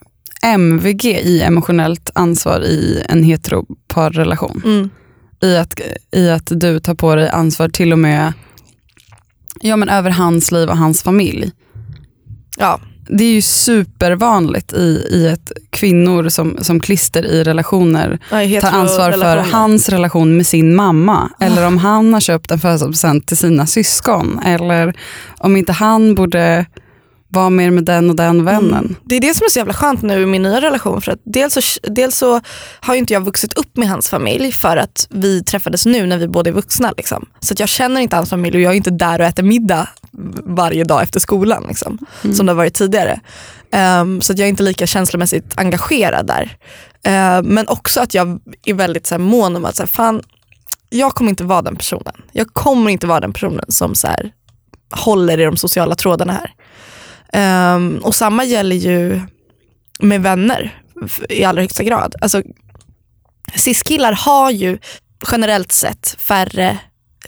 MVG 0.42 1.04
i 1.04 1.42
emotionellt 1.42 2.10
ansvar 2.14 2.60
i 2.60 3.04
en 3.08 3.22
heteroparrelation. 3.22 4.62
Mm. 4.64 4.90
I 5.42 5.56
att, 5.56 5.80
I 6.12 6.30
att 6.30 6.46
du 6.50 6.80
tar 6.80 6.94
på 6.94 7.14
dig 7.14 7.28
ansvar 7.28 7.68
till 7.68 7.92
och 7.92 7.98
med 7.98 8.32
ja, 9.60 9.76
men 9.76 9.88
över 9.88 10.10
hans 10.10 10.52
liv 10.52 10.68
och 10.68 10.76
hans 10.76 11.02
familj. 11.02 11.50
Ja. 12.58 12.80
Det 13.08 13.24
är 13.24 13.32
ju 13.32 13.42
supervanligt 13.42 14.72
i, 14.72 15.06
i 15.10 15.26
ett 15.26 15.52
kvinnor 15.70 16.28
som, 16.28 16.58
som 16.60 16.80
klister 16.80 17.26
i 17.26 17.44
relationer 17.44 18.18
Ja, 18.30 18.60
tar 18.60 18.78
ansvar 18.78 19.12
för 19.12 19.18
heterorelationer. 19.18 19.52
hans 19.52 19.88
relation 19.88 20.36
med 20.36 20.46
sin 20.46 20.74
mamma. 20.74 21.30
Eller 21.40 21.66
om 21.66 21.78
han 21.78 22.12
har 22.14 22.20
köpt 22.20 22.50
en 22.50 22.58
födelsedagspresent 22.58 23.26
till 23.26 23.36
sina 23.38 23.66
syskon. 23.66 24.40
Eller 24.44 24.94
om 25.38 25.56
inte 25.56 25.72
han 25.72 26.14
borde 26.14 26.66
vara 27.30 27.50
mer 27.50 27.70
med 27.70 27.84
den 27.84 28.10
och 28.10 28.16
den 28.16 28.44
vännen. 28.44 28.84
Mm. 28.84 28.96
Det 29.04 29.16
är 29.16 29.20
det 29.20 29.34
som 29.34 29.44
är 29.44 29.48
så 29.50 29.58
jävla 29.58 29.72
skönt 29.74 30.02
nu 30.02 30.22
i 30.22 30.26
min 30.26 30.42
nya 30.42 30.60
relation. 30.60 31.02
För 31.02 31.12
att 31.12 31.20
dels, 31.24 31.54
så, 31.54 31.60
dels 31.82 32.16
så 32.18 32.40
har 32.80 32.94
ju 32.94 33.00
inte 33.00 33.12
jag 33.12 33.20
vuxit 33.20 33.58
upp 33.58 33.76
med 33.76 33.88
hans 33.88 34.08
familj 34.08 34.52
för 34.52 34.76
att 34.76 35.06
vi 35.10 35.44
träffades 35.44 35.86
nu 35.86 36.06
när 36.06 36.18
vi 36.18 36.28
båda 36.28 36.50
är 36.50 36.54
vuxna. 36.54 36.92
Liksom. 36.96 37.26
Så 37.40 37.54
jag 37.58 37.68
känner 37.68 38.00
inte 38.00 38.16
hans 38.16 38.30
familj 38.30 38.56
och 38.56 38.62
jag 38.62 38.72
är 38.72 38.76
inte 38.76 38.90
där 38.90 39.20
och 39.20 39.26
äter 39.26 39.42
middag 39.42 39.88
varje 40.44 40.84
dag 40.84 41.02
efter 41.02 41.20
skolan. 41.20 41.64
Liksom, 41.68 41.98
Som 42.34 42.46
det 42.46 42.52
har 42.52 42.56
varit 42.56 42.74
tidigare. 42.74 43.20
Ehm, 43.70 44.20
så 44.20 44.32
att 44.32 44.38
jag 44.38 44.46
är 44.46 44.50
inte 44.50 44.62
lika 44.62 44.86
känslomässigt 44.86 45.58
engagerad 45.58 46.26
där. 46.26 46.56
Ehm, 47.04 47.44
men 47.44 47.68
också 47.68 48.00
att 48.00 48.14
jag 48.14 48.40
är 48.64 48.74
väldigt 48.74 49.06
så 49.06 49.14
här, 49.14 49.20
mån 49.20 49.56
om 49.56 49.64
att 49.64 49.76
så 49.76 49.82
här, 49.82 49.88
fan, 49.88 50.22
jag 50.90 51.14
kommer 51.14 51.30
inte 51.30 51.44
vara 51.44 51.62
den 51.62 51.76
personen. 51.76 52.14
Jag 52.32 52.46
kommer 52.46 52.90
inte 52.90 53.06
vara 53.06 53.20
den 53.20 53.32
personen 53.32 53.64
som 53.68 53.94
så 53.94 54.06
här, 54.06 54.32
håller 54.90 55.40
i 55.40 55.44
de 55.44 55.56
sociala 55.56 55.94
trådarna 55.94 56.32
här. 56.32 56.52
Ehm, 57.32 57.98
och 58.02 58.14
samma 58.14 58.44
gäller 58.44 58.76
ju 58.76 59.20
med 60.00 60.22
vänner 60.22 60.82
i 61.28 61.44
allra 61.44 61.62
högsta 61.62 61.82
grad. 61.82 62.14
Alltså, 62.20 62.42
cis-killar 63.54 64.12
har 64.12 64.50
ju 64.50 64.78
generellt 65.32 65.72
sett 65.72 66.16
färre 66.18 66.78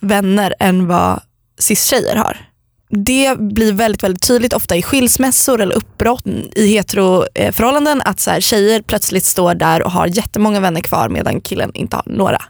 vänner 0.00 0.54
än 0.58 0.86
vad 0.86 1.20
cis-tjejer 1.58 2.16
har. 2.16 2.49
Det 2.90 3.38
blir 3.38 3.72
väldigt, 3.72 4.02
väldigt 4.02 4.26
tydligt 4.26 4.52
ofta 4.52 4.76
i 4.76 4.82
skilsmässor 4.82 5.60
eller 5.60 5.76
uppbrott 5.76 6.26
i 6.56 6.66
heteroförhållanden 6.66 8.02
att 8.04 8.20
så 8.20 8.30
här, 8.30 8.40
tjejer 8.40 8.82
plötsligt 8.82 9.24
står 9.24 9.54
där 9.54 9.82
och 9.82 9.90
har 9.90 10.06
jättemånga 10.06 10.60
vänner 10.60 10.80
kvar 10.80 11.08
medan 11.08 11.40
killen 11.40 11.70
inte 11.74 11.96
har 11.96 12.04
några. 12.06 12.42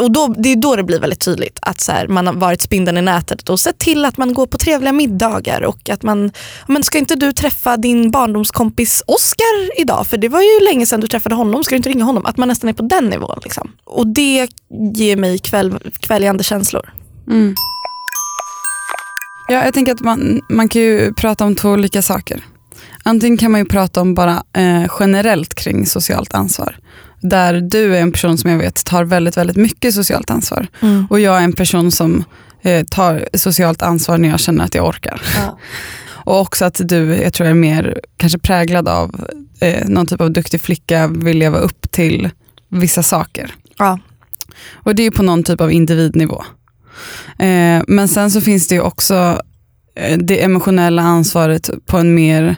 Och 0.00 0.12
då, 0.12 0.34
det 0.38 0.48
är 0.48 0.56
då 0.56 0.76
det 0.76 0.82
blir 0.82 1.00
väldigt 1.00 1.20
tydligt 1.20 1.58
att 1.62 1.80
så 1.80 1.92
här, 1.92 2.08
man 2.08 2.26
har 2.26 2.34
varit 2.34 2.62
spindeln 2.62 2.98
i 2.98 3.02
nätet 3.02 3.48
och 3.48 3.60
sett 3.60 3.78
till 3.78 4.04
att 4.04 4.16
man 4.16 4.34
går 4.34 4.46
på 4.46 4.58
trevliga 4.58 4.92
middagar 4.92 5.62
och 5.62 5.90
att 5.90 6.02
man, 6.02 6.32
men 6.66 6.84
ska 6.84 6.98
inte 6.98 7.14
du 7.14 7.32
träffa 7.32 7.76
din 7.76 8.10
barndomskompis 8.10 9.02
Oscar 9.06 9.80
idag? 9.80 10.06
För 10.06 10.16
det 10.16 10.28
var 10.28 10.40
ju 10.40 10.64
länge 10.64 10.86
sedan 10.86 11.00
du 11.00 11.06
träffade 11.06 11.34
honom, 11.34 11.64
ska 11.64 11.72
du 11.72 11.76
inte 11.76 11.88
ringa 11.88 12.04
honom? 12.04 12.26
Att 12.26 12.36
man 12.36 12.48
nästan 12.48 12.70
är 12.70 12.74
på 12.74 12.82
den 12.82 13.04
nivån. 13.04 13.40
Liksom. 13.44 13.72
Och 13.84 14.06
det 14.06 14.48
ger 14.94 15.16
mig 15.16 15.38
kväll, 15.38 15.78
kväljande 16.00 16.44
känslor. 16.44 16.92
Mm. 17.28 17.54
Ja, 19.52 19.64
jag 19.64 19.74
tänker 19.74 19.92
att 19.92 20.00
man, 20.00 20.40
man 20.48 20.68
kan 20.68 20.82
ju 20.82 21.14
prata 21.14 21.44
om 21.44 21.54
två 21.54 21.70
olika 21.70 22.02
saker. 22.02 22.44
Antingen 23.02 23.38
kan 23.38 23.50
man 23.50 23.60
ju 23.60 23.66
prata 23.66 24.00
om 24.00 24.14
bara 24.14 24.42
eh, 24.52 24.84
generellt 25.00 25.54
kring 25.54 25.86
socialt 25.86 26.34
ansvar. 26.34 26.76
Där 27.20 27.60
du 27.60 27.96
är 27.96 28.00
en 28.00 28.12
person 28.12 28.38
som 28.38 28.50
jag 28.50 28.58
vet 28.58 28.84
tar 28.84 29.04
väldigt, 29.04 29.36
väldigt 29.36 29.56
mycket 29.56 29.94
socialt 29.94 30.30
ansvar. 30.30 30.66
Mm. 30.80 31.06
Och 31.10 31.20
jag 31.20 31.38
är 31.38 31.44
en 31.44 31.52
person 31.52 31.92
som 31.92 32.24
eh, 32.62 32.84
tar 32.84 33.28
socialt 33.34 33.82
ansvar 33.82 34.18
när 34.18 34.28
jag 34.28 34.40
känner 34.40 34.64
att 34.64 34.74
jag 34.74 34.86
orkar. 34.86 35.22
Ja. 35.34 35.58
Och 36.24 36.40
också 36.40 36.64
att 36.64 36.80
du, 36.84 37.16
jag 37.16 37.32
tror 37.32 37.46
är 37.46 37.54
mer 37.54 38.00
kanske 38.16 38.38
präglad 38.38 38.88
av 38.88 39.28
eh, 39.60 39.88
någon 39.88 40.06
typ 40.06 40.20
av 40.20 40.30
duktig 40.30 40.60
flicka, 40.60 41.06
vill 41.06 41.38
leva 41.38 41.58
upp 41.58 41.90
till 41.90 42.30
vissa 42.68 43.02
saker. 43.02 43.54
Ja. 43.78 43.98
Och 44.72 44.94
det 44.94 45.02
är 45.02 45.10
på 45.10 45.22
någon 45.22 45.42
typ 45.42 45.60
av 45.60 45.72
individnivå. 45.72 46.44
Eh, 47.38 47.82
men 47.88 48.08
sen 48.08 48.30
så 48.30 48.40
finns 48.40 48.68
det 48.68 48.74
ju 48.74 48.80
också 48.80 49.40
eh, 49.96 50.18
det 50.18 50.42
emotionella 50.44 51.02
ansvaret 51.02 51.70
på 51.86 51.98
en 51.98 52.14
mer 52.14 52.56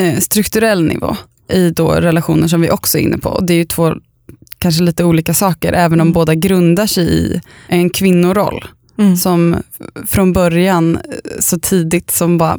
eh, 0.00 0.18
strukturell 0.18 0.84
nivå 0.84 1.16
i 1.52 1.70
då 1.70 1.90
relationer 1.92 2.48
som 2.48 2.60
vi 2.60 2.70
också 2.70 2.98
är 2.98 3.02
inne 3.02 3.18
på. 3.18 3.28
Och 3.28 3.44
det 3.46 3.52
är 3.54 3.58
ju 3.58 3.64
två 3.64 3.94
kanske 4.58 4.82
lite 4.82 5.04
olika 5.04 5.34
saker, 5.34 5.72
även 5.72 6.00
om 6.00 6.06
Mm. 6.06 6.12
båda 6.12 6.34
grundar 6.34 6.86
sig 6.86 7.04
i 7.08 7.40
en 7.68 7.90
kvinnoroll 7.90 8.64
Mm. 8.98 9.16
som 9.16 9.56
från 10.06 10.32
början 10.32 10.98
så 11.40 11.58
tidigt 11.58 12.10
som 12.10 12.38
bara 12.38 12.58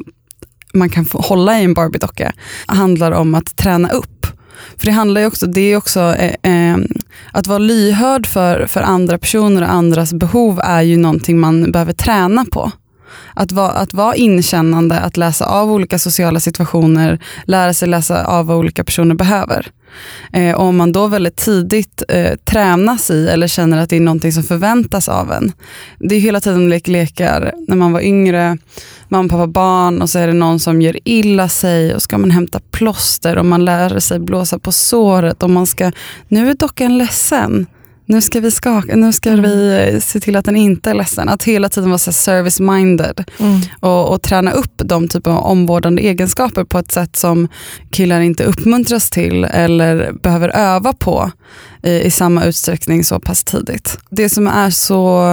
man 0.74 0.88
kan 0.88 1.04
få 1.04 1.18
hålla 1.20 1.60
i 1.60 1.64
en 1.64 1.74
Barbie-docka 1.74 2.32
handlar 2.66 3.12
om 3.12 3.34
att 3.34 3.56
träna 3.56 3.88
upp. 3.90 4.19
För 4.76 4.86
det 4.86 4.92
handlar 4.92 5.20
ju 5.20 5.26
också, 5.26 5.46
det 5.46 5.60
är 5.60 5.76
också 5.76 6.00
eh, 6.00 6.34
ehm, 6.42 6.86
att 7.32 7.46
vara 7.46 7.58
lyhörd 7.58 8.26
för, 8.26 8.66
för 8.66 8.80
andra 8.80 9.18
personer 9.18 9.62
och 9.62 9.72
andras 9.72 10.12
behov 10.12 10.60
är 10.64 10.82
ju 10.82 10.96
någonting 10.96 11.38
man 11.38 11.72
behöver 11.72 11.92
träna 11.92 12.44
på. 12.52 12.72
Att 13.34 13.52
vara, 13.52 13.70
att 13.70 13.94
vara 13.94 14.14
inkännande, 14.14 15.00
att 15.00 15.16
läsa 15.16 15.44
av 15.44 15.72
olika 15.72 15.98
sociala 15.98 16.40
situationer, 16.40 17.18
lära 17.44 17.74
sig 17.74 17.88
läsa 17.88 18.24
av 18.24 18.46
vad 18.46 18.56
olika 18.56 18.84
personer 18.84 19.14
behöver. 19.14 19.66
Eh, 20.32 20.54
och 20.54 20.64
om 20.64 20.76
man 20.76 20.92
då 20.92 21.06
väldigt 21.06 21.36
tidigt 21.36 22.02
eh, 22.08 22.36
tränas 22.36 23.10
i 23.10 23.28
eller 23.28 23.46
känner 23.46 23.78
att 23.78 23.90
det 23.90 23.96
är 23.96 24.00
någonting 24.00 24.32
som 24.32 24.42
förväntas 24.42 25.08
av 25.08 25.32
en. 25.32 25.52
Det 25.98 26.14
är 26.14 26.20
hela 26.20 26.40
tiden 26.40 26.68
lek 26.68 26.88
lekar 26.88 27.54
när 27.68 27.76
man 27.76 27.92
var 27.92 28.00
yngre, 28.00 28.58
mamma, 29.08 29.28
pappa, 29.28 29.46
barn 29.46 30.02
och 30.02 30.10
så 30.10 30.18
är 30.18 30.26
det 30.26 30.32
någon 30.32 30.60
som 30.60 30.82
gör 30.82 30.98
illa 31.04 31.48
sig 31.48 31.94
och 31.94 32.02
ska 32.02 32.18
man 32.18 32.30
hämta 32.30 32.60
plåster 32.70 33.38
och 33.38 33.46
man 33.46 33.64
lär 33.64 33.98
sig 33.98 34.18
blåsa 34.18 34.58
på 34.58 34.72
såret 34.72 35.42
och 35.42 35.50
man 35.50 35.66
ska, 35.66 35.92
nu 36.28 36.50
är 36.50 36.54
dockan 36.54 36.98
ledsen. 36.98 37.66
Nu 38.10 38.20
ska 38.20 38.40
vi 38.40 38.50
skaka, 38.50 38.96
nu 38.96 39.12
ska 39.12 39.30
Mm. 39.30 39.42
vi 39.42 40.00
se 40.00 40.20
till 40.20 40.36
att 40.36 40.44
den 40.44 40.56
inte 40.56 40.90
är 40.90 40.94
ledsen. 40.94 41.28
Att 41.28 41.42
hela 41.42 41.68
tiden 41.68 41.90
vara 41.90 41.98
så 41.98 42.10
här 42.10 42.12
service 42.12 42.60
minded 42.60 43.24
Mm. 43.38 43.60
och, 43.80 44.08
och 44.12 44.22
träna 44.22 44.50
upp 44.52 44.72
de 44.84 45.08
typer 45.08 45.30
av 45.30 45.38
omvårdande 45.38 46.02
egenskaper 46.02 46.64
på 46.64 46.78
ett 46.78 46.92
sätt 46.92 47.16
som 47.16 47.48
killar 47.90 48.20
inte 48.20 48.44
uppmuntras 48.44 49.10
till 49.10 49.44
eller 49.44 50.12
behöver 50.12 50.48
öva 50.48 50.92
på 50.92 51.30
i, 51.82 51.90
i 52.00 52.10
samma 52.10 52.44
utsträckning 52.44 53.04
så 53.04 53.20
pass 53.20 53.44
tidigt. 53.44 53.98
Det 54.10 54.28
som 54.28 54.46
är 54.46 54.70
så 54.70 55.24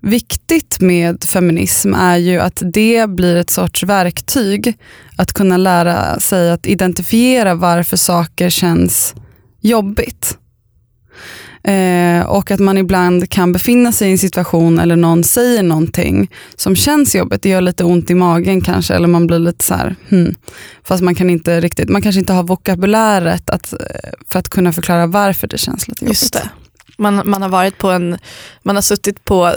viktigt 0.00 0.80
med 0.80 1.24
feminism 1.24 1.94
är 1.94 2.16
ju 2.16 2.38
att 2.40 2.62
det 2.64 3.10
blir 3.10 3.36
ett 3.36 3.50
sorts 3.50 3.82
verktyg 3.82 4.74
att 5.16 5.32
kunna 5.32 5.56
lära 5.56 6.20
sig 6.20 6.50
att 6.50 6.66
identifiera 6.66 7.54
varför 7.54 7.96
saker 7.96 8.50
känns 8.50 9.14
jobbigt. 9.60 10.38
Eh, 11.66 12.26
och 12.26 12.50
att 12.50 12.60
man 12.60 12.78
ibland 12.78 13.30
kan 13.30 13.52
befinna 13.52 13.92
sig 13.92 14.08
i 14.08 14.12
en 14.12 14.18
situation 14.18 14.78
eller 14.78 14.96
någon 14.96 15.24
säger 15.24 15.62
någonting 15.62 16.30
som 16.56 16.76
känns 16.76 17.14
jobbigt, 17.14 17.42
det 17.42 17.48
gör 17.48 17.60
lite 17.60 17.84
ont 17.84 18.10
i 18.10 18.14
magen 18.14 18.60
kanske 18.60 18.94
eller 18.94 19.08
man 19.08 19.26
blir 19.26 19.38
lite 19.38 19.64
så 19.64 19.74
här, 19.74 19.96
hmm. 20.08 20.34
fast 20.84 21.02
man 21.02 21.14
kan 21.14 21.30
inte 21.30 21.60
riktigt, 21.60 21.88
man 21.88 22.02
kanske 22.02 22.18
inte 22.18 22.32
har 22.32 22.42
vokabuläret 22.42 23.50
att, 23.50 23.72
eh, 23.72 23.78
för 24.28 24.38
att 24.38 24.48
kunna 24.48 24.72
förklara 24.72 25.06
varför 25.06 25.46
det 25.46 25.58
känns 25.58 25.88
lite 25.88 26.04
jobbigt. 26.04 26.22
Just 26.22 26.32
det. 26.32 26.50
Man, 26.98 27.22
man 27.24 27.42
har 27.42 27.48
varit 27.48 27.78
på 27.78 27.90
en, 27.90 28.18
man 28.62 28.74
har 28.74 28.82
suttit 28.82 29.24
på 29.24 29.52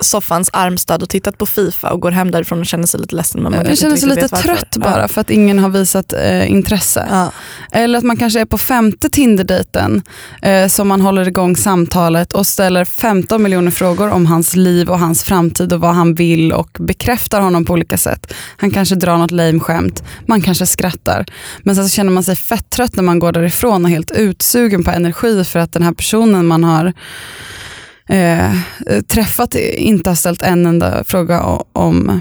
soffans 0.00 0.50
armstöd 0.52 1.02
och 1.02 1.08
tittat 1.08 1.38
på 1.38 1.46
Fifa 1.46 1.90
och 1.90 2.00
går 2.00 2.10
hem 2.10 2.30
därifrån 2.30 2.60
och 2.60 2.66
känner 2.66 2.86
sig 2.86 3.00
lite 3.00 3.16
ledsen. 3.16 3.42
Men 3.42 3.52
man 3.52 3.66
Jag 3.66 3.78
känner 3.78 3.96
sig 3.96 4.08
lite 4.08 4.28
trött 4.28 4.76
bara 4.76 5.08
för 5.08 5.20
att 5.20 5.30
ingen 5.30 5.58
har 5.58 5.68
visat 5.68 6.12
eh, 6.12 6.50
intresse. 6.50 7.06
Ja. 7.10 7.32
Eller 7.72 7.98
att 7.98 8.04
man 8.04 8.16
kanske 8.16 8.40
är 8.40 8.44
på 8.44 8.58
femte 8.58 9.08
Tinder-dejten 9.08 10.02
eh, 10.42 10.68
som 10.68 10.88
man 10.88 11.00
håller 11.00 11.28
igång 11.28 11.56
samtalet 11.56 12.32
och 12.32 12.46
ställer 12.46 12.84
15 12.84 13.42
miljoner 13.42 13.70
frågor 13.70 14.10
om 14.10 14.26
hans 14.26 14.56
liv 14.56 14.90
och 14.90 14.98
hans 14.98 15.24
framtid 15.24 15.72
och 15.72 15.80
vad 15.80 15.94
han 15.94 16.14
vill 16.14 16.52
och 16.52 16.76
bekräftar 16.80 17.40
honom 17.40 17.64
på 17.64 17.72
olika 17.72 17.98
sätt. 17.98 18.32
Han 18.56 18.70
kanske 18.70 18.94
drar 18.94 19.16
något 19.16 19.30
lame 19.30 19.60
skämt, 19.60 20.02
man 20.26 20.40
kanske 20.40 20.66
skrattar. 20.66 21.24
Men 21.62 21.74
sen 21.74 21.88
så 21.88 21.94
känner 21.96 22.10
man 22.10 22.22
sig 22.22 22.36
fett 22.36 22.70
trött 22.70 22.96
när 22.96 23.02
man 23.02 23.18
går 23.18 23.32
därifrån 23.32 23.84
och 23.84 23.90
helt 23.90 24.10
utsugen 24.10 24.84
på 24.84 24.90
energi 24.90 25.44
för 25.44 25.58
att 25.58 25.72
den 25.72 25.82
här 25.82 25.92
personen 25.92 26.33
man 26.42 26.64
har 26.64 26.92
eh, 28.08 28.52
träffat 29.08 29.54
inte 29.54 30.10
har 30.10 30.14
ställt 30.14 30.42
en 30.42 30.66
enda 30.66 31.04
fråga 31.04 31.40
om, 31.72 32.20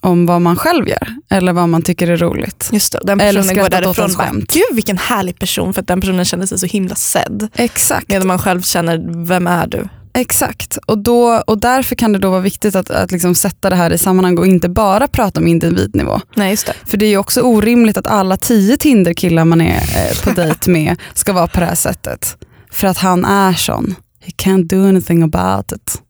om 0.00 0.26
vad 0.26 0.42
man 0.42 0.56
själv 0.56 0.88
gör 0.88 1.08
eller 1.30 1.52
vad 1.52 1.68
man 1.68 1.82
tycker 1.82 2.10
är 2.10 2.16
roligt. 2.16 2.70
Just 2.72 2.92
det. 2.92 3.00
Den 3.04 3.20
Eller 3.20 3.42
personen 3.42 3.62
går 3.62 3.70
därifrån 3.70 4.10
och 4.10 4.16
bara, 4.16 4.32
gud 4.32 4.72
vilken 4.72 4.98
härlig 4.98 5.38
person 5.38 5.74
för 5.74 5.80
att 5.80 5.88
den 5.88 6.00
personen 6.00 6.24
känner 6.24 6.46
sig 6.46 6.58
så 6.58 6.66
himla 6.66 6.94
sedd. 6.94 7.48
Exakt. 7.54 8.08
Medan 8.08 8.26
man 8.26 8.38
själv 8.38 8.62
känner, 8.62 9.24
vem 9.26 9.46
är 9.46 9.66
du? 9.66 9.88
Exakt, 10.14 10.78
och, 10.86 10.98
då, 10.98 11.42
och 11.46 11.58
därför 11.58 11.96
kan 11.96 12.12
det 12.12 12.18
då 12.18 12.30
vara 12.30 12.40
viktigt 12.40 12.74
att, 12.74 12.90
att 12.90 13.12
liksom 13.12 13.34
sätta 13.34 13.70
det 13.70 13.76
här 13.76 13.92
i 13.92 13.98
sammanhang 13.98 14.38
och 14.38 14.46
inte 14.46 14.68
bara 14.68 15.08
prata 15.08 15.40
om 15.40 15.46
individnivå. 15.46 16.20
Nej 16.36 16.50
just 16.50 16.66
det. 16.66 16.72
För 16.86 16.96
det 16.96 17.06
är 17.06 17.10
ju 17.10 17.16
också 17.16 17.40
orimligt 17.40 17.96
att 17.96 18.06
alla 18.06 18.36
tio 18.36 18.76
Tinder-killar 18.76 19.44
man 19.44 19.60
är 19.60 19.76
eh, 19.76 20.24
på 20.24 20.30
dejt 20.40 20.70
med 20.70 20.96
ska 21.14 21.32
vara 21.32 21.46
på 21.46 21.60
det 21.60 21.66
här 21.66 21.74
sättet. 21.74 22.36
För 22.70 22.86
att 22.86 22.98
han 22.98 23.24
är 23.24 23.52
sån. 23.52 23.94
He 24.20 24.32
can't 24.32 24.64
do 24.64 24.88
anything 24.88 25.22
about 25.22 25.72
it. 25.72 26.02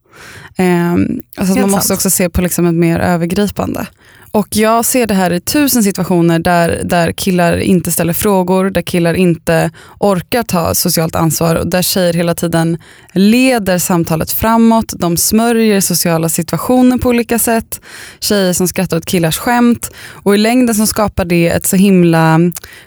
Um, 0.57 1.21
alltså 1.37 1.59
man 1.59 1.69
måste 1.69 1.87
sant. 1.87 1.97
också 1.97 2.09
se 2.09 2.29
på 2.29 2.41
liksom 2.41 2.65
ett 2.65 2.75
mer 2.75 2.99
övergripande. 2.99 3.87
Och 4.31 4.47
jag 4.55 4.85
ser 4.85 5.07
det 5.07 5.13
här 5.13 5.33
i 5.33 5.41
tusen 5.41 5.83
situationer 5.83 6.39
där, 6.39 6.81
där 6.83 7.11
killar 7.11 7.57
inte 7.57 7.91
ställer 7.91 8.13
frågor, 8.13 8.69
där 8.69 8.81
killar 8.81 9.13
inte 9.13 9.71
orkar 9.99 10.43
ta 10.43 10.75
socialt 10.75 11.15
ansvar 11.15 11.55
och 11.55 11.67
där 11.67 11.81
tjejer 11.81 12.13
hela 12.13 12.35
tiden 12.35 12.77
leder 13.13 13.77
samtalet 13.77 14.31
framåt, 14.31 14.93
de 14.97 15.17
smörjer 15.17 15.81
sociala 15.81 16.29
situationer 16.29 16.97
på 16.97 17.09
olika 17.09 17.39
sätt, 17.39 17.81
tjejer 18.19 18.53
som 18.53 18.67
skrattar 18.67 18.97
åt 18.97 19.05
killars 19.05 19.37
skämt 19.37 19.91
och 20.13 20.35
i 20.35 20.37
längden 20.37 20.75
så 20.75 20.87
skapar 20.87 21.25
det 21.25 21.47
ett 21.47 21.65
så 21.65 21.75
himla 21.75 22.39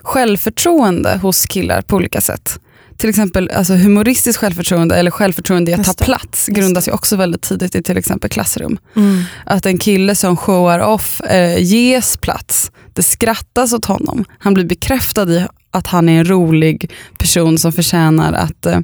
självförtroende 0.03 1.19
hos 1.23 1.47
killar 1.47 1.83
på 1.83 1.97
olika 1.97 2.21
sätt. 2.21 2.59
Till 3.03 3.11
exempel 3.11 3.51
alltså 3.55 3.75
humoristiskt 3.75 4.41
självförtroende 4.41 4.97
eller 4.97 5.11
självförtroende 5.11 5.71
i 5.71 5.75
att 5.75 5.85
ta 5.85 6.05
plats 6.05 6.49
grundas 6.49 6.89
ju 6.89 6.93
också 6.93 7.17
väldigt 7.17 7.43
tidigt 7.43 7.75
i 7.75 7.83
till 7.83 7.97
exempel 7.99 8.31
klassrum. 8.31 8.79
Mm. 8.97 9.23
Att 9.47 9.67
en 9.67 9.79
kille 9.79 10.15
som 10.15 10.37
showar 10.37 10.79
off 10.79 11.21
eh, 11.21 11.59
ges 11.63 12.17
plats. 12.17 12.73
Det 12.93 13.03
skrattas 13.03 13.73
åt 13.73 13.85
honom. 13.85 14.25
Han 14.39 14.55
blir 14.55 14.65
bekräftad 14.65 15.31
i 15.31 15.47
att 15.71 15.87
han 15.87 16.09
är 16.09 16.19
en 16.19 16.29
rolig 16.29 16.93
person 17.19 17.59
som 17.59 17.73
förtjänar 17.73 18.33
att, 18.33 18.67
eh, 18.67 18.79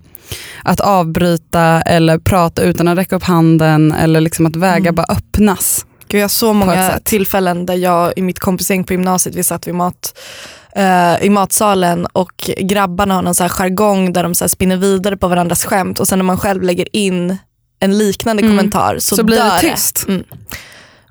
att 0.63 0.81
avbryta 0.81 1.83
eller 1.83 2.19
prata 2.19 2.63
utan 2.63 2.89
att 2.89 2.99
räcka 2.99 3.17
upp 3.17 3.25
handen 3.25 3.93
eller 3.93 4.21
liksom 4.21 4.47
att 4.47 4.57
vägar 4.57 4.79
Mm. 4.79 4.95
bara 4.95 5.07
öppnas. 5.09 5.87
Gud, 6.09 6.19
jag 6.19 6.25
har 6.25 6.29
så 6.29 6.53
många 6.53 7.01
tillfällen 7.05 7.67
där 7.67 7.75
jag 7.75 8.13
i 8.17 8.23
mitt 8.23 8.39
kompisgäng 8.39 8.85
på 8.85 8.93
gymnasiet, 8.93 9.35
vi 9.37 9.45
satt 9.45 9.67
vid 9.69 9.75
mat, 9.75 10.19
eh, 10.79 11.23
i 11.27 11.31
matsalen 11.31 12.07
och 12.07 12.51
grabbarna 12.61 13.14
har 13.14 13.23
någon 13.23 13.35
så 13.35 13.45
här 13.45 13.49
jargong 13.49 14.12
där 14.12 14.23
de 14.23 14.35
så 14.35 14.49
spinner 14.49 14.77
vidare 14.77 15.17
på 15.17 15.29
varandras 15.29 15.64
skämt 15.64 16.01
och 16.01 16.09
sen 16.09 16.19
när 16.19 16.25
man 16.25 16.38
själv 16.38 16.62
lägger 16.62 16.97
in 16.97 17.37
en 17.81 17.99
liknande 17.99 18.43
Mm. 18.43 18.57
kommentar 18.57 18.99
så, 18.99 19.17
Så, 19.17 19.25
blir 19.25 19.37
det 19.37 19.71
tyst. 19.71 20.05
Mm. 20.09 20.25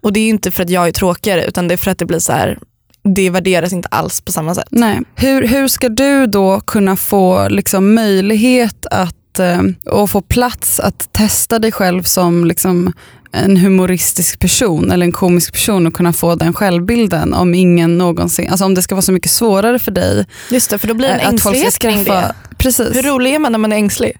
Och 0.01 0.13
det 0.13 0.19
är 0.19 0.29
inte 0.29 0.51
för 0.51 0.63
att 0.63 0.69
jag 0.69 0.87
är 0.87 0.91
tråkigare 0.91 1.45
utan 1.45 1.67
det 1.67 1.73
är 1.75 1.77
för 1.77 1.91
att 1.91 1.97
det 1.97 2.05
blir 2.05 2.19
så 2.19 2.31
här, 2.31 2.57
det 3.03 3.29
värderas 3.29 3.73
inte 3.73 3.87
alls 3.91 4.21
på 4.21 4.31
samma 4.31 4.55
sätt. 4.55 4.67
Nej. 4.71 5.01
Hur, 5.15 5.47
hur 5.47 5.67
ska 5.67 5.89
du 5.89 6.27
då 6.27 6.59
kunna 6.59 6.95
få 6.95 7.47
liksom, 7.49 7.93
möjlighet 7.95 8.85
att, 8.91 9.39
eh, 9.39 9.61
och 9.85 10.09
få 10.09 10.21
plats 10.21 10.79
att 10.79 11.09
testa 11.13 11.59
dig 11.59 11.71
själv 11.71 12.03
som 12.03 12.45
liksom, 12.45 12.93
en 13.31 13.57
humoristisk 13.57 14.39
person 14.39 14.91
eller 14.91 15.05
en 15.05 15.11
komisk 15.11 15.53
person 15.53 15.87
och 15.87 15.93
kunna 15.93 16.13
få 16.13 16.35
den 16.35 16.53
självbilden 16.53 17.33
om 17.33 17.53
ingen 17.53 17.97
någonsin, 17.97 18.49
alltså 18.49 18.65
om 18.65 18.73
det 18.73 18.81
ska 18.81 18.95
vara 18.95 19.01
så 19.01 19.11
mycket 19.11 19.31
svårare 19.31 19.79
för 19.79 19.91
dig. 19.91 20.25
Just 20.51 20.69
det, 20.69 20.77
för 20.77 20.87
då 20.87 20.93
blir 20.93 21.07
det 21.07 21.13
en 21.13 21.27
att 21.27 21.31
ängslighet 21.31 21.79
kring 21.79 22.03
det. 22.03 22.35
precis. 22.57 22.95
Hur 22.95 23.01
rolig 23.01 23.33
är 23.33 23.39
man 23.39 23.51
när 23.51 23.59
man 23.59 23.71
är 23.71 23.77
ängslig? 23.77 24.17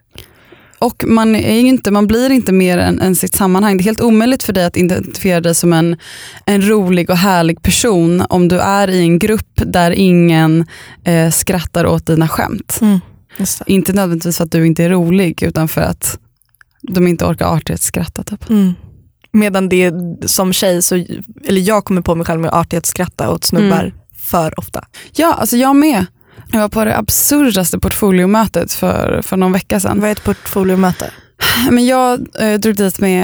Och 0.79 1.03
man, 1.07 1.35
är 1.35 1.59
inte, 1.59 1.91
man 1.91 2.07
blir 2.07 2.29
inte 2.29 2.51
mer 2.51 2.77
än, 2.77 3.01
än 3.01 3.15
sitt 3.15 3.35
sammanhang. 3.35 3.77
Det 3.77 3.81
är 3.81 3.85
helt 3.85 4.01
omöjligt 4.01 4.43
för 4.43 4.53
dig 4.53 4.65
att 4.65 4.77
identifiera 4.77 5.41
dig 5.41 5.55
som 5.55 5.73
en, 5.73 5.97
en 6.45 6.69
rolig 6.69 7.09
och 7.09 7.17
härlig 7.17 7.61
person 7.61 8.23
om 8.29 8.47
du 8.47 8.59
är 8.59 8.89
i 8.89 9.01
en 9.01 9.19
grupp 9.19 9.51
där 9.55 9.91
ingen 9.91 10.65
eh, 11.03 11.31
skrattar 11.31 11.85
åt 11.85 12.05
dina 12.05 12.27
skämt. 12.27 12.79
Det. 13.37 13.49
Inte 13.67 13.93
nödvändigtvis 13.93 14.37
för 14.37 14.43
att 14.43 14.51
du 14.51 14.67
inte 14.67 14.83
är 14.83 14.89
rolig 14.89 15.43
utan 15.43 15.67
för 15.67 15.81
att 15.81 16.19
de 16.81 17.07
inte 17.07 17.25
orkar 17.25 17.45
artighetsskratta. 17.45 18.23
Typ. 18.23 18.49
Mm. 18.49 18.73
Medan 19.31 19.69
det 19.69 19.93
som 20.25 20.53
tjej, 20.53 20.81
så, 20.81 20.95
eller 21.45 21.61
jag 21.61 21.85
kommer 21.85 22.01
på 22.01 22.15
mig 22.15 22.25
själv 22.25 22.41
med 22.41 22.49
att 22.49 22.55
artighetsskratta 22.55 23.29
åt 23.29 23.43
snubbar 23.45 23.79
Mm. 23.83 23.91
för 24.23 24.59
ofta. 24.59 24.85
Ja, 25.15 25.33
alltså 25.33 25.57
jag 25.57 25.75
med. 25.75 26.05
Jag 26.51 26.59
var 26.59 26.69
på 26.69 26.85
det 26.85 26.97
absurdaste 26.97 27.79
portfoliomötet 27.79 28.73
för, 28.73 29.21
för 29.21 29.37
någon 29.37 29.51
vecka 29.51 29.79
sedan. 29.79 29.99
Vad 29.99 30.07
är 30.09 30.11
ett 30.11 30.23
portfoliomöte? 30.23 31.11
Men 31.71 31.85
jag 31.85 32.19
eh, 32.39 32.53
drog 32.53 32.75
dit 32.75 32.99
med 32.99 33.23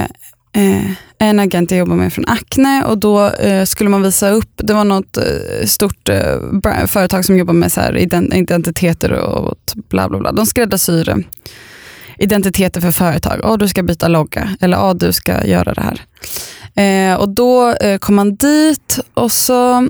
eh, 0.52 0.90
en 1.18 1.40
agent 1.40 1.70
jag 1.70 1.78
jobbar 1.78 1.96
med 1.96 2.12
från 2.12 2.24
Acne 2.28 2.84
och 2.84 2.98
då 2.98 3.26
eh, 3.30 3.64
skulle 3.64 3.90
man 3.90 4.02
visa 4.02 4.30
upp, 4.30 4.50
det 4.56 4.74
var 4.74 4.84
något 4.84 5.16
eh, 5.16 5.66
stort 5.66 6.08
eh, 6.08 6.86
företag 6.86 7.24
som 7.24 7.36
jobbar 7.38 7.54
med 7.54 7.72
så 7.72 7.80
identiteter 8.32 9.12
och 9.12 9.54
bla 9.88 10.08
bla 10.08 10.18
bla. 10.18 10.32
De 10.32 10.46
skräddarsyr 10.46 11.08
eh, 11.08 11.16
identiteter 12.24 12.80
för 12.80 12.92
företag. 12.92 13.40
Oh, 13.44 13.58
du 13.58 13.68
ska 13.68 13.82
byta 13.82 14.08
logga 14.08 14.56
eller 14.60 14.76
oh, 14.76 14.94
du 14.94 15.12
ska 15.12 15.46
göra 15.46 15.74
det 15.74 15.82
här. 15.82 16.00
Eh, 16.76 17.14
och 17.14 17.28
då 17.28 17.70
eh, 17.70 17.98
kom 17.98 18.14
man 18.14 18.34
dit 18.34 18.98
och 19.14 19.32
så 19.32 19.88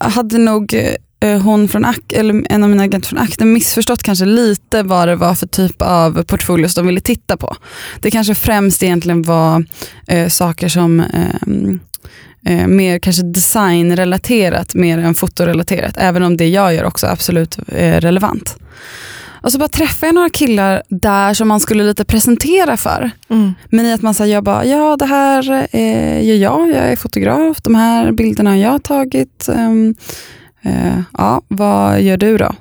hade 0.00 0.38
nog 0.38 0.74
eh, 1.20 1.42
hon 1.42 1.68
från 1.68 1.84
Ak 1.84 2.12
eller 2.12 2.42
en 2.50 2.62
av 2.62 2.70
mina 2.70 2.82
agenter 2.82 3.08
från 3.08 3.18
Acne 3.18 3.46
missförstått 3.46 4.02
kanske 4.02 4.24
lite 4.24 4.82
vad 4.82 5.08
det 5.08 5.16
var 5.16 5.34
för 5.34 5.46
typ 5.46 5.82
av 5.82 6.22
portfolios 6.22 6.74
de 6.74 6.86
ville 6.86 7.00
titta 7.00 7.36
på. 7.36 7.56
Det 8.00 8.10
kanske 8.10 8.34
främst 8.34 8.82
egentligen 8.82 9.22
var 9.22 9.64
eh, 10.06 10.28
saker 10.28 10.68
som 10.68 11.00
eh, 11.00 11.34
eh, 12.46 12.66
mer 12.66 12.98
kanske 12.98 13.22
designrelaterat 13.22 14.74
mer 14.74 14.98
än 14.98 15.14
fotorelaterat. 15.14 15.94
Även 15.96 16.22
om 16.22 16.36
det 16.36 16.48
jag 16.48 16.74
gör 16.74 16.84
också 16.84 17.06
är 17.06 17.10
absolut 17.10 17.58
eh, 17.68 18.00
relevant. 18.00 18.56
Och 19.44 19.52
så 19.52 19.58
bara 19.58 19.68
träffade 19.68 20.08
jag 20.08 20.14
några 20.14 20.30
killar 20.30 20.82
där 20.88 21.34
som 21.34 21.48
man 21.48 21.60
skulle 21.60 21.84
lite 21.84 22.04
presentera 22.04 22.76
för. 22.76 23.10
Mm. 23.28 23.54
Men 23.68 23.86
i 23.86 23.92
att 23.92 24.02
man 24.02 24.14
säger, 24.14 24.34
jag 24.34 24.44
bara, 24.44 24.64
ja 24.64 24.96
det 24.96 25.06
här 25.06 25.68
eh, 25.70 26.24
gör 26.26 26.36
jag, 26.36 26.68
jag 26.68 26.76
är 26.92 26.96
fotograf, 26.96 27.62
de 27.62 27.74
här 27.74 28.12
bilderna 28.12 28.50
har 28.50 28.56
jag 28.56 28.82
tagit. 28.82 29.48
ehm, 29.48 29.94
eh, 30.62 31.00
ja, 31.18 31.42
vad 31.48 32.02
gör 32.02 32.16
du 32.16 32.38
då? 32.38 32.54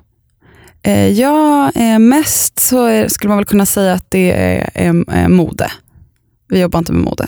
Eh, 0.81 1.07
ja, 1.07 1.71
eh, 1.75 1.99
mest 1.99 2.59
så 2.59 2.85
är, 2.85 3.07
skulle 3.07 3.29
man 3.29 3.37
väl 3.37 3.45
kunna 3.45 3.65
säga 3.65 3.93
att 3.93 4.11
det 4.11 4.31
är, 4.31 4.69
är 4.73 5.27
mode. 5.27 5.71
Vi 6.49 6.59
jobbar 6.59 6.79
inte 6.79 6.93
med 6.93 7.03
mode. 7.03 7.27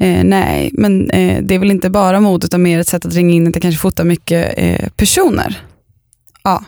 Eh, 0.00 0.24
nej, 0.24 0.70
men 0.72 1.10
eh, 1.10 1.42
det 1.42 1.54
är 1.54 1.58
väl 1.58 1.70
inte 1.70 1.90
bara 1.90 2.20
mode 2.20 2.44
utan 2.44 2.62
mer 2.62 2.80
ett 2.80 2.88
sätt 2.88 3.06
att 3.06 3.14
ringa 3.14 3.34
in 3.34 3.48
att 3.48 3.54
jag 3.54 3.62
kanske 3.62 3.80
fotar 3.80 4.04
mycket 4.04 4.54
eh, 4.56 4.88
personer. 4.88 5.62
Ja. 6.42 6.64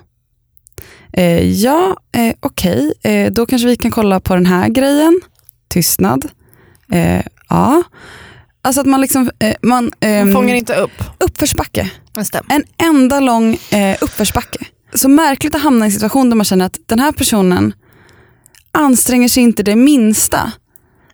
Eh, 1.18 1.50
ja, 1.50 1.96
eh, 2.12 2.34
okej, 2.40 2.92
eh, 3.02 3.32
då 3.32 3.46
kanske 3.46 3.68
vi 3.68 3.76
kan 3.76 3.90
kolla 3.90 4.20
på 4.20 4.34
den 4.34 4.46
här 4.46 4.68
grejen. 4.68 5.20
Tystnad. 5.68 6.28
Eh, 6.92 7.22
ja. 7.48 7.82
Alltså 8.62 8.80
att 8.80 8.86
man 8.86 9.00
liksom, 9.00 9.30
eh, 9.38 9.54
man, 9.62 9.92
ehm, 10.00 10.34
Fångar 10.34 10.54
inte 10.54 10.74
upp. 10.74 11.02
uppförsbacke. 11.18 11.90
En 12.48 12.64
enda 12.82 13.20
lång 13.20 13.58
eh, 13.70 13.96
uppförsbacke. 14.00 14.58
Så 14.94 15.08
märkligt 15.08 15.54
att 15.54 15.62
hamna 15.62 15.84
i 15.84 15.88
en 15.88 15.92
situation 15.92 16.30
där 16.30 16.36
man 16.36 16.44
känner 16.44 16.64
att 16.64 16.78
den 16.86 16.98
här 16.98 17.12
personen 17.12 17.72
anstränger 18.72 19.28
sig 19.28 19.42
inte 19.42 19.62
det 19.62 19.76
minsta 19.76 20.52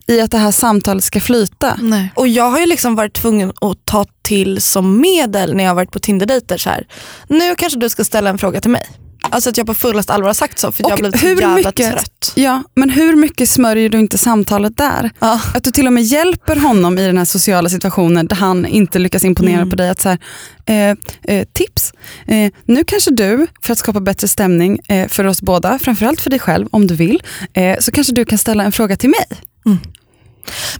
i 0.06 0.20
att 0.20 0.30
det 0.30 0.38
här 0.38 0.50
samtalet 0.50 1.04
ska 1.04 1.20
flyta. 1.20 1.78
Nej. 1.82 2.12
Och 2.14 2.28
jag 2.28 2.50
har 2.50 2.60
ju 2.60 2.66
liksom 2.66 2.94
varit 2.94 3.14
tvungen 3.14 3.50
att 3.60 3.84
ta 3.84 4.06
till 4.22 4.62
som 4.62 5.00
medel 5.00 5.54
när 5.54 5.64
jag 5.64 5.70
har 5.70 5.74
varit 5.74 5.90
på 5.92 5.98
Tinder-dejter. 5.98 6.86
Nu 7.28 7.54
kanske 7.54 7.78
du 7.78 7.88
ska 7.88 8.04
ställa 8.04 8.30
en 8.30 8.38
fråga 8.38 8.60
till 8.60 8.70
mig. 8.70 8.86
Alltså 9.30 9.50
att 9.50 9.56
jag 9.56 9.66
på 9.66 9.74
fullast 9.74 10.10
allvar 10.10 10.28
har 10.28 10.34
sagt 10.34 10.58
så 10.58 10.72
för 10.72 10.84
Och 10.84 10.90
jag 10.90 10.96
hur 11.04 11.12
så 11.18 11.26
jävla 11.26 11.54
mycket- 11.54 11.90
trött. 11.92 12.32
Ja, 12.34 12.62
men 12.74 12.90
hur 12.90 13.16
mycket 13.16 13.48
smörjer 13.50 13.88
du 13.88 13.98
inte 13.98 14.18
samtalet 14.18 14.76
där? 14.76 15.10
Ja. 15.18 15.40
Att 15.54 15.64
du 15.64 15.70
till 15.70 15.86
och 15.86 15.92
med 15.92 16.02
hjälper 16.02 16.56
honom 16.56 16.98
i 16.98 17.06
den 17.06 17.18
här 17.18 17.24
sociala 17.24 17.68
situationen 17.68 18.26
där 18.26 18.36
han 18.36 18.66
inte 18.66 18.98
lyckas 18.98 19.24
imponera 19.24 19.56
Mm. 19.56 19.70
på 19.70 19.76
dig. 19.76 19.90
Att 19.90 20.00
så 20.00 20.08
här, 20.08 20.18
eh, 20.66 20.96
eh, 21.36 21.46
tips, 21.52 21.92
eh, 22.26 22.52
nu 22.64 22.84
kanske 22.86 23.10
du, 23.10 23.46
för 23.62 23.72
att 23.72 23.78
skapa 23.78 24.00
bättre 24.00 24.28
stämning 24.28 24.78
eh, 24.88 25.08
för 25.08 25.24
oss 25.26 25.42
båda, 25.42 25.78
framförallt 25.78 26.20
för 26.20 26.30
dig 26.30 26.38
själv 26.38 26.68
om 26.70 26.86
du 26.86 26.94
vill, 26.94 27.22
eh, 27.54 27.76
så 27.80 27.92
kanske 27.92 28.14
du 28.14 28.24
kan 28.24 28.38
ställa 28.38 28.64
en 28.64 28.72
fråga 28.72 28.96
till 28.96 29.10
mig. 29.10 29.26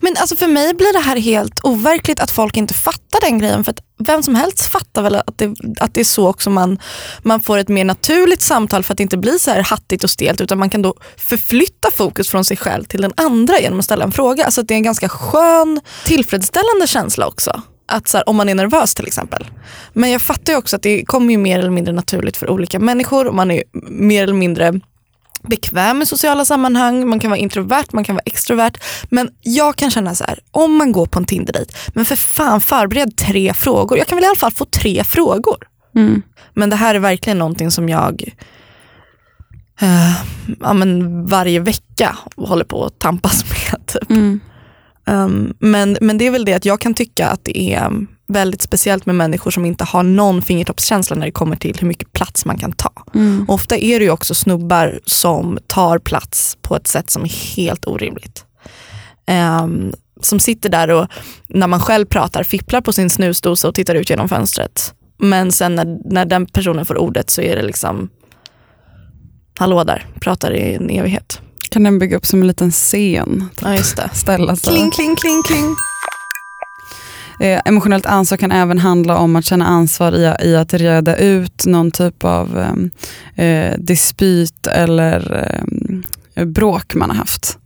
Men 0.00 0.16
alltså 0.16 0.36
för 0.36 0.48
mig 0.48 0.74
blir 0.74 0.92
det 0.92 0.98
här 0.98 1.16
helt 1.16 1.60
overkligt 1.62 2.20
att 2.20 2.30
folk 2.30 2.56
inte 2.56 2.74
fattar 2.74 3.20
den 3.20 3.38
grejen. 3.38 3.64
För 3.64 3.70
att 3.70 3.80
vem 3.98 4.22
som 4.22 4.34
helst 4.34 4.72
fattar 4.72 5.02
väl 5.02 5.14
att 5.14 5.38
det, 5.38 5.54
att 5.80 5.94
det 5.94 6.00
är 6.00 6.04
så 6.04 6.28
också 6.28 6.50
man, 6.50 6.78
man 7.22 7.40
får 7.40 7.58
ett 7.58 7.68
mer 7.68 7.84
naturligt 7.84 8.42
samtal 8.42 8.82
för 8.82 8.94
att 8.94 8.98
det 8.98 9.02
inte 9.02 9.16
blir 9.16 9.38
så 9.38 9.50
här 9.50 9.62
hattigt 9.62 10.04
och 10.04 10.10
stelt 10.10 10.40
utan 10.40 10.58
man 10.58 10.70
kan 10.70 10.82
då 10.82 10.94
förflytta 11.16 11.90
fokus 11.90 12.28
från 12.28 12.44
sig 12.44 12.56
själv 12.56 12.84
till 12.84 13.02
den 13.02 13.12
andra 13.16 13.60
genom 13.60 13.78
att 13.78 13.84
ställa 13.84 14.04
en 14.04 14.12
fråga. 14.12 14.44
Alltså 14.44 14.60
att 14.60 14.68
det 14.68 14.74
är 14.74 14.76
en 14.76 14.82
ganska 14.82 15.08
skön, 15.08 15.80
tillfredsställande 16.04 16.86
känsla 16.86 17.26
också. 17.26 17.62
Att 17.86 18.08
så 18.08 18.16
här, 18.16 18.28
om 18.28 18.36
man 18.36 18.48
är 18.48 18.54
nervös 18.54 18.94
till 18.94 19.06
exempel. 19.06 19.46
Men 19.92 20.10
jag 20.10 20.22
fattar 20.22 20.52
ju 20.52 20.58
också 20.58 20.76
att 20.76 20.82
det 20.82 21.04
kommer 21.04 21.30
ju 21.32 21.38
mer 21.38 21.58
eller 21.58 21.70
mindre 21.70 21.92
naturligt 21.92 22.36
för 22.36 22.50
olika 22.50 22.78
människor 22.78 23.26
och 23.26 23.34
man 23.34 23.50
är 23.50 23.62
mer 23.90 24.22
eller 24.22 24.34
mindre 24.34 24.80
bekväm 25.48 26.02
i 26.02 26.06
sociala 26.06 26.44
sammanhang, 26.44 27.08
man 27.08 27.20
kan 27.20 27.30
vara 27.30 27.38
introvert, 27.38 27.84
man 27.92 28.04
kan 28.04 28.14
vara 28.14 28.22
extrovert. 28.26 28.72
Men 29.08 29.30
jag 29.40 29.76
kan 29.76 29.90
känna 29.90 30.14
så 30.14 30.24
här, 30.24 30.38
om 30.50 30.76
man 30.76 30.92
går 30.92 31.06
på 31.06 31.18
en 31.18 31.24
Tinder-dejt, 31.24 31.74
men 31.88 32.04
för 32.04 32.16
fan 32.16 32.60
förbered 32.60 33.16
tre 33.16 33.54
frågor. 33.54 33.98
Jag 33.98 34.06
kan 34.06 34.16
väl 34.16 34.24
i 34.24 34.28
alla 34.28 34.36
fall 34.36 34.52
få 34.52 34.64
tre 34.64 35.04
frågor. 35.04 35.56
Mm. 35.96 36.22
Men 36.54 36.70
det 36.70 36.76
här 36.76 36.94
är 36.94 36.98
verkligen 36.98 37.38
någonting 37.38 37.70
som 37.70 37.88
jag 37.88 38.24
eh, 39.80 40.12
ja, 40.60 40.72
men 40.72 41.26
varje 41.26 41.60
vecka 41.60 42.18
håller 42.36 42.64
på 42.64 42.84
att 42.84 42.98
tampas 42.98 43.44
med. 43.50 43.86
Typ. 43.86 44.10
Mm. 44.10 44.40
Um, 45.06 45.54
men, 45.58 45.96
men 46.00 46.18
det 46.18 46.26
är 46.26 46.30
väl 46.30 46.44
det 46.44 46.54
att 46.54 46.64
jag 46.64 46.80
kan 46.80 46.94
tycka 46.94 47.28
att 47.28 47.44
det 47.44 47.74
är 47.74 47.90
väldigt 48.26 48.62
speciellt 48.62 49.06
med 49.06 49.14
människor 49.14 49.50
som 49.50 49.64
inte 49.64 49.84
har 49.84 50.02
någon 50.02 50.42
fingertoppskänsla 50.42 51.16
när 51.16 51.26
det 51.26 51.32
kommer 51.32 51.56
till 51.56 51.76
hur 51.80 51.88
mycket 51.88 52.12
plats 52.12 52.44
man 52.44 52.58
kan 52.58 52.72
ta. 52.72 52.92
Mm. 53.14 53.44
Ofta 53.48 53.76
är 53.76 53.98
det 53.98 54.04
ju 54.04 54.10
också 54.10 54.34
snubbar 54.34 55.00
som 55.06 55.58
tar 55.66 55.98
plats 55.98 56.58
på 56.62 56.76
ett 56.76 56.86
sätt 56.86 57.10
som 57.10 57.22
är 57.22 57.56
helt 57.56 57.86
orimligt. 57.86 58.44
Ehm, 59.26 59.92
som 60.20 60.40
sitter 60.40 60.68
där 60.68 60.90
och 60.90 61.08
när 61.48 61.66
man 61.66 61.80
själv 61.80 62.06
pratar 62.06 62.42
fipplar 62.42 62.80
på 62.80 62.92
sin 62.92 63.10
snusdosa 63.10 63.68
och 63.68 63.74
tittar 63.74 63.94
ut 63.94 64.10
genom 64.10 64.28
fönstret. 64.28 64.94
Men 65.18 65.52
sen 65.52 65.74
när, 65.74 65.98
när 66.12 66.24
den 66.24 66.46
personen 66.46 66.86
får 66.86 66.98
ordet 66.98 67.30
så 67.30 67.42
är 67.42 67.56
det 67.56 67.62
liksom 67.62 68.08
Hallå 69.58 69.84
där, 69.84 70.06
pratar 70.20 70.54
i 70.54 70.74
en 70.74 70.90
evighet. 70.90 71.40
Kan 71.70 71.82
den 71.82 71.98
bygga 71.98 72.16
upp 72.16 72.26
som 72.26 72.40
en 72.40 72.46
liten 72.46 72.70
scen? 72.70 73.48
Typ. 73.56 73.62
Ja 73.62 73.74
just 73.76 73.96
det. 73.96 74.10
Ställa 74.14 74.56
sig. 74.56 74.72
Kling, 74.72 74.90
kling, 74.90 75.16
kling, 75.16 75.42
kling. 75.42 75.76
Eh, 77.40 77.60
emotionellt 77.64 78.06
ansvar 78.06 78.38
kan 78.38 78.52
även 78.52 78.78
handla 78.78 79.16
om 79.16 79.36
att 79.36 79.44
känna 79.44 79.66
ansvar 79.66 80.12
i, 80.12 80.36
i 80.48 80.56
att 80.56 80.74
reda 80.74 81.16
ut 81.16 81.66
någon 81.66 81.90
typ 81.90 82.24
av 82.24 82.58
ehm, 82.58 82.90
eh, 83.36 83.78
dispyt 83.78 84.66
eller 84.66 85.46
eh, 86.34 86.44
bråk 86.44 86.94
man 86.94 87.10
har 87.10 87.16
haft. 87.16 87.58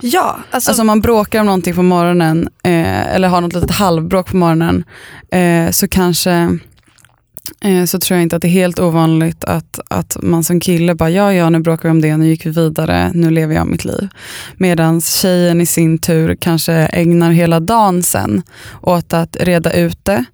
Ja, 0.00 0.38
alltså, 0.50 0.70
Alltså 0.70 0.82
om 0.82 0.86
man 0.86 1.00
bråkar 1.00 1.40
om 1.40 1.46
någonting 1.46 1.74
på 1.74 1.82
morgonen 1.82 2.48
eh, 2.62 3.14
eller 3.14 3.28
har 3.28 3.40
något 3.40 3.52
litet 3.52 3.70
halvbråk 3.70 4.30
på 4.30 4.36
morgonen 4.36 4.84
eh, 5.32 5.70
så 5.70 5.88
kanske 5.88 6.58
så 7.86 7.98
tror 7.98 8.16
jag 8.16 8.22
inte 8.22 8.36
att 8.36 8.42
det 8.42 8.48
är 8.48 8.52
helt 8.52 8.78
ovanligt 8.78 9.44
att, 9.44 9.80
att 9.88 10.16
man 10.22 10.44
som 10.44 10.60
kille 10.60 10.94
bara 10.94 11.10
ja, 11.10 11.34
ja 11.34 11.50
nu 11.50 11.58
bråkar 11.58 11.88
vi 11.88 11.90
om 11.90 12.00
det, 12.00 12.16
nu 12.16 12.28
gick 12.28 12.46
vi 12.46 12.50
vidare, 12.50 13.10
nu 13.14 13.30
lever 13.30 13.54
jag 13.54 13.66
mitt 13.66 13.84
liv. 13.84 14.08
Medan 14.56 15.00
tjejen 15.00 15.60
i 15.60 15.66
sin 15.66 15.98
tur 15.98 16.36
kanske 16.40 16.72
ägnar 16.72 17.30
hela 17.30 17.60
dagen 17.60 18.02
sen 18.02 18.42
åt 18.82 19.12
att 19.12 19.36
reda 19.40 19.72
ut 19.72 20.04
det. 20.04 20.24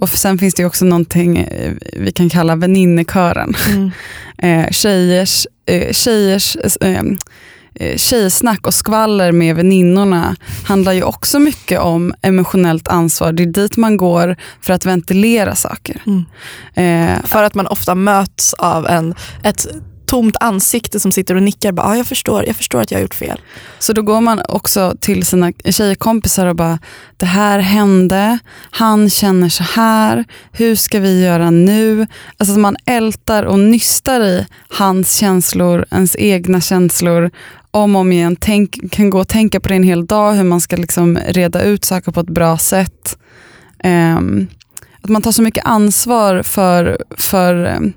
Och 0.00 0.08
sen 0.08 0.38
finns 0.38 0.54
det 0.54 0.64
också 0.64 0.84
någonting 0.84 1.38
eh, 1.38 1.72
vi 1.96 2.12
kan 2.12 2.28
kalla 2.28 2.56
väninnekören 2.56 3.54
mm, 3.70 3.90
eh, 4.38 4.70
tjejers, 4.70 5.46
eh, 5.66 5.92
tjejers 5.92 6.56
eh, 6.56 6.90
eh, 6.90 7.02
tjejsnack 7.96 8.66
och 8.66 8.74
skvaller 8.74 9.32
med 9.32 9.56
väninnorna 9.56 10.36
handlar 10.64 10.92
ju 10.92 11.02
också 11.02 11.38
mycket 11.38 11.80
om 11.80 12.14
emotionellt 12.22 12.88
ansvar. 12.88 13.32
Det 13.32 13.42
är 13.42 13.46
dit 13.46 13.76
man 13.76 13.96
går 13.96 14.36
för 14.60 14.72
att 14.72 14.86
ventilera 14.86 15.54
saker. 15.54 16.02
Mm. 16.06 16.24
Eh, 16.74 17.24
för 17.24 17.42
att 17.42 17.54
man 17.54 17.66
ofta 17.66 17.94
möts 17.94 18.54
av 18.54 18.86
en, 18.86 19.14
ett 19.42 19.66
tomt 20.10 20.36
ansikte 20.40 21.00
som 21.00 21.12
sitter 21.12 21.34
och 21.34 21.42
nickar. 21.42 21.72
Bara, 21.72 21.86
ah, 21.86 21.96
jag, 21.96 22.06
förstår, 22.06 22.44
jag 22.46 22.56
förstår 22.56 22.80
att 22.80 22.90
jag 22.90 22.98
har 22.98 23.02
gjort 23.02 23.14
fel. 23.14 23.40
så 23.78 23.92
då 23.92 24.02
går 24.02 24.20
man 24.20 24.42
också 24.48 24.94
till 25.00 25.26
sina 25.26 25.52
tjejkompisar 25.64 26.46
och 26.46 26.56
bara, 26.56 26.78
det 27.16 27.26
här 27.26 27.58
hände, 27.58 28.38
han 28.70 29.10
känner 29.10 29.48
så 29.48 29.62
här, 29.62 30.24
hur 30.52 30.76
ska 30.76 31.00
vi 31.00 31.24
göra 31.24 31.50
nu? 31.50 32.06
Alltså 32.36 32.58
man 32.58 32.76
ältar 32.84 33.42
och 33.42 33.58
nystar 33.58 34.20
i 34.20 34.46
hans 34.68 35.14
känslor, 35.14 35.84
ens 35.90 36.16
egna 36.18 36.60
känslor 36.60 37.30
om 37.70 37.96
och 37.96 38.00
om 38.00 38.12
igen. 38.12 38.36
Tänk, 38.40 38.92
kan 38.92 39.10
gå 39.10 39.20
och 39.20 39.28
tänka 39.28 39.60
på 39.60 39.68
det 39.68 39.74
en 39.74 39.82
hel 39.82 40.06
dag, 40.06 40.32
hur 40.32 40.44
man 40.44 40.60
ska 40.60 40.76
liksom 40.76 41.18
reda 41.26 41.62
ut 41.62 41.84
saker 41.84 42.12
på 42.12 42.20
ett 42.20 42.30
bra 42.30 42.58
sätt. 42.58 43.18
Um, 43.84 44.48
att 45.02 45.10
man 45.10 45.22
tar 45.22 45.32
så 45.32 45.42
mycket 45.42 45.64
ansvar 45.64 46.42
för, 46.42 47.02
för 47.16 47.76
um, 47.76 47.92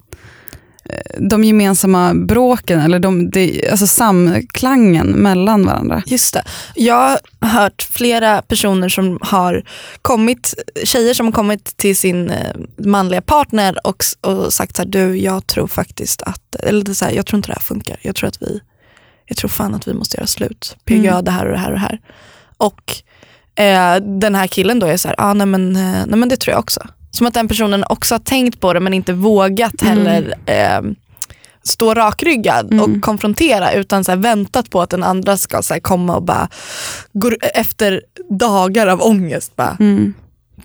de 1.18 1.44
gemensamma 1.44 2.14
bråken, 2.14 2.80
eller 2.80 3.00
de, 3.00 3.30
de, 3.30 3.68
alltså 3.72 3.88
samklangen 3.88 5.08
mellan 5.08 5.66
varandra. 5.66 6.04
Just 6.06 6.34
det. 6.34 6.44
Jag 6.76 7.18
har 7.40 7.48
hört 7.48 7.88
flera 7.92 8.42
personer 8.42 8.90
som 8.90 9.20
har 9.22 9.64
kommit, 10.02 10.54
tjejer 10.84 11.14
som 11.14 11.26
har 11.26 11.34
kommit 11.34 11.78
till 11.78 11.98
sin 11.98 12.30
eh, 12.30 12.56
manliga 12.78 13.22
partner 13.22 13.88
och, 13.88 14.04
och 14.22 14.54
sagt 14.54 14.76
så 14.76 14.82
här, 14.82 14.90
du 14.90 15.18
jag 15.18 15.48
tror 15.48 15.68
faktiskt 15.68 16.22
att, 16.22 16.56
eller 16.56 16.94
så 16.94 17.06
här, 17.06 17.12
jag 17.12 17.26
tror 17.26 17.38
inte 17.38 17.50
det 17.50 17.54
här 17.54 17.62
funkar. 17.62 18.00
Jag 18.02 18.16
tror 18.16 18.28
att 18.28 18.42
vi, 18.42 18.60
jag 19.26 19.38
tror 19.38 19.50
fan 19.50 19.76
att 19.76 19.88
vi 19.88 19.94
måste 19.94 20.18
göra 20.18 20.28
slut. 20.28 20.76
PGA 20.86 21.12
Mm. 21.12 21.26
det 21.26 21.32
här 21.32 21.46
och 21.46 21.52
det 21.52 21.58
här 21.58 21.68
och 21.72 21.74
det 21.74 21.80
här. 21.80 22.00
Och 22.58 22.94
eh, 23.64 23.96
den 24.20 24.36
här 24.36 24.48
killen 24.48 24.80
då 24.80 24.88
är 24.88 24.98
så 24.98 25.08
här, 25.08 25.16
ah, 25.18 25.34
nej, 25.34 25.48
men, 25.48 25.76
eh, 25.76 26.06
nej 26.08 26.20
men 26.20 26.30
det 26.30 26.38
tror 26.38 26.52
jag 26.52 26.60
också. 26.60 26.82
Som 27.12 27.28
att 27.28 27.34
den 27.34 27.48
personen 27.48 27.84
också 27.90 28.14
har 28.16 28.20
tänkt 28.20 28.60
på 28.60 28.74
det 28.74 28.80
men 28.80 28.94
inte 28.94 29.14
vågat 29.14 29.82
Mm. 29.82 29.98
heller 29.98 30.34
eh, 30.46 30.82
stå 31.64 31.94
rakryggad 31.94 32.72
Mm. 32.74 32.84
och 32.84 33.02
konfrontera 33.02 33.72
utan 33.74 34.04
så 34.04 34.12
här, 34.12 34.18
väntat 34.18 34.70
på 34.70 34.82
att 34.82 34.90
den 34.90 35.04
andra 35.04 35.38
ska 35.38 35.62
så 35.62 35.74
här, 35.74 35.82
komma 35.82 36.16
och 36.16 36.24
bara 36.24 36.50
gå, 37.14 37.32
efter 37.56 38.02
dagar 38.30 38.88
av 38.88 39.02
ångest 39.02 39.56
bara, 39.56 39.78
Mm. 39.80 40.14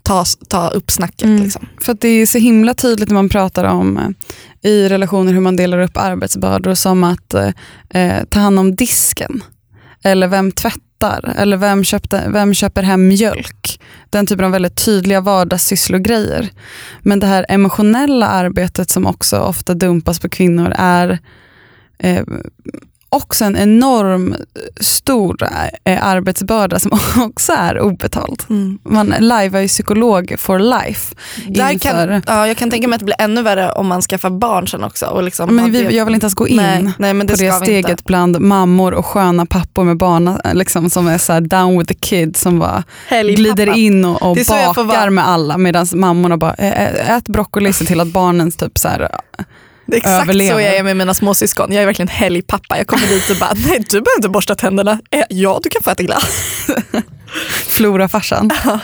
Ta, 0.09 0.25
ta 0.49 0.69
upp 0.69 0.91
snacket. 0.91 1.25
Mm. 1.25 1.43
Liksom. 1.43 1.67
För 1.81 1.97
det 2.01 2.09
är 2.09 2.27
så 2.27 2.39
himla 2.39 2.75
tydligt 2.75 3.09
när 3.09 3.15
man 3.15 3.29
pratar 3.29 3.65
om 3.65 3.99
eh, 3.99 4.71
i 4.71 4.89
relationer 4.89 5.33
hur 5.33 5.41
man 5.41 5.57
delar 5.57 5.79
upp 5.79 5.97
arbetsbördor 5.97 6.75
som 6.75 7.05
att 7.05 7.35
eh, 7.35 7.51
eh, 7.91 8.25
ta 8.25 8.41
hand 8.41 8.59
om 8.59 8.75
disken. 8.75 9.43
Eller 10.03 10.29
vem 10.29 10.53
tvättar? 10.53 11.35
Eller 11.37 11.57
vem, 11.57 11.85
köpte, 11.85 12.25
vem 12.29 12.55
köper 12.55 12.83
hem 12.83 13.09
mjölk? 13.09 13.81
Den 14.11 14.27
typen 14.27 14.45
av 14.45 14.51
väldigt 14.51 14.85
tydliga 14.85 15.21
vardagssysslogrejer. 15.21 16.51
Men 17.03 17.21
det 17.21 17.27
här 17.27 17.47
emotionella 17.49 18.27
arbetet 18.27 18.91
som 18.91 19.07
också 19.07 19.39
ofta 19.39 19.75
dumpas 19.75 20.21
på 20.21 20.29
kvinnor 20.29 20.73
är 20.77 21.19
eh, 21.99 22.25
också 23.11 23.45
en 23.45 23.57
enorm 23.57 24.37
stor 24.81 25.37
eh, 25.85 26.07
arbetsbörda 26.07 26.79
som 26.79 26.91
också 27.17 27.53
är 27.53 27.81
obetald. 27.81 28.43
Man 28.83 29.15
lajvar 29.19 29.61
ju 29.61 29.69
psykolog 29.69 30.35
for 30.39 30.59
life. 30.59 31.15
Där 31.49 31.71
inför- 31.71 32.09
kan, 32.09 32.23
ja, 32.27 32.47
jag 32.47 32.57
kan 32.57 32.71
tänka 32.71 32.89
mig 32.89 32.95
att 32.97 33.01
det 33.01 33.05
blir 33.05 33.17
ännu 33.21 33.43
värre 33.43 33.73
om 33.73 33.87
man 33.87 34.03
skaffar 34.03 34.31
barn 34.31 34.69
sen 34.69 34.85
också. 34.85 35.07
Och 35.07 35.23
liksom 35.23 35.57
Men 35.57 35.73
vi, 35.73 35.97
jag 35.97 36.05
vill 36.05 36.15
inte 36.15 36.25
ens 36.25 36.35
gå 36.35 36.49
in 36.49 36.57
nej, 36.57 36.83
nej, 36.99 37.15
det 37.15 37.19
på 37.21 37.43
det 37.45 37.53
steget 37.53 37.91
inte. 37.91 38.03
bland 38.07 38.41
mammor 38.41 38.95
och 38.95 39.07
sköna 39.07 39.47
pappor 39.47 39.85
med 39.85 39.97
barn 39.97 40.39
liksom, 40.53 40.91
som 40.91 41.07
är 41.09 41.19
så 41.19 41.41
down 41.41 41.79
with 41.79 41.89
the 41.89 41.95
kid 41.95 42.37
som 42.37 42.59
bara 42.59 42.85
glider 43.09 43.45
Helgpappa. 43.67 43.79
in 43.79 44.05
och, 44.05 44.23
och 44.31 44.37
bakar 44.37 45.11
med 45.11 45.29
alla 45.29 45.59
medan 45.59 45.87
mammorna 45.95 46.37
bara 46.37 46.55
"Ä- 46.59 46.75
ä- 46.77 47.17
ät 47.17 47.25
broccoli 47.29 47.73
se 47.73 47.85
till 47.85 48.01
att 48.01 48.09
barnens 48.09 48.57
typ 48.57 48.79
så 48.79 48.89
här, 48.89 49.09
Det 49.91 49.97
är 49.97 49.99
exakt 49.99 50.23
överlever. 50.23 50.55
så 50.55 50.61
jag 50.61 50.77
är 50.77 50.83
med 50.83 50.97
mina 50.97 51.15
småsyskon. 51.15 51.73
Jag 51.73 51.83
är 51.83 51.87
verkligen 51.87 52.09
helgpappa. 52.09 52.79
Jag 52.79 52.87
kommer 52.87 53.07
dit 53.07 53.31
och 53.31 53.37
bara, 53.41 53.53
nej 53.55 53.85
du 53.91 54.01
behöver 54.01 54.19
inte 54.19 54.29
borsta 54.29 54.55
tänderna. 54.55 55.01
Eh, 55.11 55.25
Ja, 55.29 55.61
du 55.63 55.69
kan 55.69 55.83
få 55.83 55.91
äta 55.91 56.03
glass. 56.03 56.43
florafarsan. 57.69 58.51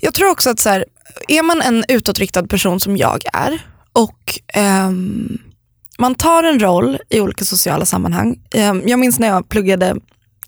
Jag 0.00 0.14
tror 0.14 0.30
också 0.30 0.50
att 0.50 0.60
så 0.60 0.68
här, 0.68 0.84
är 1.28 1.42
man 1.42 1.62
en 1.62 1.84
utåtriktad 1.88 2.46
person 2.46 2.80
som 2.80 2.96
jag 2.96 3.20
är 3.32 3.58
och 3.92 4.38
ehm, 4.54 5.38
man 5.98 6.14
tar 6.14 6.42
en 6.42 6.60
roll 6.60 6.98
i 7.10 7.20
olika 7.20 7.44
sociala 7.44 7.84
sammanhang. 7.86 8.36
Ehm, 8.54 8.82
jag 8.88 8.98
minns 8.98 9.18
när 9.18 9.28
jag 9.28 9.48
pluggade 9.48 9.96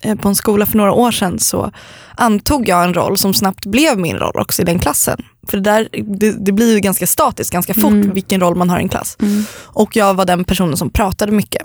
eh, 0.03 0.15
på 0.17 0.29
en 0.29 0.35
skola 0.35 0.67
för 0.67 0.77
några 0.79 0.93
år 0.93 1.11
sedan 1.11 1.39
så 1.39 1.71
antog 2.15 2.69
jag 2.69 2.85
en 2.85 2.95
roll 2.95 3.19
som 3.19 3.35
snabbt 3.35 3.67
blev 3.67 3.99
min 3.99 4.17
roll 4.17 4.41
också 4.41 4.63
i 4.63 4.65
den 4.65 4.79
klassen. 4.79 5.23
För 5.49 5.57
det, 5.57 5.71
där, 5.71 5.89
det, 6.19 6.31
det 6.47 6.53
blir 6.53 6.75
ju 6.75 6.81
ganska 6.81 7.07
statiskt 7.07 7.53
ganska 7.53 7.75
fort 7.75 7.85
Mm. 7.85 8.11
vilken 8.15 8.41
roll 8.41 8.55
man 8.55 8.71
har 8.71 8.79
i 8.79 8.83
en 8.83 8.89
klass. 8.89 9.17
Mm. 9.21 9.45
Och 9.65 9.97
jag 9.97 10.15
var 10.15 10.25
den 10.25 10.45
personen 10.45 10.77
som 10.77 10.91
pratade 10.91 11.33
mycket. 11.33 11.63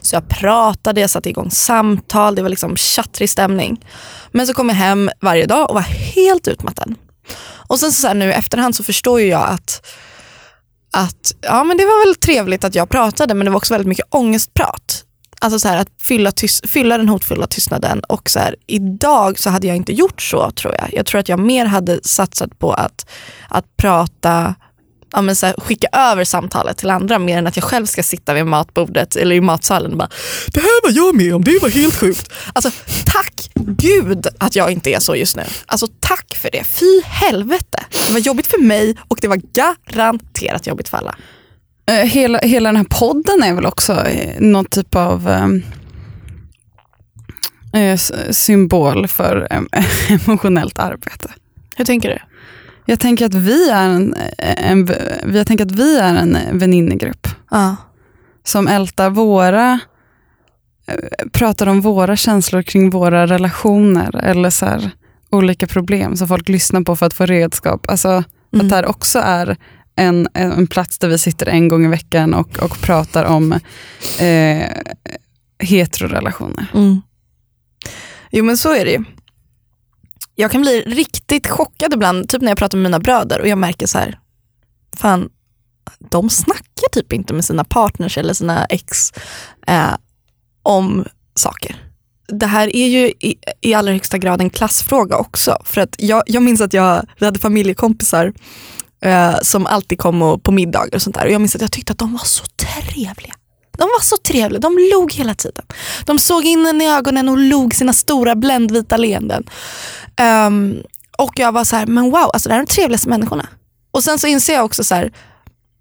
Så 0.00 0.16
jag 0.16 0.28
pratade, 0.28 1.00
jag 1.00 1.10
satte 1.10 1.28
igång 1.28 1.50
samtal, 1.50 2.34
det 2.34 2.42
var 2.42 2.48
liksom 2.48 2.76
tjattrig 2.76 3.30
stämning. 3.30 3.84
Men 4.32 4.46
så 4.46 4.54
kom 4.54 4.68
jag 4.68 4.76
hem 4.76 5.10
varje 5.20 5.46
dag 5.46 5.68
och 5.70 5.74
var 5.74 5.82
helt 6.14 6.48
utmattad. 6.48 6.94
Och 7.68 7.80
sen 7.80 7.92
så 7.92 8.06
här, 8.06 8.14
nu 8.14 8.28
i 8.28 8.32
efterhand 8.32 8.76
så 8.76 8.82
förstår 8.84 9.20
ju 9.20 9.26
jag 9.26 9.48
att, 9.48 9.86
att 10.92 11.34
ja, 11.40 11.64
men 11.64 11.76
det 11.76 11.84
var 11.84 12.06
väl 12.06 12.14
trevligt 12.14 12.64
att 12.64 12.74
jag 12.74 12.88
pratade 12.88 13.34
men 13.34 13.44
det 13.44 13.50
var 13.50 13.56
också 13.56 13.74
väldigt 13.74 13.88
mycket 13.88 14.06
ångestprat. 14.10 15.04
Alltså 15.40 15.58
så 15.58 15.68
här, 15.68 15.76
att 15.76 15.88
fylla, 16.02 16.32
tyst, 16.32 16.70
fylla 16.70 16.98
den 16.98 17.08
hotfulla 17.08 17.46
tystnaden 17.46 18.00
och 18.00 18.30
så 18.30 18.38
här, 18.38 18.56
idag 18.66 19.38
så 19.38 19.50
hade 19.50 19.66
jag 19.66 19.76
inte 19.76 19.92
gjort 19.92 20.22
så 20.22 20.50
tror 20.50 20.74
jag. 20.78 20.88
Jag 20.92 21.06
tror 21.06 21.18
att 21.18 21.28
jag 21.28 21.38
mer 21.38 21.66
hade 21.66 22.00
satsat 22.02 22.58
på 22.58 22.72
att, 22.72 23.06
att 23.48 23.76
prata 23.76 24.54
ja, 25.14 25.22
men 25.22 25.36
så 25.36 25.46
här, 25.46 25.54
skicka 25.58 25.88
över 25.92 26.24
samtalet 26.24 26.76
till 26.76 26.90
andra 26.90 27.18
mer 27.18 27.38
än 27.38 27.46
att 27.46 27.56
jag 27.56 27.64
själv 27.64 27.86
ska 27.86 28.02
sitta 28.02 28.34
vid 28.34 28.46
matbordet 28.46 29.16
eller 29.16 29.36
i 29.36 29.40
matsalen 29.40 29.92
och 29.92 29.98
bara 29.98 30.08
det 30.46 30.60
här 30.60 30.82
var 30.82 30.90
jag 30.90 31.14
med 31.14 31.34
om, 31.34 31.44
det 31.44 31.58
var 31.62 31.68
helt 31.68 31.94
sjukt. 31.94 32.32
Alltså 32.52 32.70
tack 33.06 33.50
gud 33.54 34.26
att 34.38 34.56
jag 34.56 34.70
inte 34.70 34.90
är 34.90 35.00
så 35.00 35.16
just 35.16 35.36
nu. 35.36 35.42
Alltså 35.66 35.86
tack 36.00 36.36
för 36.36 36.50
det, 36.52 36.64
fy 36.64 37.02
helvete. 37.04 37.84
Det 38.06 38.12
var 38.12 38.20
jobbigt 38.20 38.46
för 38.46 38.58
mig 38.58 38.96
och 39.08 39.18
det 39.20 39.28
var 39.28 39.40
garanterat 39.52 40.66
jobbigt 40.66 40.88
för 40.88 40.96
alla. 40.96 41.14
Eh, 41.86 41.94
hela, 41.94 42.38
hela 42.38 42.68
den 42.68 42.76
här 42.76 42.86
podden 43.00 43.42
är 43.42 43.54
väl 43.54 43.66
också 43.66 43.92
eh, 44.06 44.40
någon 44.40 44.64
typ 44.64 44.94
av 44.94 45.28
eh, 45.28 45.48
eh, 47.82 47.96
symbol 48.30 49.08
för 49.08 49.48
eh, 49.50 49.60
emotionellt 50.26 50.78
arbete. 50.78 51.30
Hur 51.76 51.84
tänker 51.84 52.08
du? 52.08 52.18
Jag 52.86 53.00
tänker 53.00 53.26
att 53.26 53.34
vi 53.34 53.70
är 53.70 53.88
en, 53.88 54.14
en, 54.38 54.88
jag 55.34 55.46
tänker 55.46 55.64
att 55.64 55.72
vi 55.72 55.98
är 55.98 56.14
en 56.14 56.38
väninnegrupp 56.52 57.28
Ja. 57.50 57.76
som 58.44 58.68
ältar 58.68 59.10
våra, 59.10 59.78
eh, 60.86 60.94
pratar 61.32 61.66
om 61.66 61.80
våra 61.80 62.16
känslor 62.16 62.62
kring 62.62 62.90
våra 62.90 63.26
relationer 63.26 64.16
eller 64.16 64.50
så 64.50 64.66
här, 64.66 64.90
olika 65.30 65.66
problem 65.66 66.16
som 66.16 66.28
folk 66.28 66.48
lyssnar 66.48 66.80
på 66.80 66.96
för 66.96 67.06
att 67.06 67.14
få 67.14 67.26
redskap. 67.26 67.84
Alltså 67.90 68.24
Mm. 68.54 68.66
att 68.66 68.70
det 68.70 68.76
här 68.76 68.86
också 68.86 69.18
är 69.18 69.56
en, 69.96 70.28
en 70.34 70.66
plats 70.66 70.98
där 70.98 71.08
vi 71.08 71.18
sitter 71.18 71.46
en 71.46 71.68
gång 71.68 71.84
i 71.84 71.88
veckan 71.88 72.34
och, 72.34 72.58
och 72.58 72.80
pratar 72.80 73.24
om 73.24 73.52
eh, 74.20 74.68
heterorelationer. 75.58 76.66
Mm. 76.74 77.02
Jo 78.30 78.44
men 78.44 78.58
så 78.58 78.74
är 78.74 78.84
det 78.84 78.90
ju. 78.90 79.04
Jag 80.34 80.50
kan 80.50 80.62
bli 80.62 80.80
riktigt 80.80 81.48
chockad 81.48 81.92
ibland, 81.92 82.28
typ 82.28 82.42
när 82.42 82.50
jag 82.50 82.58
pratar 82.58 82.78
med 82.78 82.82
mina 82.82 83.00
bröder 83.00 83.40
och 83.40 83.48
jag 83.48 83.58
märker 83.58 83.86
så 83.86 83.98
här, 83.98 84.18
fan, 84.96 85.28
de 86.10 86.30
snackar 86.30 86.88
typ 86.92 87.12
inte 87.12 87.34
med 87.34 87.44
sina 87.44 87.64
partners 87.64 88.18
eller 88.18 88.34
sina 88.34 88.64
ex 88.64 89.12
eh, 89.66 89.94
om 90.62 91.04
saker. 91.34 91.76
Det 92.28 92.46
här 92.46 92.76
är 92.76 92.86
ju 92.86 93.06
i, 93.06 93.36
i 93.60 93.74
allra 93.74 93.92
högsta 93.92 94.18
grad 94.18 94.40
en 94.40 94.50
klassfråga 94.50 95.16
också. 95.16 95.56
För 95.64 95.80
att 95.80 95.96
jag, 95.98 96.22
jag 96.26 96.42
minns 96.42 96.60
att 96.60 96.72
jag, 96.72 97.06
vi 97.18 97.24
hade 97.24 97.38
familjekompisar 97.38 98.32
eh, 99.04 99.34
som 99.42 99.66
alltid 99.66 99.98
kom 99.98 100.22
och, 100.22 100.42
på 100.42 100.52
middagar 100.52 100.94
och 100.94 101.02
sånt 101.02 101.16
där. 101.16 101.24
Och 101.26 101.32
jag 101.32 101.40
minns 101.40 101.54
att 101.54 101.60
jag 101.60 101.72
tyckte 101.72 101.92
att 101.92 101.98
de 101.98 102.12
var 102.12 102.24
så 102.24 102.44
trevliga. 102.44 103.34
De 103.78 103.82
var 103.82 104.02
så 104.02 104.16
trevliga, 104.16 104.60
de 104.60 104.78
log 104.92 105.12
hela 105.12 105.34
tiden. 105.34 105.64
De 106.04 106.18
såg 106.18 106.44
in 106.44 106.66
en 106.66 106.80
i 106.80 106.88
ögonen 106.88 107.28
och 107.28 107.38
log 107.38 107.74
sina 107.74 107.92
stora 107.92 108.34
bländvita 108.34 108.96
leenden. 108.96 109.44
Ehm, 110.16 110.76
och 111.18 111.32
jag 111.38 111.52
var 111.52 111.64
så 111.64 111.76
här, 111.76 111.86
men 111.86 112.04
wow, 112.04 112.30
alltså 112.32 112.48
det 112.48 112.54
här 112.54 112.62
är 112.62 112.66
de 112.66 112.72
trevligaste 112.72 113.08
människorna. 113.08 113.46
Och 113.90 114.04
sen 114.04 114.18
så 114.18 114.26
inser 114.26 114.54
jag 114.54 114.64
också 114.64 114.84
så 114.84 114.94
här, 114.94 115.12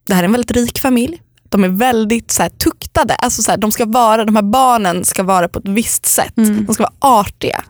det 0.07 0.13
här 0.13 0.23
är 0.23 0.25
en 0.25 0.31
väldigt 0.31 0.51
rik 0.51 0.81
familj. 0.81 1.21
De 1.49 1.63
är 1.63 1.69
väldigt 1.69 2.31
så 2.31 2.41
här, 2.41 2.49
tuktade. 2.49 3.15
Alltså 3.15 3.43
så 3.43 3.51
här, 3.51 3.57
de, 3.57 3.71
ska 3.71 3.85
vara, 3.85 4.25
de 4.25 4.35
här 4.35 4.43
barnen 4.43 5.05
ska 5.05 5.23
vara 5.23 5.47
på 5.49 5.59
ett 5.59 5.67
visst 5.67 6.05
sätt. 6.05 6.37
Mm. 6.37 6.65
De 6.65 6.73
ska 6.73 6.83
vara 6.83 7.19
artiga. 7.19 7.63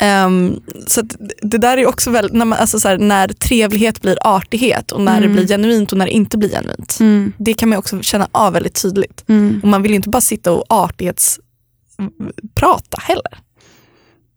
Ehm, 0.00 0.60
så 0.86 1.02
det 1.42 1.58
där 1.58 1.76
är 1.76 1.86
också 1.86 2.10
väldigt, 2.10 2.32
när, 2.32 2.44
man, 2.44 2.58
alltså 2.58 2.80
så 2.80 2.88
här, 2.88 2.98
när 2.98 3.28
trevlighet 3.28 4.02
blir 4.02 4.18
artighet 4.20 4.92
och 4.92 5.00
när 5.00 5.16
Mm. 5.18 5.28
det 5.28 5.34
blir 5.34 5.46
genuint 5.48 5.92
och 5.92 5.98
när 5.98 6.06
det 6.06 6.12
inte 6.12 6.38
blir 6.38 6.50
genuint. 6.50 6.96
Mm. 7.00 7.32
Det 7.38 7.54
kan 7.54 7.68
man 7.68 7.78
också 7.78 8.02
känna 8.02 8.28
av 8.32 8.52
väldigt 8.52 8.82
tydligt. 8.82 9.24
Mm. 9.28 9.60
Och 9.62 9.68
man 9.68 9.82
vill 9.82 9.90
ju 9.90 9.96
inte 9.96 10.08
bara 10.08 10.20
sitta 10.20 10.52
och 10.52 10.64
artighetsprata 10.68 12.98
heller. 13.00 13.38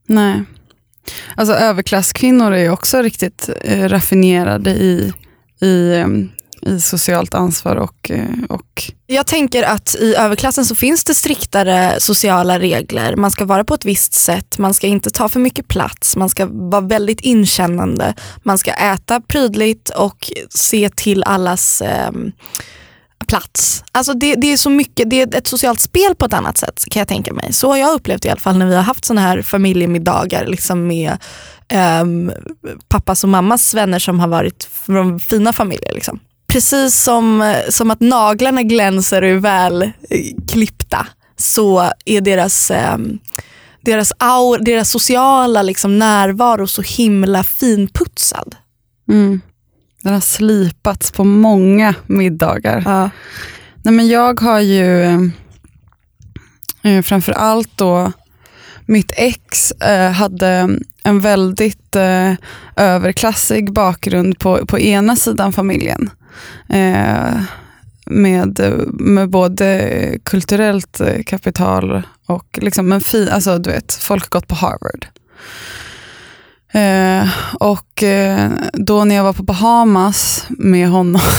Nej. 0.07 0.43
Alltså 1.35 1.53
överklasskvinnor 1.53 2.51
är 2.51 2.63
ju 2.63 2.69
också 2.69 3.01
riktigt 3.01 3.49
eh, 3.61 3.89
raffinerade 3.89 4.71
i, 4.71 5.13
i, 5.61 5.93
eh, 5.95 6.07
i 6.67 6.81
socialt 6.81 7.33
ansvar 7.33 7.75
och, 7.75 8.11
eh, 8.11 8.25
och 8.49 8.91
Jag 9.07 9.27
tänker 9.27 9.63
att 9.63 9.95
i 9.95 10.15
överklassen 10.15 10.65
så 10.65 10.75
finns 10.75 11.03
det 11.03 11.15
striktare 11.15 11.99
sociala 11.99 12.59
regler. 12.59 13.15
Man 13.15 13.31
ska 13.31 13.45
vara 13.45 13.63
på 13.63 13.73
ett 13.73 13.85
visst 13.85 14.13
sätt, 14.13 14.57
man 14.57 14.73
ska 14.73 14.87
inte 14.87 15.09
ta 15.09 15.29
för 15.29 15.39
mycket 15.39 15.67
plats, 15.67 16.15
man 16.15 16.29
ska 16.29 16.45
vara 16.45 16.81
väldigt 16.81 17.21
inkännande, 17.21 18.13
man 18.43 18.57
ska 18.57 18.71
äta 18.71 19.21
prydligt 19.21 19.89
och 19.89 20.31
se 20.49 20.89
till 20.89 21.23
allas 21.23 21.81
eh, 21.81 22.11
plats. 23.27 23.83
Alltså 23.91 24.13
det, 24.13 24.35
det 24.35 24.53
är 24.53 24.57
så 24.57 24.69
mycket, 24.69 25.09
det 25.09 25.21
är 25.21 25.35
ett 25.35 25.47
socialt 25.47 25.79
spel 25.79 26.15
på 26.15 26.25
ett 26.25 26.33
annat 26.33 26.57
sätt 26.57 26.83
kan 26.91 26.99
jag 26.99 27.07
tänka 27.07 27.33
mig. 27.33 27.53
Så 27.53 27.69
har 27.69 27.77
jag 27.77 27.93
upplevt 27.93 28.25
i 28.25 28.29
alla 28.29 28.39
fall 28.39 28.57
när 28.57 28.65
vi 28.65 28.75
har 28.75 28.83
haft 28.83 29.05
sådana 29.05 29.21
här 29.21 29.41
familjemiddagar 29.41 30.45
liksom 30.45 30.87
med 30.87 31.17
um, 32.01 32.31
pappas 32.87 33.23
och 33.23 33.29
mammas 33.29 33.73
vänner 33.73 33.99
som 33.99 34.19
har 34.19 34.27
varit 34.27 34.63
från 34.63 35.19
fina 35.19 35.53
familjer. 35.53 35.93
Liksom 35.93 36.19
precis 36.57 37.03
som, 37.03 37.55
som 37.69 37.91
att 37.91 37.99
naglarna 37.99 38.63
glänser 38.63 39.21
och 39.21 39.29
är 39.29 39.35
väl 39.35 39.81
eh, 39.83 39.91
klippta 40.47 41.07
så 41.35 41.91
är 42.05 42.21
deras, 42.21 42.71
eh, 42.71 42.97
deras, 43.81 44.13
aur, 44.17 44.57
deras 44.65 44.89
sociala 44.89 45.61
liksom, 45.61 45.99
närvaro 45.99 46.67
så 46.67 46.81
himla 46.81 47.43
finputsad. 47.43 48.55
Mm. 49.09 49.41
Den 50.03 50.13
har 50.13 50.21
slipats 50.21 51.11
på 51.11 51.23
många 51.23 51.95
middagar. 52.07 52.83
Ja. 52.85 53.09
Nej, 53.83 53.93
men 53.93 54.07
jag 54.07 54.41
har 54.41 54.59
ju 54.59 55.03
eh, 56.83 57.01
framför 57.03 57.31
allt 57.31 57.77
då 57.77 58.11
mitt 58.85 59.11
ex 59.15 59.71
eh, 59.71 60.11
hade 60.11 60.69
en 61.03 61.19
väldigt 61.19 61.95
eh, 61.95 62.33
överklassig 62.75 63.73
bakgrund 63.73 64.39
på, 64.39 64.65
på 64.65 64.79
ena 64.79 65.15
sidan 65.15 65.53
familjen. 65.53 66.09
Eh, 66.69 67.41
med, 68.05 68.59
med 68.93 69.29
både 69.29 70.19
kulturellt 70.23 71.01
kapital 71.25 72.01
och 72.25 72.59
liksom 72.61 72.87
men 72.87 73.01
fi, 73.01 73.29
alltså 73.29 73.57
du 73.57 73.69
vet, 73.69 73.93
folk 73.93 74.23
har 74.23 74.29
gått 74.29 74.47
på 74.47 74.55
Harvard. 74.55 75.07
Eh, 76.71 77.29
och 77.53 78.03
eh, 78.03 78.51
då 78.73 79.03
när 79.03 79.15
jag 79.15 79.23
var 79.23 79.33
på 79.33 79.43
Bahamas 79.43 80.45
med 80.49 80.89
honom 80.89 81.21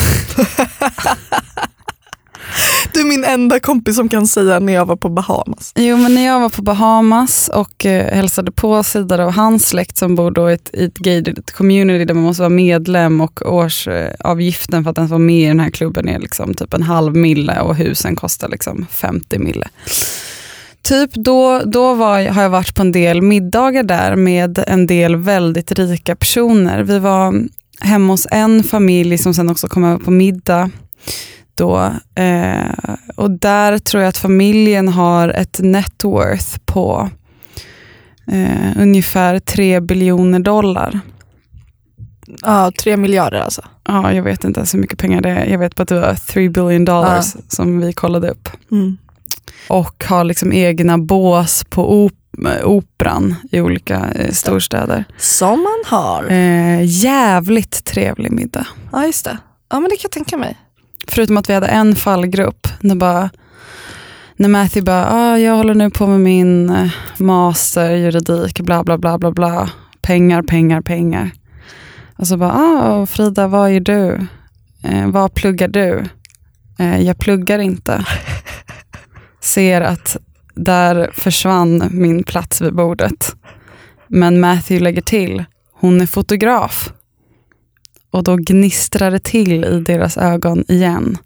Du 2.93 3.01
är 3.01 3.05
min 3.05 3.25
enda 3.25 3.61
kompis 3.61 3.97
som 3.97 4.09
kan 4.09 4.27
säga 4.27 4.59
när 4.61 4.73
jag 4.73 4.87
var 4.87 4.97
på 4.97 5.09
Bahamas. 5.09 5.73
Jo, 5.77 5.97
men 5.97 6.15
när 6.15 6.27
jag 6.27 6.41
var 6.41 6.49
på 6.49 6.63
Bahamas 6.63 7.51
och 7.55 7.87
eh, 7.87 8.15
hälsade 8.15 8.53
på 8.53 8.83
sidor 8.83 9.21
av 9.21 9.33
hans 9.33 9.69
släkt 9.69 9.97
som 9.97 10.15
bor 10.15 10.31
då 10.31 10.51
i 10.51 10.55
ett, 10.55 10.71
i 10.73 10.85
ett 10.85 10.99
gated 10.99 11.53
community 11.53 12.05
där 12.05 12.15
man 12.15 12.23
måste 12.25 12.43
vara 12.43 12.51
medlem 12.51 13.21
och 13.21 13.43
årsavgiften 13.53 14.85
för 14.85 14.91
att 14.91 14.99
ens 14.99 15.11
vara 15.11 15.19
med 15.19 15.45
i 15.45 15.47
den 15.47 15.61
här 15.61 15.71
klubben 15.71 16.09
är 16.09 16.19
liksom 16.19 16.55
typ 16.55 16.75
en 16.75 16.83
halv 16.83 17.17
mille 17.17 17.61
och 17.61 17.77
husen 17.77 18.17
kostar 18.17 18.49
liksom 18.49 18.87
50 18.91 19.39
mille. 19.39 19.69
Typ 20.83 21.15
då, 21.15 21.63
då 21.65 21.95
var, 21.95 22.29
har 22.29 22.43
jag 22.43 22.51
varit 22.51 22.75
på 22.75 22.83
en 22.83 22.93
del 22.93 23.23
middagar 23.23 23.83
där 23.83 24.17
med 24.17 24.65
en 24.67 24.87
del 24.87 25.17
väldigt 25.17 25.73
rika 25.73 26.17
personer. 26.17 26.83
Vi 26.83 26.99
var 26.99 27.35
hemma 27.81 28.13
hos 28.13 28.27
en 28.31 28.63
familj 28.63 29.19
som 29.19 29.35
sen 29.35 29.51
också 29.51 29.69
kom 29.69 29.85
över 29.85 30.05
på 30.05 30.11
middag 30.11 30.71
då. 31.59 31.93
Eh, 32.15 32.95
och 33.17 33.31
där 33.31 33.79
tror 33.79 34.03
jag 34.03 34.09
att 34.09 34.19
familjen 34.19 34.89
har 34.89 35.29
ett 35.29 35.59
net 35.63 36.05
worth 36.05 36.59
på 36.67 37.11
eh, 38.27 38.83
ungefär 38.83 39.39
3 39.39 39.81
biljoner 39.81 40.39
dollar. 40.39 41.01
Ja, 42.43 42.73
tre 42.83 42.97
miljarder 42.97 43.41
alltså. 43.41 43.63
Ja, 43.85 44.13
jag 44.13 44.23
vet 44.23 44.45
inte 44.45 44.61
ens 44.61 44.75
hur 44.75 44.79
mycket 44.79 44.99
pengar 44.99 45.21
det 45.21 45.31
är. 45.31 45.47
Jag 45.47 45.59
vet 45.59 45.75
bara 45.75 45.83
att 45.83 45.89
det 45.89 46.01
var 46.01 46.15
3 46.15 46.49
billion 46.49 46.85
dollars 46.85 47.37
som 47.49 47.81
vi 47.81 47.93
kollade 47.93 48.31
upp. 48.31 48.49
Mm. 48.71 48.97
Och 49.69 50.05
har 50.09 50.25
liksom 50.25 50.53
egna 50.53 50.99
bås 50.99 51.65
på 51.71 52.05
op 52.05 52.13
operan 52.65 53.35
i 53.51 53.61
olika 53.61 54.11
eh, 54.15 54.33
storstäder. 54.33 55.05
Som 55.19 55.63
man 55.63 55.83
har. 55.87 56.31
Eh, 56.31 56.85
jävligt 56.85 57.85
trevlig 57.85 58.33
middag. 58.33 58.67
Ja, 58.93 59.07
just 59.07 59.25
det. 59.25 59.39
Ja, 59.71 59.81
men 59.81 59.91
det 59.91 59.97
kan 59.97 60.03
jag 60.03 60.11
tänka 60.11 60.37
mig. 60.37 60.57
Förutom 61.09 61.37
att 61.37 61.51
vi 61.51 61.55
hade 61.55 61.67
en 61.67 61.97
fallgrupp. 61.97 62.69
När, 62.81 62.95
bara, 62.95 63.31
när 64.37 64.49
Matthew 64.49 64.85
bara, 64.85 65.07
ah, 65.11 65.39
jag 65.39 65.57
håller 65.57 65.75
nu 65.75 65.91
på 65.91 66.07
med 66.07 66.21
min 66.21 66.71
eh, 66.71 66.91
master 67.17 67.91
juridik, 67.91 68.61
bla 68.61 68.85
bla 68.85 68.99
bla 68.99 69.19
bla 69.19 69.31
bla. 69.31 69.71
Pengar, 70.03 70.43
pengar, 70.43 70.81
pengar. 70.81 71.31
Och 72.17 72.27
så 72.27 72.37
bara, 72.37 72.53
ah, 72.53 73.07
Frida, 73.07 73.47
vad 73.47 73.71
är 73.71 73.81
du? 73.81 74.27
Eh, 74.83 75.09
vad 75.09 75.35
pluggar 75.35 75.69
du? 75.69 76.05
Eh, 76.79 77.01
jag 77.01 77.19
pluggar 77.19 77.59
inte. 77.59 78.05
Ser 79.41 79.81
att 79.81 80.17
där 80.55 81.11
försvann 81.13 81.89
min 81.91 82.23
plats 82.23 82.61
vid 82.61 82.75
bordet. 82.75 83.37
Men 84.09 84.41
Matthew 84.41 84.85
lägger 84.85 85.03
till, 85.03 85.45
hon 85.73 86.01
är 86.01 86.07
fotograf. 86.07 86.93
Och 88.11 88.25
då 88.25 88.37
gnistrar 88.37 89.11
det 89.11 89.19
till 89.19 89.65
i 89.65 89.81
deras 89.81 90.17
ögon 90.17 90.65
igen. 90.69 91.19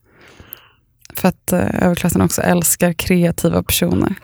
För 1.16 1.28
att 1.28 1.53
eh, 1.53 1.85
överklassen 1.85 2.20
också 2.20 2.43
älskar 2.43 2.93
kreativa 2.93 3.62
personer. 3.62 4.14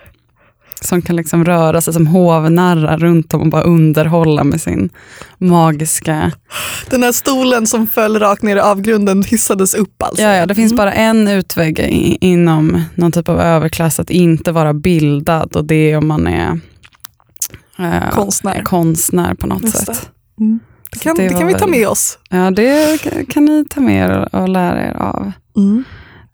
Som 0.80 1.02
kan 1.02 1.16
liksom 1.16 1.44
röra 1.44 1.80
sig 1.80 1.94
som 1.94 2.06
hovnarrar 2.06 2.98
runt 2.98 3.34
om 3.34 3.40
och 3.40 3.46
bara 3.48 3.62
underhålla 3.62 4.44
med 4.44 4.60
sin 4.60 4.90
magiska... 5.38 6.32
Den 6.90 7.02
här 7.02 7.12
stolen 7.12 7.66
som 7.66 7.86
föll 7.86 8.18
rakt 8.18 8.42
ner 8.42 8.56
i 8.56 8.60
avgrunden 8.60 9.22
hissades 9.22 9.74
upp 9.74 10.02
alltså. 10.02 10.22
Ja, 10.22 10.34
ja, 10.34 10.46
det 10.46 10.54
finns 10.54 10.76
bara 10.76 10.92
en 10.92 11.28
utväg 11.28 11.78
i, 11.78 12.18
inom 12.20 12.82
någon 12.94 13.12
typ 13.12 13.28
av 13.28 13.40
överklass 13.40 14.00
att 14.00 14.10
inte 14.10 14.52
vara 14.52 14.74
bildad 14.74 15.56
och 15.56 15.64
det 15.64 15.90
är 15.92 15.96
om 15.96 16.08
man 16.08 16.26
är 16.26 16.60
eh, 17.78 18.10
Konstnär. 18.10 18.62
konstnär 18.62 19.34
på 19.34 19.46
något 19.46 19.62
Just 19.62 19.86
sätt. 19.86 20.10
Mm. 20.40 20.60
Det 20.92 20.98
kan, 20.98 21.16
det 21.16 21.28
det 21.28 21.34
kan 21.34 21.46
vi 21.46 21.54
ta 21.54 21.66
med 21.66 21.88
oss. 21.88 22.18
Ja, 22.30 22.50
det 22.50 22.98
kan- 23.28 23.44
ni 23.44 23.64
ta 23.70 23.80
med 23.80 24.10
er 24.10 24.34
och, 24.34 24.48
lära 24.48 24.86
er 24.86 24.94
av. 24.96 25.32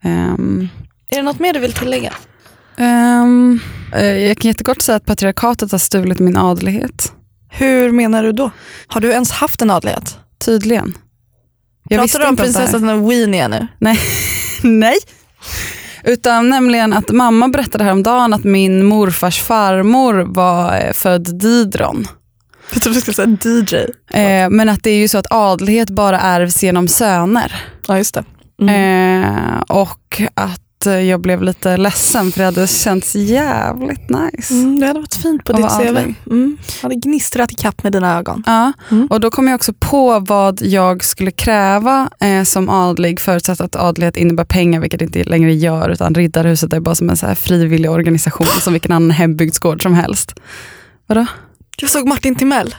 Ehm, 0.05 0.69
Är 1.11 1.17
det 1.17 1.23
något 1.23 1.39
mer 1.39 1.53
du 1.53 1.59
vill 1.61 1.73
tillägga? 1.73 2.13
eh, 2.79 4.07
jag 4.07 4.39
kan 4.39 4.49
jättekort 4.49 4.83
säga 4.83 4.97
att 4.97 5.05
patriarkatet 5.07 5.73
har 5.73 5.79
stulit 5.79 6.19
min 6.19 6.37
adlighet. 6.37 7.13
Hur 7.51 7.93
menar 7.93 8.23
du 8.23 8.33
då? 8.33 8.51
Har 8.87 9.01
du 9.01 9.11
ens 9.11 9.31
haft 9.31 9.63
en 9.63 9.71
adlighet? 9.71 10.19
Tydligen. 10.45 10.95
Jag 11.89 12.01
Pratar 12.01 12.19
du 12.19 12.27
om 12.27 12.37
prinsessan 12.37 13.09
Weenie 13.09 13.49
nu? 13.49 13.67
Nej. 13.79 13.99
Nej. 14.63 14.97
Utan 16.05 16.49
nämligen 16.49 16.93
att 16.93 17.11
mamma 17.11 17.49
berättade 17.49 17.85
häromdagen 17.85 18.35
att 18.35 18.45
min 18.45 18.85
morfars 18.85 19.43
farmor 19.43 20.15
var 20.29 20.77
eh, 20.81 20.93
född 20.93 21.39
Didron. 21.39 22.07
Jag 22.75 22.83
trodde 22.83 22.97
du 22.97 23.01
skulle 23.01 23.15
säga 23.15 23.37
DJ. 23.45 23.75
Eh, 24.19 24.51
men 24.51 24.69
att 24.69 24.83
det 24.83 24.91
är 24.91 24.97
ju 24.99 25.09
så 25.09 25.19
att 25.19 25.27
adlighet 25.31 25.91
bara 25.91 26.21
ärvs 26.21 26.63
genom 26.63 26.89
söner. 26.89 27.63
Ja 27.89 27.97
just 27.99 28.15
det. 28.15 28.25
Mm. 28.63 29.23
Eh, 29.25 29.61
och 29.61 30.23
att 30.35 30.61
jag 31.09 31.21
blev 31.21 31.43
lite 31.43 31.77
ledsen 31.77 32.33
för 32.33 32.39
det 32.39 32.45
hade 32.45 32.67
känts 32.67 33.15
jävligt 33.15 34.09
nice. 34.11 34.55
Mm, 34.55 34.81
det 34.81 34.87
hade 34.87 35.01
varit 35.01 35.15
fint 35.15 35.45
på 35.45 35.53
ditt 35.53 35.67
CV. 35.71 36.15
Mm. 36.31 36.59
Hade 36.83 36.95
gnistrat 36.95 37.53
i 37.53 37.55
kapp 37.55 37.83
med 37.83 37.93
dina 37.93 38.19
ögon. 38.19 38.43
Ja, 38.47 38.73
Mm. 38.91 39.07
och 39.07 39.21
då 39.21 39.31
kom 39.31 39.49
jag 39.49 39.55
också 39.55 39.73
på 39.79 40.19
vad 40.21 40.63
jag 40.63 41.05
skulle 41.05 41.31
kräva 41.31 42.09
eh, 42.21 42.43
som 42.43 42.69
adlig 42.71 43.21
förutsatt 43.21 43.61
att 43.61 43.77
adlighet 43.77 44.17
innebär 44.17 44.45
pengar, 44.45 44.81
vilket 44.81 44.99
det 44.99 45.05
inte 45.05 45.25
längre 45.25 45.55
gör, 45.55 45.89
utan 45.89 46.15
Riddarhuset 46.15 46.73
är 46.73 46.81
bara 46.81 46.95
som 46.95 47.11
en 47.11 47.17
så 47.17 47.27
här 47.27 47.35
frivillig 47.35 47.91
organisation 47.91 48.47
som 48.47 48.73
vilken 48.73 48.93
annan 48.93 49.11
hembygdsgård 49.11 49.83
som 49.83 49.95
helst. 49.95 50.35
Vadå? 51.07 51.27
Jag 51.77 51.91
såg 51.91 52.09
Martin 52.09 52.35
Timell. 52.35 52.75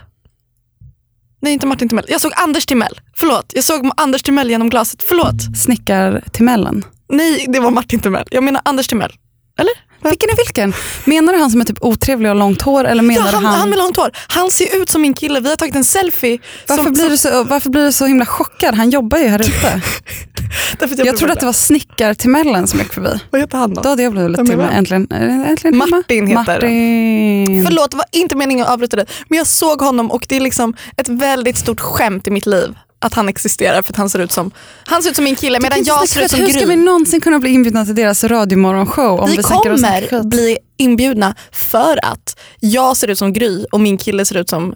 Nej 1.41 1.53
inte 1.53 1.67
Martin 1.67 1.89
Timell. 1.89 2.05
Jag 2.07 2.21
såg 2.21 2.31
Anders 2.35 2.65
Timell. 2.65 2.99
Förlåt. 3.17 3.51
Jag 3.55 3.63
såg 3.63 3.91
Anders 3.97 4.23
Timell 4.23 4.49
genom 4.49 4.69
glaset. 4.69 5.03
Förlåt. 5.07 5.57
Snickartimellen? 5.63 6.83
Nej 7.09 7.45
det 7.47 7.59
var 7.59 7.71
Martin 7.71 7.99
Timell. 7.99 8.27
Jag 8.31 8.43
menar 8.43 8.61
Anders 8.65 8.87
Timell. 8.87 9.13
Eller? 9.59 9.73
Vilken 10.09 10.29
är 10.29 10.35
vilken? 10.35 10.73
Menar 11.05 11.33
du 11.33 11.39
han 11.39 11.51
som 11.51 11.61
är 11.61 11.65
typ 11.65 11.77
otrevlig 11.81 12.31
och 12.31 12.35
långt 12.37 12.61
hår 12.61 12.85
eller 12.85 13.03
menar 13.03 13.25
Ja, 13.25 13.31
han, 13.31 13.45
han... 13.45 13.59
han... 13.59 13.69
med 13.69 13.77
långt 13.77 13.97
hår. 13.97 14.11
Han 14.27 14.51
ser 14.51 14.81
ut 14.81 14.89
som 14.89 15.01
min 15.01 15.13
kille. 15.13 15.39
Vi 15.39 15.49
har 15.49 15.55
tagit 15.55 15.75
en 15.75 15.85
selfie. 15.85 16.37
varför, 16.67 16.83
som, 16.83 16.93
blir 16.93 17.03
som, 17.03 17.11
du 17.11 17.17
så, 17.17 17.43
varför 17.43 17.69
blir 17.69 17.85
du 17.85 17.91
så 17.91 18.05
himla 18.05 18.25
chockad? 18.25 18.75
Han 18.75 18.89
jobbar 18.89 19.17
ju 19.17 19.27
här 19.27 19.39
ute. 19.39 19.81
därför 20.79 20.95
Jag, 20.95 21.03
blev 21.03 21.13
trodde 21.13 21.33
att 21.33 21.39
det 21.39 21.45
var 21.45 21.53
snickartimellen 21.53 22.67
som 22.67 22.79
gick 22.79 22.93
förbi. 22.93 23.19
Vad 23.29 23.41
heter 23.41 23.57
han 23.57 23.73
då? 23.73 23.81
Då 23.81 23.89
hade 23.89 24.03
jag 24.03 24.11
blivit 24.11 24.45
till 24.45 24.59
äntligen, 24.59 25.11
äntligen 25.11 25.73
hemma. 25.73 25.85
Martin 25.85 26.27
heter 26.27 26.53
Martin. 26.53 27.65
Förlåt, 27.65 27.91
det 27.91 27.97
var 27.97 28.05
inte 28.11 28.35
meningen 28.35 28.65
att 28.65 28.71
avbryta 28.71 28.95
dig. 28.95 29.05
Men 29.29 29.37
jag 29.37 29.47
såg 29.47 29.81
honom 29.81 30.11
och 30.11 30.25
det 30.29 30.35
är 30.35 30.39
liksom 30.39 30.73
ett 30.97 31.09
väldigt 31.09 31.57
stort 31.57 31.79
skämt 31.79 32.27
i 32.27 32.31
mitt 32.31 32.45
liv 32.45 32.75
att 33.05 33.13
han 33.13 33.29
existerar 33.29 33.81
för 33.81 33.93
att 33.93 33.97
han 33.97 34.09
ser 34.09 34.19
ut 34.19 34.31
som, 34.31 34.51
han 34.85 35.03
ser 35.03 35.09
ut 35.09 35.15
som 35.15 35.23
min 35.23 35.35
kille 35.35 35.59
medan 35.59 35.83
jag 35.83 36.09
ser 36.09 36.21
ut 36.25 36.31
som 36.31 36.39
Hur 36.39 36.49
ska 36.49 36.65
vi 36.65 36.75
Gry. 36.75 36.83
någonsin 36.83 37.21
kunna 37.21 37.39
bli 37.39 37.49
inbjudna 37.49 37.85
till 37.85 37.95
deras 37.95 38.23
radiomorgonshow 38.23 39.19
om 39.19 39.29
vi, 39.29 39.37
Vi 39.37 39.43
kommer 39.43 40.23
bli 40.23 40.57
inbjudna 40.77 41.35
för 41.51 42.05
att 42.05 42.39
jag 42.59 42.97
ser 42.97 43.07
ut 43.07 43.17
som 43.17 43.33
Gry 43.33 43.65
och 43.71 43.79
min 43.79 43.97
kille 43.97 44.25
ser 44.25 44.37
ut 44.37 44.49
som 44.49 44.75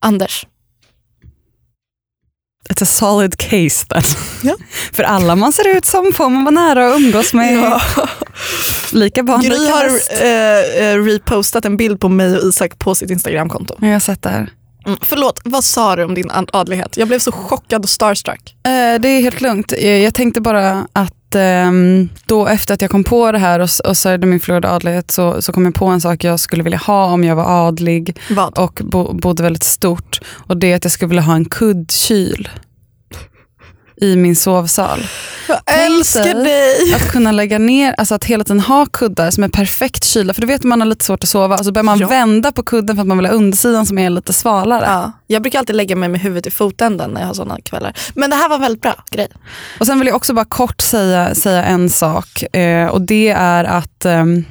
Anders. 0.00 0.46
It's 2.68 2.82
a 2.82 2.86
solid 2.86 3.36
case 3.36 3.86
then. 3.88 4.02
Ja. 4.42 4.54
För 4.92 5.02
alla 5.02 5.36
man 5.36 5.52
ser 5.52 5.76
ut 5.76 5.84
som 5.86 6.12
får 6.12 6.28
man 6.28 6.44
vara 6.44 6.54
nära 6.54 6.88
och 6.90 6.96
umgås 7.00 7.34
med. 7.34 7.80
Lika 8.92 9.22
barn, 9.22 9.40
Gry 9.40 9.48
lika 9.50 9.72
har 9.72 9.84
eh, 10.24 10.88
eh, 10.88 11.04
repostat 11.04 11.64
en 11.64 11.76
bild 11.76 12.00
på 12.00 12.08
mig 12.08 12.36
och 12.36 12.42
Isak 12.48 12.78
på 12.78 12.94
sitt 12.94 13.10
Instagramkonto. 13.10 13.74
Jag 13.80 13.92
har 13.92 14.00
sett 14.00 14.22
det 14.22 14.28
här. 14.28 14.50
Mm. 14.86 14.98
Förlåt, 15.02 15.40
vad 15.44 15.64
sa 15.64 15.96
du 15.96 16.04
om 16.04 16.14
din 16.14 16.30
ad- 16.30 16.50
adlighet? 16.52 16.96
Jag 16.96 17.08
blev 17.08 17.18
så 17.18 17.32
chockad 17.32 17.82
och 17.84 17.90
starstruck. 17.90 18.54
Eh, 18.66 19.00
det 19.00 19.08
är 19.08 19.20
helt 19.20 19.40
lugnt. 19.40 19.72
Eh, 19.72 19.88
Jag 19.96 20.14
tänkte 20.14 20.40
bara 20.40 20.86
att 20.92 21.14
ehm, 21.34 22.08
då 22.26 22.46
efter 22.46 22.74
att 22.74 22.82
jag 22.82 22.90
kom 22.90 23.04
på 23.04 23.32
det 23.32 23.38
här 23.38 23.60
och, 23.60 23.68
och 23.84 23.96
sörjde 23.96 24.26
min 24.26 24.40
förlorade 24.40 24.70
adlighet 24.70 25.10
så, 25.10 25.42
så 25.42 25.52
kom 25.52 25.64
jag 25.64 25.74
på 25.74 25.86
en 25.86 26.00
sak 26.00 26.24
jag 26.24 26.40
skulle 26.40 26.62
vilja 26.62 26.78
ha 26.78 27.12
om 27.12 27.24
jag 27.24 27.36
var 27.36 27.68
adlig 27.68 28.18
Vad? 28.30 28.58
och 28.58 28.80
bo, 28.84 29.12
bodde 29.12 29.42
väldigt 29.42 29.62
stort. 29.62 30.20
Och 30.46 30.56
det 30.56 30.72
är 30.72 30.76
att 30.76 30.84
jag 30.84 30.92
skulle 30.92 31.08
vilja 31.08 31.22
ha 31.22 31.34
en 31.34 31.44
kuddkyl 31.44 32.48
i 34.00 34.16
min 34.16 34.36
sovsal. 34.36 35.06
Jag 35.48 35.58
Tänk 35.64 35.90
älskar 35.90 36.34
dig 36.34 36.44
dig. 36.44 36.94
Att 36.94 37.10
kunna 37.12 37.32
lägga 37.32 37.58
ner, 37.58 37.94
alltså 37.98 38.14
att 38.14 38.24
hela 38.24 38.44
tiden 38.44 38.60
ha 38.60 38.86
kuddar 38.86 39.30
som 39.30 39.44
är 39.44 39.48
perfekt 39.48 40.04
kylda. 40.04 40.34
För 40.34 40.40
du 40.40 40.46
vet 40.46 40.62
man 40.62 40.80
har 40.80 40.86
lite 40.88 41.04
svårt 41.04 41.22
att 41.24 41.28
sova 41.30 41.58
och 41.58 41.64
så 41.64 41.72
börjar 41.72 41.84
man 41.84 41.98
Ja. 41.98 42.08
vända 42.08 42.52
på 42.52 42.62
kudden 42.62 42.96
för 42.96 43.00
att 43.00 43.06
man 43.08 43.16
vill 43.18 43.26
ha 43.26 43.32
undersidan 43.32 43.86
som 43.86 43.98
är 43.98 44.10
lite 44.10 44.32
svalare. 44.32 44.84
Ja, 44.86 45.12
jag 45.26 45.42
brukar 45.42 45.58
alltid 45.58 45.76
lägga 45.76 45.96
mig 45.96 46.08
med 46.08 46.20
huvudet 46.20 46.46
i 46.46 46.50
fotänden 46.50 47.10
när 47.10 47.20
jag 47.20 47.26
har 47.26 47.34
sådana 47.34 47.60
kvällar. 47.60 47.92
Men 48.14 48.30
det 48.30 48.36
här 48.36 48.48
var 48.48 48.56
en 48.56 48.62
väldigt 48.62 48.82
bra 48.82 48.94
grej. 49.10 49.28
Och 49.80 49.86
Sen 49.86 49.98
vill 49.98 50.06
jag 50.08 50.16
också 50.16 50.32
bara 50.34 50.44
kort 50.44 50.80
säga, 50.80 51.34
säga 51.34 51.64
en 51.64 51.90
sak 51.90 52.56
eh, 52.56 52.86
och 52.86 53.02
det 53.02 53.28
är 53.28 53.64
att 53.64 54.04
ehm, 54.04 54.44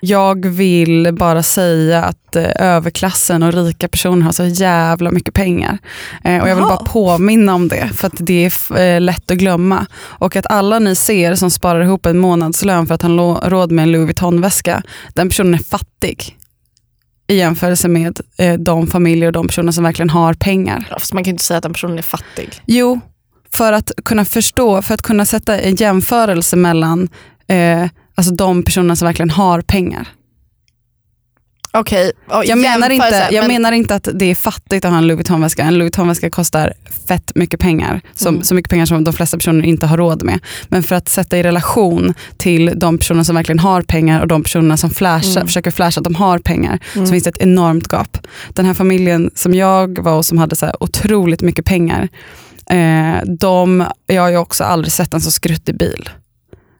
jag 0.00 0.46
vill 0.46 1.08
bara 1.12 1.42
säga 1.42 2.04
att 2.04 2.36
eh, 2.36 2.50
överklassen 2.58 3.42
och 3.42 3.52
rika 3.52 3.88
personer 3.88 4.22
har 4.22 4.32
så 4.32 4.44
jävla 4.44 5.10
mycket 5.10 5.34
pengar. 5.34 5.78
Eh, 6.24 6.42
och 6.42 6.48
jag 6.48 6.56
vill 6.56 6.64
Jaha. 6.68 6.76
bara 6.76 6.86
påminna 6.86 7.54
om 7.54 7.68
det 7.68 7.90
för 7.94 8.06
att 8.06 8.14
det 8.16 8.44
är 8.44 8.80
eh, 8.80 9.00
lätt 9.00 9.30
att 9.30 9.36
glömma. 9.36 9.86
Och 10.02 10.36
att 10.36 10.46
alla 10.50 10.78
ni 10.78 10.96
ser 10.96 11.34
som 11.34 11.50
sparar 11.50 11.82
ihop 11.82 12.06
en 12.06 12.18
månadslön 12.18 12.86
för 12.86 12.94
att 12.94 13.02
ha 13.02 13.40
råd 13.48 13.72
med 13.72 13.82
en 13.82 13.92
Louis 13.92 14.06
Vuitton-väska, 14.06 14.82
den 15.14 15.28
personen 15.28 15.54
är 15.54 15.58
fattig. 15.58 16.36
I 17.28 17.36
jämförelse 17.36 17.88
med 17.88 18.20
de 18.58 18.86
familjer 18.86 19.26
och 19.26 19.32
de 19.32 19.46
personer 19.46 19.72
som 19.72 19.84
verkligen 19.84 20.10
har 20.10 20.34
pengar. 20.34 20.88
Fast 20.90 21.12
man 21.12 21.24
kan 21.24 21.30
inte 21.30 21.44
säga 21.44 21.58
att 21.58 21.62
den 21.62 21.72
personen 21.72 21.98
är 21.98 22.02
fattig. 22.02 22.48
Jo, 22.66 23.00
för 23.52 23.72
att 23.72 23.92
kunna 24.04 24.24
förstå, 24.24 24.82
för 24.82 24.94
att 24.94 25.02
kunna 25.02 25.26
sätta 25.26 25.58
en 25.58 25.74
jämförelse 25.74 26.56
mellan 26.56 27.08
alltså 28.16 28.34
de 28.34 28.62
personerna 28.62 28.96
som 28.96 29.06
verkligen 29.06 29.30
har 29.30 29.60
pengar. 29.60 30.08
Okej, 31.72 32.12
okay. 32.26 32.46
Jag, 32.46 32.58
menar 32.58 32.90
inte, 32.90 33.28
jag 33.30 33.48
menar 33.48 33.72
inte 33.72 33.94
att 33.94 34.08
det 34.14 34.24
är 34.30 34.34
fattigt 34.34 34.84
att 34.84 34.90
ha 34.90 34.98
en 34.98 35.06
Louis 35.06 35.16
Vuitton-väska. 35.18 35.62
En 35.62 35.74
Louis 35.78 35.84
Vuitton-väska 35.84 36.30
kostar 36.30 36.72
fett 37.08 37.32
mycket 37.34 37.60
pengar. 37.60 38.00
Som, 38.14 38.34
Mm. 38.34 38.44
Så 38.44 38.54
mycket 38.54 38.70
pengar 38.70 38.86
som 38.86 39.04
de 39.04 39.12
flesta 39.14 39.36
personer 39.36 39.64
inte 39.64 39.86
har 39.86 39.96
råd 39.96 40.22
med. 40.22 40.40
Men 40.68 40.82
för 40.82 40.96
att 40.96 41.08
sätta 41.08 41.38
i 41.38 41.42
relation 41.42 42.14
till 42.36 42.72
de 42.76 42.98
personer 42.98 43.22
som 43.22 43.34
verkligen 43.36 43.58
har 43.58 43.82
pengar 43.82 44.20
och 44.20 44.28
de 44.28 44.42
personerna 44.42 44.76
som 44.76 44.90
flashar, 44.90 45.30
Mm. 45.40 45.46
försöker 45.46 45.70
flasha 45.70 46.00
att 46.00 46.04
de 46.04 46.14
har 46.14 46.38
pengar. 46.38 46.78
Mm. 46.94 47.06
Så 47.06 47.12
finns 47.12 47.24
det 47.24 47.30
ett 47.30 47.42
enormt 47.42 47.88
gap. 47.92 48.18
Den 48.48 48.66
här 48.66 48.74
familjen 48.74 49.30
som 49.34 49.54
jag 49.54 49.98
var 49.98 50.16
och 50.16 50.26
som 50.26 50.38
hade 50.38 50.56
så 50.56 50.72
otroligt 50.80 51.42
mycket 51.42 51.64
pengar. 51.64 52.08
Eh, 52.70 53.24
de, 53.26 53.84
jag 54.06 54.22
har 54.22 54.30
ju 54.30 54.36
också 54.36 54.64
aldrig 54.64 54.92
sett 54.92 55.14
en 55.14 55.20
så 55.20 55.30
skruttig 55.30 55.78
bil. 55.78 56.08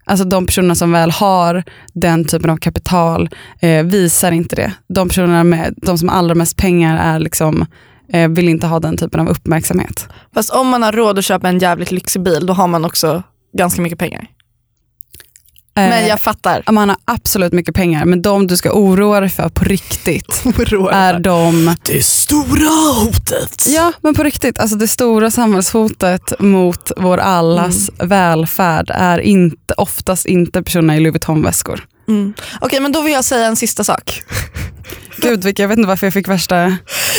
Alltså 0.06 0.24
de 0.24 0.46
personerna 0.46 0.74
som 0.74 0.92
väl 0.92 1.10
har 1.10 1.64
den 1.92 2.24
typen 2.24 2.50
av 2.50 2.56
kapital 2.56 3.28
eh, 3.60 3.84
visar 3.84 4.32
inte 4.32 4.56
det. 4.56 4.72
De 4.88 5.08
personerna 5.08 5.44
med, 5.44 5.74
de 5.76 5.98
som 5.98 6.08
har 6.08 6.16
allra 6.16 6.34
mest 6.34 6.56
pengar 6.56 7.14
är 7.14 7.18
liksom, 7.18 7.66
eh, 8.12 8.28
vill 8.28 8.48
inte 8.48 8.66
ha 8.66 8.80
den 8.80 8.96
typen 8.96 9.20
av 9.20 9.28
uppmärksamhet. 9.28 10.08
Fast 10.34 10.50
om 10.50 10.68
man 10.68 10.82
har 10.82 10.92
råd 10.92 11.18
att 11.18 11.24
köpa 11.24 11.48
en 11.48 11.58
jävligt 11.58 11.90
lyxig 11.90 12.22
bil, 12.22 12.46
då 12.46 12.52
har 12.52 12.66
man 12.66 12.84
också 12.84 13.22
ganska 13.56 13.82
mycket 13.82 13.98
pengar. 13.98 14.26
Eh, 15.76 15.88
Men 15.88 16.06
jag 16.06 16.20
fattar. 16.20 16.62
Man 16.72 16.88
har 16.88 16.98
absolut 17.04 17.52
mycket 17.52 17.74
pengar, 17.74 18.04
men 18.04 18.22
de 18.22 18.46
du 18.46 18.56
ska 18.56 18.72
oroa 18.72 19.20
dig 19.20 19.28
för 19.28 19.48
på 19.48 19.64
riktigt 19.64 20.42
är 20.92 21.18
de 21.18 21.74
Det 21.82 22.04
stora 22.04 22.68
hotet. 23.04 23.66
Ja, 23.68 23.92
men 24.00 24.14
på 24.14 24.22
riktigt. 24.22 24.58
Alltså 24.58 24.76
det 24.76 24.88
stora 24.88 25.30
samhällshotet 25.30 26.32
mot 26.40 26.92
vår 26.96 27.18
allas 27.18 27.90
välfärd 27.98 28.90
är 28.94 29.18
inte, 29.18 29.74
oftast 29.76 30.26
inte 30.26 30.62
personerna 30.62 30.96
i 30.96 31.00
Louis 31.00 31.12
Vuitton-väskor. 31.14 31.84
Mm. 32.08 32.34
Okej, 32.60 32.80
men 32.80 32.92
då 32.92 33.02
vill 33.02 33.12
jag 33.12 33.24
säga 33.24 33.46
en 33.46 33.56
sista 33.56 33.84
sak. 33.84 34.22
Gud, 35.16 35.58
jag 35.58 35.68
vet 35.68 35.78
inte 35.78 35.88
varför 35.88 36.06
jag 36.06 36.14
fick 36.14 36.28
värsta... 36.28 36.76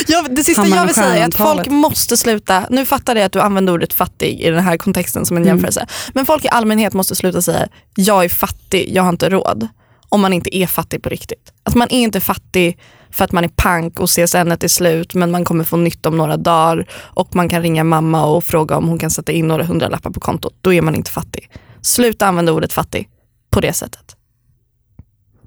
Jag, 0.07 0.35
det 0.35 0.43
sista 0.43 0.67
jag 0.67 0.85
vill 0.85 0.95
säga 0.95 1.15
är 1.17 1.27
att 1.27 1.35
folk 1.35 1.67
måste 1.67 2.17
sluta, 2.17 2.63
nu 2.69 2.85
fattar 2.85 3.15
jag 3.15 3.25
att 3.25 3.31
du 3.31 3.41
använder 3.41 3.73
ordet 3.73 3.93
fattig 3.93 4.41
i 4.41 4.49
den 4.49 4.63
här 4.63 4.77
kontexten 4.77 5.25
som 5.25 5.37
en 5.37 5.43
Mm. 5.43 5.55
jämförelse, 5.55 5.87
men 6.13 6.25
folk 6.25 6.45
i 6.45 6.49
allmänhet 6.49 6.93
måste 6.93 7.15
sluta 7.15 7.41
säga 7.41 7.67
jag 7.95 8.25
är 8.25 8.29
fattig, 8.29 8.89
jag 8.95 9.03
har 9.03 9.09
inte 9.09 9.29
råd. 9.29 9.67
Om 10.09 10.21
man 10.21 10.33
inte 10.33 10.57
är 10.57 10.67
fattig 10.67 11.03
på 11.03 11.09
riktigt. 11.09 11.53
Att 11.63 11.75
man 11.75 11.87
är 11.91 11.99
inte 11.99 12.19
fattig 12.21 12.77
för 13.11 13.25
att 13.25 13.31
man 13.31 13.43
är 13.43 13.47
pank 13.47 13.99
och 13.99 14.09
CSN 14.09 14.51
är 14.51 14.67
slut 14.67 15.13
men 15.13 15.31
man 15.31 15.45
kommer 15.45 15.63
få 15.63 15.77
nytt 15.77 16.05
om 16.05 16.17
några 16.17 16.37
dagar 16.37 16.87
och 17.03 17.35
man 17.35 17.49
kan 17.49 17.61
ringa 17.61 17.83
mamma 17.83 18.25
och 18.25 18.43
fråga 18.43 18.77
om 18.77 18.87
hon 18.87 18.99
kan 18.99 19.11
sätta 19.11 19.31
in 19.31 19.47
några 19.47 19.63
hundralappar 19.63 20.09
på 20.09 20.19
kontot. 20.19 20.53
Då 20.61 20.73
är 20.73 20.81
man 20.81 20.95
inte 20.95 21.11
fattig. 21.11 21.49
Sluta 21.81 22.27
använda 22.27 22.51
ordet 22.51 22.73
fattig 22.73 23.09
på 23.49 23.61
det 23.61 23.73
sättet. 23.73 24.16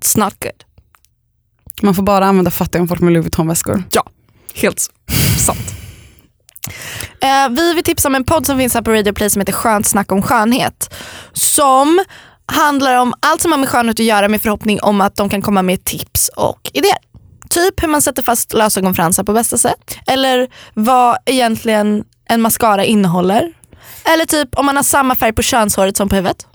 It's 0.00 0.18
not 0.18 0.34
good. 0.40 0.64
Man 1.82 1.94
får 1.94 2.02
bara 2.02 2.26
använda 2.26 2.50
fattiga 2.50 2.82
om 2.82 2.88
folk 2.88 3.00
med 3.00 3.12
Louis 3.12 3.24
Vuitton-väskor. 3.24 3.84
Helt 4.54 4.80
sant. 5.38 5.74
Eh, 7.20 7.48
vi 7.50 7.74
vill 7.74 7.84
tipsa 7.84 8.08
om 8.08 8.14
en 8.14 8.24
podd 8.24 8.46
som 8.46 8.58
finns 8.58 8.74
här 8.74 8.82
på 8.82 8.90
Radio 8.90 9.12
Play 9.12 9.30
som 9.30 9.40
heter 9.40 9.52
Skönt 9.52 9.86
snack 9.86 10.12
om 10.12 10.22
skönhet. 10.22 10.94
Som 11.32 12.04
handlar 12.46 12.94
om 12.96 13.14
allt 13.20 13.42
som 13.42 13.52
har 13.52 13.58
med 13.58 13.68
skönhet 13.68 14.00
att 14.00 14.06
göra 14.06 14.28
med 14.28 14.42
förhoppning 14.42 14.80
om 14.82 15.00
att 15.00 15.16
de 15.16 15.28
kan 15.28 15.42
komma 15.42 15.62
med 15.62 15.84
tips 15.84 16.30
och 16.36 16.70
idéer. 16.74 16.98
Typ 17.50 17.82
hur 17.82 17.88
man 17.88 18.02
sätter 18.02 18.22
fast 18.22 18.52
lösögonfransar 18.52 19.24
på 19.24 19.32
bästa 19.32 19.58
sätt. 19.58 19.98
Eller 20.06 20.48
vad 20.74 21.16
egentligen 21.26 22.04
en 22.28 22.40
mascara 22.40 22.84
innehåller. 22.84 23.52
Eller 24.04 24.26
typ 24.26 24.54
om 24.54 24.66
man 24.66 24.76
har 24.76 24.82
samma 24.82 25.14
färg 25.14 25.32
på 25.32 25.42
könshåret 25.42 25.96
som 25.96 26.08
på 26.08 26.16
huvudet. 26.16 26.46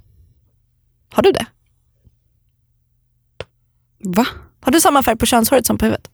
Har 1.14 1.24
du 1.24 1.32
det? 1.32 1.46
Va? 4.06 4.26
Har 4.62 4.72
du 4.72 4.82
samma 4.82 5.04
färg 5.04 5.18
på 5.18 5.26
könshåret 5.26 5.66
som 5.66 5.78
på 5.78 5.86
huvudet? 5.86 6.08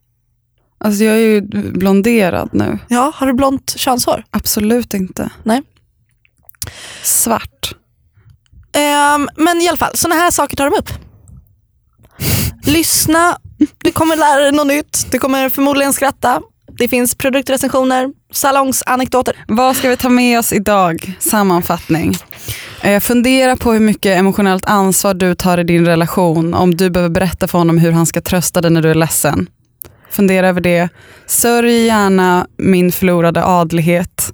Alltså 0.84 1.04
jag 1.04 1.16
är 1.16 1.20
ju 1.20 1.42
blonderad 1.72 2.50
nu. 2.54 2.80
Ja, 2.88 3.12
har 3.16 3.28
du 3.28 3.34
blont 3.34 3.74
könshår? 3.78 4.24
Absolut 4.32 4.94
inte. 4.94 5.30
Nej. 5.44 5.62
Svart. 7.04 7.74
Ehm, 8.74 9.30
men 9.36 9.62
i 9.62 9.68
alla 9.68 9.78
fall, 9.78 9.92
sådana 9.96 10.22
här 10.22 10.32
saker 10.32 10.58
tar 10.58 10.70
de 10.70 10.78
upp. 10.78 10.90
Lyssna, 12.64 13.38
du 13.84 13.92
kommer 13.92 14.16
lära 14.16 14.40
dig 14.40 14.52
något 14.52 14.68
nytt, 14.68 15.08
du 15.12 15.20
kommer 15.20 15.50
förmodligen 15.50 15.94
skratta. 15.94 16.42
Det 16.78 16.88
finns 16.88 17.16
produktrecensioner, 17.16 18.10
salongsanekdoter. 18.32 19.46
Vad 19.48 19.76
ska 19.76 19.90
vi 19.90 19.98
ta 19.98 20.10
med 20.10 20.40
oss 20.40 20.54
idag? 20.54 21.14
Sammanfattning. 21.20 22.16
Eh, 22.84 23.00
fundera 23.00 23.58
på 23.58 23.74
hur 23.74 23.80
mycket 23.80 24.18
emotionellt 24.20 24.66
ansvar 24.66 25.14
du 25.14 25.36
tar 25.36 25.58
i 25.58 25.64
din 25.64 25.86
relation. 25.86 26.54
Om 26.54 26.76
du 26.76 26.90
behöver 26.90 27.10
berätta 27.10 27.48
för 27.48 27.58
honom 27.58 27.78
hur 27.78 27.92
han 27.92 28.06
ska 28.06 28.22
trösta 28.22 28.62
dig 28.62 28.72
när 28.72 28.82
du 28.82 28.90
är 28.90 28.96
ledsen. 28.96 29.48
Fundera 30.10 30.50
över 30.50 30.62
det. 30.62 30.90
Sörj 31.26 31.86
gärna 31.86 32.48
min 32.58 32.92
förlorade 32.92 33.46
adlighet. 33.46 34.34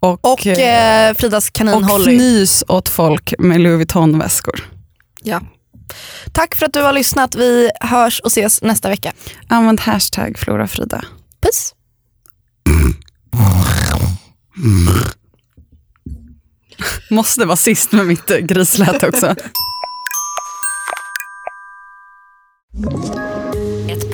Och, 0.00 0.32
Och 0.32 0.46
eh, 0.46 1.08
eh, 1.08 1.14
Fridas 1.14 1.50
kanin 1.50 1.74
och 1.74 1.82
Holly. 1.84 2.16
fnys 2.16 2.64
åt 2.68 2.88
folk 2.88 3.34
med 3.38 3.60
Louis 3.60 3.76
Vuitton-väskor. 3.76 4.68
Ja. 5.22 5.40
Tack 6.32 6.54
för 6.54 6.66
att 6.66 6.72
du 6.72 6.82
har 6.82 6.92
lyssnat. 6.92 7.34
Vi 7.34 7.70
hörs 7.80 8.20
och 8.20 8.26
ses 8.26 8.62
nästa 8.62 8.88
vecka. 8.88 9.12
Använd 9.48 9.80
hashtag 9.80 10.38
Florafrida. 10.38 11.04
Puss. 11.42 11.74
Måste 17.10 17.44
vara 17.44 17.56
sist 17.56 17.92
med 17.92 18.06
mitt 18.06 18.26
grisläte 18.26 18.40
grislät 18.40 19.02
också. 19.02 19.34